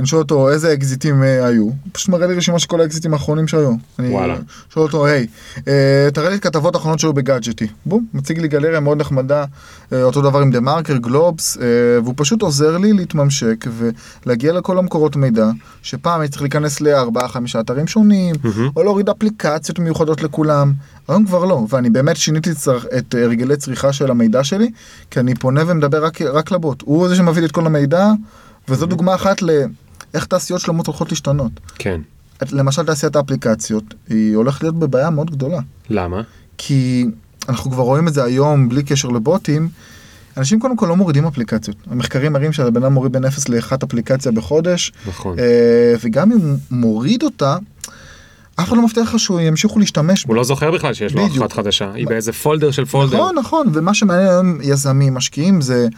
אני 0.00 0.06
שואל 0.06 0.22
אותו 0.22 0.50
איזה 0.50 0.72
אקזיטים 0.72 1.22
אה, 1.22 1.46
היו, 1.46 1.62
הוא 1.62 1.72
פשוט 1.92 2.08
מראה 2.08 2.26
לי 2.26 2.34
רשימה 2.34 2.58
של 2.58 2.68
כל 2.68 2.80
האקזיטים 2.80 3.12
האחרונים 3.12 3.48
שהיו. 3.48 3.72
אני 3.98 4.08
וואלה. 4.08 4.36
שואל 4.74 4.84
אותו, 4.86 5.06
היי, 5.06 5.26
אה, 5.68 6.08
תראה 6.14 6.28
לי 6.28 6.34
את 6.36 6.42
כתבות 6.42 6.74
האחרונות 6.74 6.98
שהיו 6.98 7.12
בגאדג'טי. 7.12 7.66
בום, 7.86 8.06
מציג 8.14 8.38
לי 8.38 8.48
גלריה 8.48 8.80
מאוד 8.80 8.98
נחמדה, 9.00 9.44
אה, 9.92 10.02
אותו 10.02 10.22
דבר 10.22 10.40
עם 10.40 10.50
דה 10.50 10.60
מרקר, 10.60 10.96
גלובס, 10.96 11.56
אה, 11.56 11.62
והוא 12.02 12.14
פשוט 12.16 12.42
עוזר 12.42 12.78
לי 12.78 12.92
להתממשק 12.92 13.64
ולהגיע 14.26 14.52
לכל 14.52 14.78
המקורות 14.78 15.16
מידע, 15.16 15.50
שפעם 15.82 16.20
הייתי 16.20 16.30
צריך 16.32 16.42
להיכנס 16.42 16.80
לארבעה, 16.80 17.28
חמישה 17.28 17.60
אתרים 17.60 17.86
שונים, 17.86 18.34
או 18.76 18.82
להוריד 18.82 19.08
אפליקציות 19.08 19.78
מיוחדות 19.78 20.22
לכולם. 20.22 20.72
היום 21.08 21.26
כבר 21.26 21.44
לא, 21.44 21.66
ואני 21.68 21.90
באמת 21.90 22.16
שיניתי 22.16 22.54
צר- 22.54 22.78
את 22.98 23.14
הרגלי 23.18 23.56
צריכה 23.56 23.92
של 23.92 24.10
המידע 24.10 24.44
שלי, 24.44 24.70
כי 25.10 25.20
אני 25.20 25.34
פונה 25.34 25.62
ומדבר 25.66 26.04
רק, 26.04 26.22
רק 26.22 26.50
לבוט. 26.50 26.82
הוא 26.86 27.08
זה 27.08 27.16
שמביא 27.16 27.40
לי 27.40 27.46
את 27.46 27.52
כל 27.52 27.66
המידע, 27.66 28.10
וזו 28.68 28.86
דוגמה 28.86 29.14
אחת 29.14 29.42
לאיך 30.14 30.24
תעשיות 30.26 30.60
שלמות 30.60 30.86
הולכות 30.86 31.10
להשתנות. 31.10 31.52
כן. 31.78 32.00
את- 32.42 32.52
למשל 32.52 32.82
תעשיית 32.86 33.16
האפליקציות, 33.16 33.84
היא 34.08 34.36
הולכת 34.36 34.62
להיות 34.62 34.78
בבעיה 34.78 35.10
מאוד 35.10 35.30
גדולה. 35.30 35.58
למה? 35.90 36.22
כי 36.58 37.06
אנחנו 37.48 37.70
כבר 37.70 37.82
רואים 37.82 38.08
את 38.08 38.14
זה 38.14 38.24
היום 38.24 38.68
בלי 38.68 38.82
קשר 38.82 39.08
לבוטים. 39.08 39.68
אנשים 40.36 40.60
קודם 40.60 40.76
כל 40.76 40.86
לא 40.86 40.96
מורידים 40.96 41.26
אפליקציות. 41.26 41.76
המחקרים 41.90 42.32
מראים 42.32 42.52
שהבן 42.52 42.82
אדם 42.82 42.92
מוריד 42.92 43.12
בין 43.12 43.24
0 43.24 43.48
ל-1 43.48 43.72
אפליקציה 43.84 44.32
בחודש, 44.32 44.92
נכון. 45.08 45.38
אה, 45.38 45.44
וגם 46.00 46.32
אם 46.32 46.38
הוא 46.38 46.56
מוריד 46.70 47.22
אותה, 47.22 47.56
אף 48.60 48.68
אחד 48.68 48.76
לא 48.76 48.82
מבטיח 48.84 49.14
לך 49.14 49.18
שהוא 49.20 49.40
ימשיכו 49.40 49.78
להשתמש. 49.78 50.24
הוא 50.24 50.34
לא 50.36 50.44
זוכר 50.44 50.70
בכלל 50.70 50.94
שיש 50.94 51.14
לו. 51.14 51.26
אחת 51.26 51.52
חדשה 51.52 51.92
היא 51.94 52.06
באיזה 52.06 52.32
פולדר 52.32 52.70
של 52.70 52.84
פולדר. 52.84 53.16
נכון, 53.16 53.34
נכון, 53.38 53.66
ומה 53.72 53.94
שמעניין 53.94 54.28
היום 54.28 54.58
יזמים, 54.62 55.14
משקיעים, 55.14 55.60
זה 55.60 55.88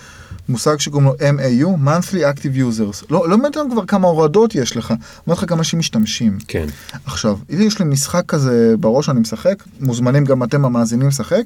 מושג 0.48 0.81
שקוראים 0.81 1.09
לו 1.09 1.14
MAU, 1.14 1.87
monthly 1.87 2.18
active 2.18 2.57
users. 2.57 3.07
לא, 3.11 3.28
לא 3.28 3.38
מעניין 3.38 3.70
כבר 3.70 3.87
כמה 3.87 4.09
הורדות 4.09 4.55
יש 4.55 4.76
לך, 4.76 4.94
אומר 5.26 5.37
לך 5.38 5.44
כמה 5.48 5.59
אנשים 5.59 5.78
משתמשים. 5.78 6.38
כן. 6.48 6.66
עכשיו, 7.05 7.38
יש 7.48 7.78
לי 7.78 7.85
משחק 7.85 8.22
כזה 8.28 8.74
בראש 8.81 9.07
שאני 9.07 9.20
משחק, 9.20 9.62
מוזמנים 9.81 10.24
גם 10.24 10.42
אתם 10.42 10.64
המאזינים 10.64 11.09
לשחק. 11.09 11.44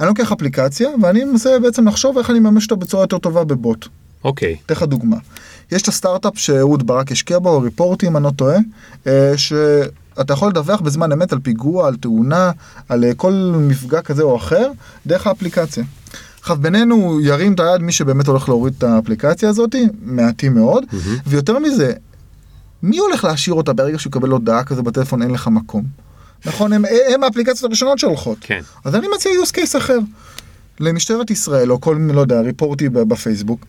אני 0.00 0.08
לוקח 0.08 0.32
אפליקציה 0.32 0.88
ואני 1.02 1.24
מנסה 1.24 1.58
בעצם 1.58 1.88
לחשוב 1.88 2.18
איך 2.18 2.30
אני 2.30 2.38
מממש 2.38 2.64
אותה 2.64 2.74
בצורה 2.74 3.02
יותר 3.02 3.18
טובה 3.18 3.44
בבוט. 3.44 3.88
אוקיי. 4.24 4.56
אתן 4.66 4.74
לך 4.74 4.82
דוגמה. 4.82 5.16
יש 5.72 5.82
את 5.82 5.88
הסטארט-אפ 5.88 6.38
שאהוד 6.38 6.86
ברק 6.86 7.12
השקיע 7.12 7.38
בו, 7.38 7.60
ריפורטי 7.60 8.06
אם 8.06 8.16
אני 8.16 8.24
לא 8.24 8.30
טועה, 8.36 8.58
אה, 9.06 9.32
שאתה 9.36 10.32
יכול 10.32 10.48
לדווח 10.48 10.80
בזמן 10.80 11.12
אמת 11.12 11.32
על 11.32 11.38
פיגוע, 11.42 11.86
על 11.86 11.96
תאונה, 11.96 12.50
על 12.88 13.04
אה, 13.04 13.14
כל 13.14 13.52
מפגע 13.56 14.02
כזה 14.02 14.22
או 14.22 14.36
אחר, 14.36 14.70
דרך 15.06 15.26
האפליקציה. 15.26 15.84
עכשיו 16.40 16.56
בינינו 16.56 17.20
ירים 17.20 17.52
את 17.52 17.60
היד 17.60 17.82
מי 17.82 17.92
שבאמת 17.92 18.26
הולך 18.26 18.48
להוריד 18.48 18.74
את 18.78 18.82
האפליקציה 18.82 19.48
הזאת, 19.48 19.74
מעטים 20.02 20.54
מאוד, 20.54 20.84
ויותר 21.26 21.58
מזה, 21.58 21.92
מי 22.82 22.98
הולך 22.98 23.24
להשאיר 23.24 23.54
אותה 23.54 23.72
ברגע 23.72 23.98
שהוא 23.98 24.10
יקבל 24.10 24.30
הודעה 24.30 24.64
כזה 24.64 24.82
בטלפון 24.82 25.22
אין 25.22 25.30
לך 25.30 25.48
מקום? 25.48 25.84
נכון, 26.46 26.72
הם, 26.72 26.84
הם 27.14 27.24
האפליקציות 27.24 27.64
הראשונות 27.64 27.98
שהולכות. 27.98 28.38
כן. 28.40 28.60
אז 28.84 28.94
אני 28.94 29.06
מציע 29.16 29.32
use 29.32 29.50
case 29.56 29.78
אחר. 29.78 29.98
למשטרת 30.80 31.30
ישראל, 31.30 31.72
או 31.72 31.80
כל, 31.80 31.98
לא 32.12 32.20
יודע, 32.20 32.40
ריפורטי 32.40 32.88
בפייסבוק, 32.88 33.66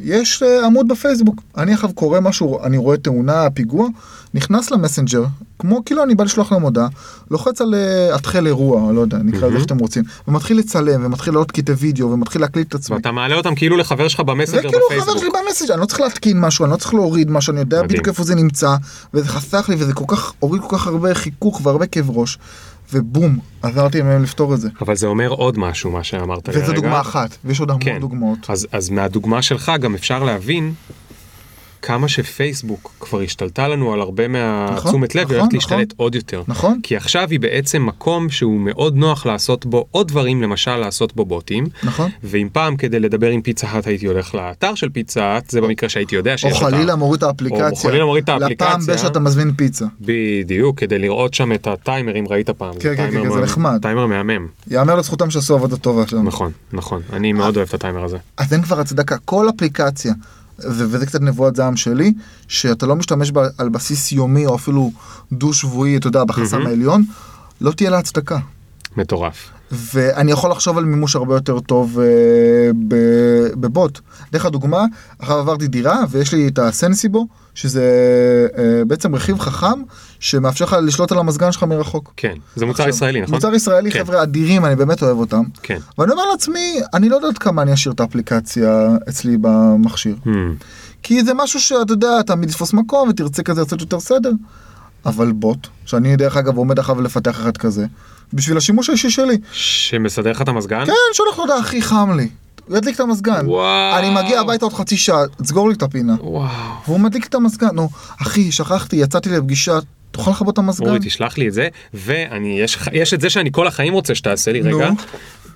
יש 0.00 0.42
uh, 0.42 0.66
עמוד 0.66 0.88
בפייסבוק. 0.88 1.42
אני 1.56 1.72
עכשיו 1.72 1.92
קורא 1.92 2.20
משהו, 2.20 2.64
אני 2.64 2.78
רואה 2.78 2.96
תאונה, 2.96 3.50
פיגוע, 3.50 3.88
נכנס 4.34 4.70
למסנג'ר, 4.70 5.24
כמו 5.58 5.84
כאילו 5.84 6.02
אני 6.02 6.14
בא 6.14 6.24
לשלוח 6.24 6.52
להם 6.52 6.62
הודעה, 6.62 6.88
לוחץ 7.30 7.60
על 7.60 7.74
uh, 7.74 8.14
התחל 8.14 8.46
אירוע, 8.46 8.92
לא 8.92 9.00
יודע, 9.00 9.18
נקרא 9.18 9.46
לזה 9.46 9.54
איך 9.54 9.60
שאתם 9.60 9.78
רוצים, 9.78 10.04
ומתחיל 10.28 10.58
לצלם, 10.58 11.04
ומתחיל 11.04 11.34
לעלות 11.34 11.52
קטעי 11.52 11.74
וידאו, 11.74 12.10
ומתחיל 12.10 12.40
להקליט 12.40 12.68
את 12.68 12.74
עצמי. 12.74 12.96
ואתה 12.96 13.12
מעלה 13.12 13.34
אותם 13.34 13.54
כאילו 13.54 13.76
לחבר 13.76 14.08
שלך 14.08 14.20
במסנג'ר 14.20 14.68
וכאילו 14.68 14.84
חבר 14.88 15.00
בפייסבוק. 15.00 15.18
שלי 15.18 15.30
במסנג'ר, 15.46 15.74
אני 15.74 15.80
לא 15.80 15.86
צריך 15.86 16.00
להתקין 16.00 16.40
משהו, 16.40 16.64
אני 16.64 16.72
לא 16.72 16.76
צריך 16.76 16.94
להוריד 16.94 17.30
משהו, 17.30 17.52
אני 17.52 17.60
יודע. 17.60 17.82
בדיוק 17.82 18.08
איפה 18.08 18.22
זה 18.22 18.34
נמצא, 18.34 18.76
וזה 19.14 19.28
חסך 19.28 19.66
לי, 19.68 19.76
וזה 19.78 19.92
כל 19.92 20.04
כך, 20.08 20.32
הוריד 20.38 20.62
כל 20.62 20.76
כך 20.78 20.86
הרבה 20.86 21.14
חיכוך 21.14 21.60
והרבה 21.64 21.86
כאב 21.86 22.10
ראש, 22.10 22.38
ובום, 22.92 23.38
עזרתי 23.62 24.02
להם 24.02 24.22
לפתור 24.22 24.54
את 24.54 24.60
זה. 24.60 24.68
אבל 24.80 24.96
זה 24.96 25.06
אומר 25.06 25.28
עוד 25.28 25.58
משהו 25.58 25.90
מה 25.90 26.04
שאמרת 26.04 26.48
לי 26.48 26.62
וזו. 26.62 26.72
דוגמה 26.72 27.00
אחת, 27.00 27.36
ויש 27.44 27.60
עוד 27.60 27.70
המון 27.70 27.84
כן. 27.84 28.00
דוגמאות. 28.00 28.38
אז, 28.48 28.66
אז 28.72 28.90
מהדוגמה 28.90 29.42
שלך 29.42 29.72
גם 29.80 29.94
אפשר 29.94 30.24
להבין 30.24 30.72
כמה 31.82 32.08
שפייסבוק 32.08 32.92
כבר 33.00 33.20
השתלטה 33.20 33.68
לנו 33.68 33.92
על 33.92 34.00
הרבה 34.00 34.28
מהתשומת 34.28 35.14
לב, 35.14 35.22
נכון, 35.22 35.30
והיא 35.34 35.40
הולכת 35.40 35.54
נכון. 35.54 35.78
להשתלט 35.78 35.94
עוד 35.96 36.14
יותר. 36.14 36.42
נכון. 36.48 36.80
כי 36.82 36.96
עכשיו 36.96 37.28
היא 37.30 37.40
בעצם 37.40 37.86
מקום 37.86 38.30
שהוא 38.30 38.60
מאוד 38.60 38.96
נוח 38.96 39.26
לעשות 39.26 39.66
בו 39.66 39.86
עוד 39.90 40.08
דברים, 40.08 40.42
למשל 40.42 40.76
לעשות 40.76 41.16
בו 41.16 41.24
בוטים. 41.24 41.66
נכון. 41.82 42.10
ואם 42.24 42.48
פעם 42.52 42.76
כדי 42.76 43.00
לדבר 43.00 43.28
עם 43.30 43.42
פיצה 43.42 43.66
האט 43.68 43.86
הייתי 43.86 44.06
הולך 44.06 44.34
לאתר 44.34 44.74
של 44.74 44.88
פיצה 44.88 45.24
האט, 45.24 45.50
זה 45.50 45.60
במקרה 45.60 45.88
שהייתי 45.88 46.16
יודע 46.16 46.32
או 46.32 46.38
שיש 46.38 46.56
אתר. 46.56 46.70
חלילה 46.70 46.96
מוריד 46.96 47.22
את 47.22 47.28
האפליקציה. 47.28 47.70
או 47.70 47.76
חלילה 47.76 48.04
מוריד 48.04 48.24
את 48.24 48.28
האפליקציה. 48.28 48.68
לפעם 48.68 48.80
בשאתה 48.86 49.20
מזמין 49.20 49.52
פיצה. 49.56 49.84
בדיוק, 50.00 50.80
כדי 50.80 50.98
לראות 50.98 51.34
שם 51.34 51.52
את 51.52 51.66
הטיימר, 51.66 52.18
אם 52.18 52.24
ראית 52.28 52.50
פעם. 52.50 52.74
כן, 52.80 52.96
כן, 52.96 53.10
כן, 53.10 53.30
זה 53.30 53.40
נחמד. 53.40 53.78
טיימר 53.82 54.06
מהמם. 54.06 54.46
יאמר 54.70 54.94
לזכותם 54.94 55.30
שעשו 55.30 55.54
עבודה 55.54 55.76
טובה 55.76 56.06
שם. 56.06 56.26
נכון, 56.26 56.52
נכון. 56.72 57.02
אני 57.12 57.32
מאוד 57.32 57.56
אוהב 57.56 57.68
את 57.68 57.74
הטיימר 57.74 58.04
הזה. 58.04 58.16
אז 58.36 58.52
אין 58.52 58.62
כבר 58.62 58.80
הצדקה, 58.80 59.16
כל 59.24 59.48
אפליקציה, 59.48 60.12
ו- 60.12 60.37
וזה 60.58 61.06
קצת 61.06 61.20
נבואת 61.20 61.56
זעם 61.56 61.76
שלי, 61.76 62.12
שאתה 62.48 62.86
לא 62.86 62.96
משתמש 62.96 63.30
בה 63.30 63.46
על 63.58 63.68
בסיס 63.68 64.12
יומי 64.12 64.46
או 64.46 64.54
אפילו 64.54 64.92
דו-שבועי, 65.32 65.96
אתה 65.96 66.06
יודע, 66.06 66.24
בחסם 66.24 66.66
העליון, 66.66 67.04
לא 67.60 67.70
תהיה 67.72 67.90
לה 67.90 67.98
הצדקה. 67.98 68.38
מטורף. 68.96 69.50
ואני 69.70 70.32
יכול 70.32 70.50
לחשוב 70.50 70.78
על 70.78 70.84
מימוש 70.84 71.16
הרבה 71.16 71.34
יותר 71.34 71.60
טוב 71.60 71.98
אה, 72.00 72.70
בבוט. 73.54 74.00
דרך 74.32 74.46
הדוגמה, 74.46 74.84
עכשיו 75.18 75.38
עברתי 75.38 75.68
דירה 75.68 76.04
ויש 76.10 76.34
לי 76.34 76.48
את 76.48 76.58
הסנסיבו, 76.58 77.26
שזה 77.58 77.82
אה, 78.58 78.84
בעצם 78.86 79.14
רכיב 79.14 79.38
חכם 79.38 79.82
שמאפשר 80.20 80.64
לך 80.64 80.76
לשלוט 80.82 81.12
על 81.12 81.18
המזגן 81.18 81.52
שלך 81.52 81.62
מרחוק. 81.62 82.12
כן, 82.16 82.34
זה 82.56 82.66
מוצר 82.66 82.82
עכשיו, 82.82 82.94
ישראלי, 82.94 83.20
נכון? 83.20 83.34
מוצר 83.34 83.54
ישראלי, 83.54 83.90
כן. 83.90 83.98
חבר'ה 83.98 84.22
אדירים, 84.22 84.64
אני 84.64 84.76
באמת 84.76 85.02
אוהב 85.02 85.18
אותם. 85.18 85.42
כן. 85.62 85.78
ואני 85.98 86.12
אומר 86.12 86.22
לעצמי, 86.30 86.80
אני 86.94 87.08
לא 87.08 87.16
יודעת 87.16 87.38
כמה 87.38 87.62
אני 87.62 87.74
אשאיר 87.74 87.94
את 87.94 88.00
האפליקציה 88.00 88.88
אצלי 89.08 89.36
במכשיר. 89.40 90.16
Hmm. 90.24 90.28
כי 91.02 91.24
זה 91.24 91.34
משהו 91.34 91.60
שאתה 91.60 91.92
יודע, 91.92 92.20
אתה 92.20 92.34
תמיד 92.34 92.48
תתפוס 92.48 92.72
מקום 92.72 93.08
ותרצה 93.08 93.42
כזה 93.42 93.60
לעשות 93.60 93.80
יותר 93.80 94.00
סדר. 94.00 94.32
אבל 95.06 95.32
בוט, 95.32 95.66
שאני 95.86 96.16
דרך 96.16 96.36
אגב 96.36 96.56
עומד 96.56 96.78
אחריו 96.78 97.02
לפתח 97.02 97.40
אחד 97.40 97.56
כזה, 97.56 97.86
בשביל 98.32 98.56
השימוש 98.56 98.88
האישי 98.88 99.10
שלי. 99.10 99.38
שמסדר 99.52 100.30
לך 100.30 100.42
את 100.42 100.48
המזגן? 100.48 100.86
כן, 100.86 100.92
שולח 101.12 101.38
לו 101.38 101.44
הודעה, 101.44 101.58
הכי 101.58 101.82
חם 101.82 102.12
לי. 102.16 102.28
הוא 102.68 102.76
ידליק 102.76 102.94
את 102.94 103.00
המזגן. 103.00 103.46
וואו. 103.46 103.98
אני 103.98 104.10
מגיע 104.10 104.40
הביתה 104.40 104.64
עוד 104.64 104.72
חצי 104.72 104.96
שעה, 104.96 105.26
תסגור 105.42 105.68
לי 105.68 105.74
את 105.74 105.82
הפינה. 105.82 106.14
וואו. 106.20 106.48
והוא 106.86 107.00
מדליק 107.00 107.26
את 107.26 107.34
המזגן, 107.34 107.68
נו, 107.72 107.88
אחי, 108.22 108.52
שכחתי, 108.52 108.96
יצאתי 108.96 109.30
לפגישה, 109.30 109.78
תוכל 110.10 110.30
לכבות 110.30 110.52
את 110.52 110.58
המזגן? 110.58 110.86
אורי, 110.86 110.98
תשלח 111.02 111.38
לי 111.38 111.48
את 111.48 111.52
זה, 111.52 111.68
ואני, 111.94 112.60
יש, 112.60 112.78
יש 112.92 113.14
את 113.14 113.20
זה 113.20 113.30
שאני 113.30 113.50
כל 113.52 113.66
החיים 113.66 113.92
רוצה 113.92 114.14
שתעשה 114.14 114.52
לי. 114.52 114.60
רגע. 114.60 114.90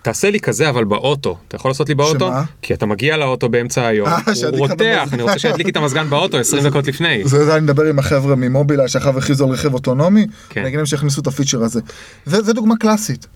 תעשה 0.03 0.31
לי 0.31 0.41
כזה 0.41 0.69
אבל 0.69 0.85
באוטו, 0.85 1.37
אתה 1.49 1.57
יכול 1.57 1.71
לעשות 1.71 1.89
לי 1.89 1.95
באוטו? 1.95 2.29
שמה? 2.29 2.45
כי 2.63 2.75
אתה 2.75 2.87
מגיע 2.87 3.17
לאוטו 3.17 3.49
באמצע 3.49 3.87
היום, 3.87 4.09
אה, 4.09 4.19
הוא 4.51 4.59
רותח. 4.59 5.09
אני 5.13 5.23
רוצה 5.23 5.39
שידליק 5.39 5.67
לי 5.67 5.71
את 5.71 5.77
המזגן 5.77 6.11
באוטו 6.11 6.39
20 6.39 6.65
דקות 6.65 6.87
לפני. 6.87 7.25
זה 7.25 7.45
זה 7.45 7.55
אני 7.55 7.61
מדבר 7.61 7.85
עם 7.85 7.99
החבר'ה 7.99 8.37
ממובילאיי 8.37 8.89
שאחר 8.89 9.19
הכריזו 9.19 9.45
על 9.45 9.51
רכב 9.51 9.75
אוטונומי, 9.75 10.27
כן. 10.49 10.61
אני 10.61 10.69
אגיד 10.69 10.77
להם 10.77 10.87
שיכניסו 10.87 11.21
את 11.21 11.27
הפיצ'ר 11.27 11.63
הזה. 11.63 11.81
זה 12.27 12.53
דוגמה 12.53 12.77
קלאסית. 12.77 13.27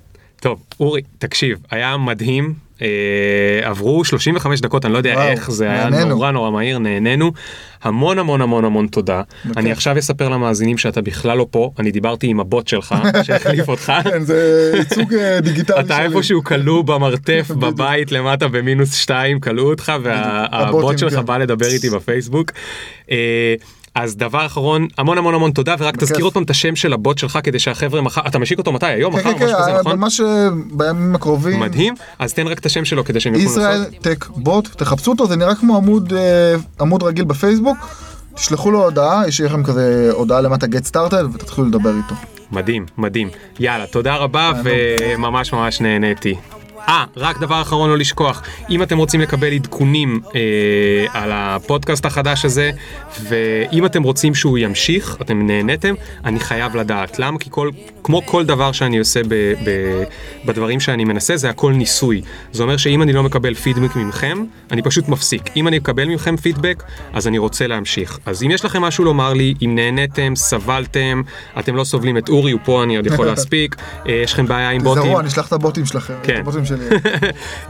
טוב, 0.40 0.62
אורי, 0.80 1.02
תקשיב, 1.18 1.58
היה 1.70 1.96
מדהים, 1.96 2.54
עברו 3.62 4.04
35 4.04 4.60
דקות, 4.60 4.84
אני 4.84 4.92
לא 4.92 4.98
יודע 4.98 5.12
וואו, 5.14 5.28
איך, 5.28 5.50
זה 5.50 5.70
היה. 5.70 6.04
נורא 6.04 6.30
נורא 6.30 6.50
מהיר, 6.50 6.78
נהנינו. 6.78 7.32
המון 7.82 8.18
המון 8.18 8.40
המון 8.40 8.64
המון 8.64 8.86
תודה. 8.86 9.22
אני 9.56 9.72
עכשיו 9.72 9.98
אספר 9.98 10.28
למאזינים 10.28 10.78
שאתה 10.78 11.02
בכלל 11.02 11.38
לא 11.38 11.46
פה, 11.50 11.70
אני 11.78 11.90
דיברתי 11.90 12.26
עם 12.26 12.40
הבוט 12.40 12.68
שלך, 12.68 12.94
שהחליף 13.24 13.68
אותך. 13.68 13.92
כן, 14.04 14.22
זה 14.22 14.72
ייצוג 14.76 15.14
אה, 15.14 15.40
דיגיטלי 15.46 15.80
אתה 15.80 16.02
איפשהו 16.02 16.44
כלוא 16.44 16.84
במרתף 16.84 17.50
בבית 17.50 18.12
למטה 18.12 18.48
במינוס 18.48 18.94
שתיים, 18.94 19.40
כלאו 19.40 19.70
אותך 19.70 19.92
והבוט 20.02 20.98
שלך. 20.98 21.14
בא 21.14 21.38
לדבר 21.38 21.66
איתי 21.66 21.90
בפייסבוק. 21.90 22.52
אז 23.96 24.16
דבר 24.16 24.46
אחרון, 24.46 24.86
המון 24.98 25.18
המון 25.18 25.34
המון 25.34 25.50
תודה, 25.50 25.74
ורק. 25.78 25.96
תזכיר 25.96 26.24
עוד 26.24 26.32
פעם 26.32 26.42
את 26.42 26.50
השם 26.50 26.76
של 26.76 26.92
הבוט 26.92 27.18
שלך 27.18 27.38
כדי 27.42 27.58
שהחבר'ה 27.58 28.00
מחר, 28.00 28.20
אתה 28.26 28.38
משיק 28.38 28.58
אותו 28.58 28.72
מתי? 28.72 28.86
היום, 28.86 29.12
כן, 29.12 29.18
מחר, 29.18 29.38
כן, 29.38 29.44
משהו 29.44 29.58
כזה, 29.58 29.70
כן, 29.72 29.78
נכון? 29.78 29.98
ממש 29.98 30.20
אה, 30.20 30.48
בימים 30.72 31.14
הקרובים. 31.14 31.60
מדהים, 31.60 31.94
אז 32.18 32.34
תן 32.34 32.46
רק 32.46 32.58
את 32.58 32.66
השם 32.66 32.84
שלו 32.84 33.04
כדי 33.04 33.20
שהם 33.20 33.34
יוכלו 33.34 33.50
ישראל 33.50 33.78
לעשות. 33.78 33.94
טק 33.94 34.26
בוט, 34.28 34.68
תחפשו 34.68 35.10
אותו, 35.10 35.26
זה 35.26 35.36
נראה 35.36 35.54
כמו 35.54 35.76
עמוד, 35.76 36.12
אה, 36.12 36.56
עמוד 36.80 37.02
רגיל 37.02 37.24
בפייסבוק, 37.24 37.78
תשלחו 38.34 38.70
לו 38.70 38.84
הודעה, 38.84 39.28
יש 39.28 39.40
לכם 39.40 39.64
כזה 39.64 40.10
הודעה 40.12 40.40
למטה 40.40 40.66
get 40.66 40.90
started 40.92 41.34
ותתחילו 41.34 41.66
לדבר 41.66 41.90
איתו. 41.96 42.14
מדהים, 42.52 42.86
מדהים. 42.98 43.28
יאללה, 43.60 43.86
תודה 43.86 44.16
רבה. 44.16 44.52
וממש 44.64 45.52
ממש 45.52 45.80
נהניתי. 45.80 46.34
אה, 46.88 47.04
רק 47.16 47.38
דבר 47.38 47.62
אחרון 47.62 47.90
לא 47.90 47.98
לשכוח, 47.98 48.42
אם 48.70 48.82
אתם 48.82 48.98
רוצים 48.98 49.20
לקבל 49.20 49.52
עדכונים 49.52 50.20
אה, 50.34 50.40
על 51.12 51.30
הפודקאסט 51.34 52.06
החדש 52.06 52.44
הזה, 52.44 52.70
ואם 53.22 53.86
אתם 53.86 54.02
רוצים 54.02 54.34
שהוא 54.34 54.58
ימשיך, 54.58 55.16
אתם 55.20 55.46
נהניתם, 55.46 55.94
אני 56.24 56.40
חייב 56.40 56.76
לדעת. 56.76 57.18
למה? 57.18 57.38
כי 57.38 57.50
כל, 57.52 57.70
כמו 58.02 58.26
כל 58.26 58.44
דבר 58.44 58.72
שאני 58.72 58.98
עושה 58.98 59.20
ב, 59.28 59.34
ב, 59.64 60.02
בדברים 60.44 60.80
שאני 60.80 61.04
מנסה, 61.04 61.36
זה 61.36 61.50
הכל 61.50 61.72
ניסוי. 61.72 62.22
זה 62.52 62.62
אומר 62.62 62.76
שאם 62.76 63.02
אני 63.02 63.12
לא 63.12 63.22
מקבל 63.22 63.54
פידבק 63.54 63.96
מכם, 63.96 64.44
אני 64.70 64.82
פשוט 64.82 65.08
מפסיק. 65.08 65.42
אם 65.56 65.68
אני 65.68 65.76
אקבל 65.76 66.04
מכם 66.04 66.36
פידבק, 66.36 66.82
אז 67.12 67.26
אני 67.26 67.38
רוצה 67.38 67.66
להמשיך. 67.66 68.18
אז 68.26 68.42
אם 68.42 68.50
יש 68.50 68.64
לכם 68.64 68.82
משהו 68.82 69.04
לומר 69.04 69.32
לי, 69.32 69.54
אם 69.64 69.74
נהניתם, 69.74 70.36
סבלתם, 70.36 71.22
אתם 71.58 71.76
לא 71.76 71.84
סובלים 71.84 72.18
את 72.18 72.28
אורי, 72.28 72.52
הוא 72.52 72.60
פה, 72.64 72.82
אני 72.82 72.96
עוד 72.96 73.06
יכול 73.06 73.26
להספיק, 73.30 73.76
אה, 74.08 74.12
יש 74.12 74.32
לכם 74.32 74.46
בעיה 74.46 74.70
עם 74.70 74.82
בוטים. 74.82 75.02
תזהרו, 75.02 75.20
אני 75.20 75.28
אשלח 75.28 75.48
את 75.48 75.52
הבוטים 75.52 75.86
שלכם, 75.86 76.14
את 76.20 76.26
כן. 76.26 76.40
הבוטים 76.40 76.64
שלי. 76.64 76.75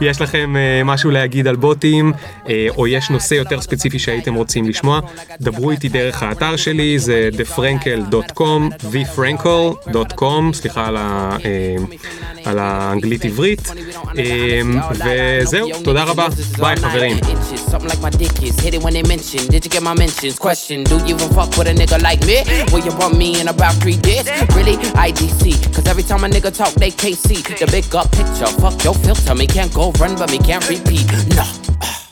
יש 0.01 0.21
לכם 0.21 0.55
uh, 0.57 0.85
משהו 0.85 1.11
להגיד 1.11 1.47
על 1.47 1.57
בוטים, 1.57 2.13
uh, 2.13 2.49
או 2.69 2.87
יש 2.87 3.11
נושא 3.11 3.35
יותר 3.35 3.61
ספציפי 3.61 3.99
שהייתם 3.99 4.35
רוצים 4.35 4.69
לשמוע, 4.69 5.01
דברו 5.41 5.71
איתי 5.71 5.89
דרך 5.89 6.23
האתר 6.23 6.57
שלי, 6.57 6.99
זה 6.99 7.29
thefrankel.com, 7.33 8.85
thefrankel.com, 8.93 10.53
סליחה 10.53 10.87
על, 10.87 10.97
uh, 10.97 12.47
האנגלית 12.47 13.25
עברית, 13.25 13.61
um, 14.07 14.17
וזהו, 14.93 15.69
תודה 15.85 16.05
רבה, 16.05 16.27
ביי 16.59 16.77
חברים. 16.77 17.17
Something 17.71 17.89
like 17.89 18.01
my 18.01 18.11
dick 18.11 18.43
is 18.43 18.59
hit 18.65 18.75
it 18.75 18.83
when 18.85 18.95
they 18.95 19.03
mention. 19.15 19.41
Did 19.53 19.65
you 19.65 19.71
get 19.77 19.83
my 19.83 19.95
mentions? 20.05 20.35
Question: 20.39 20.85
Do 20.91 20.97
you 21.09 21.15
even 21.15 21.29
fuck 21.37 21.51
with 21.59 21.69
a 21.73 21.75
nigga 21.81 21.99
like 22.09 22.23
me? 22.31 22.39
Will 22.73 22.85
you 22.87 22.95
bump 23.01 23.15
me 23.23 23.29
in 23.41 23.47
about 23.55 23.75
three 23.83 23.99
days? 24.09 24.25
Really? 24.57 24.77
IDC. 25.09 25.43
Cause 25.75 25.87
every 25.93 26.05
time 26.11 26.23
a 26.27 26.29
nigga 26.29 26.51
talk, 26.61 26.73
they 26.85 26.93
can't 27.03 27.21
see 27.27 27.41
the 27.61 27.67
big 27.75 27.87
up 28.01 28.09
picture. 28.19 28.51
Fuck 28.63 28.77
your 28.87 28.96
filter. 28.99 29.35
Me 29.35 29.47
can't 29.47 29.73
go 29.73 29.91
run, 29.93 30.17
but 30.17 30.31
me 30.31 30.39
can't 30.39 30.69
repeat. 30.69 31.07
No. 31.35 32.06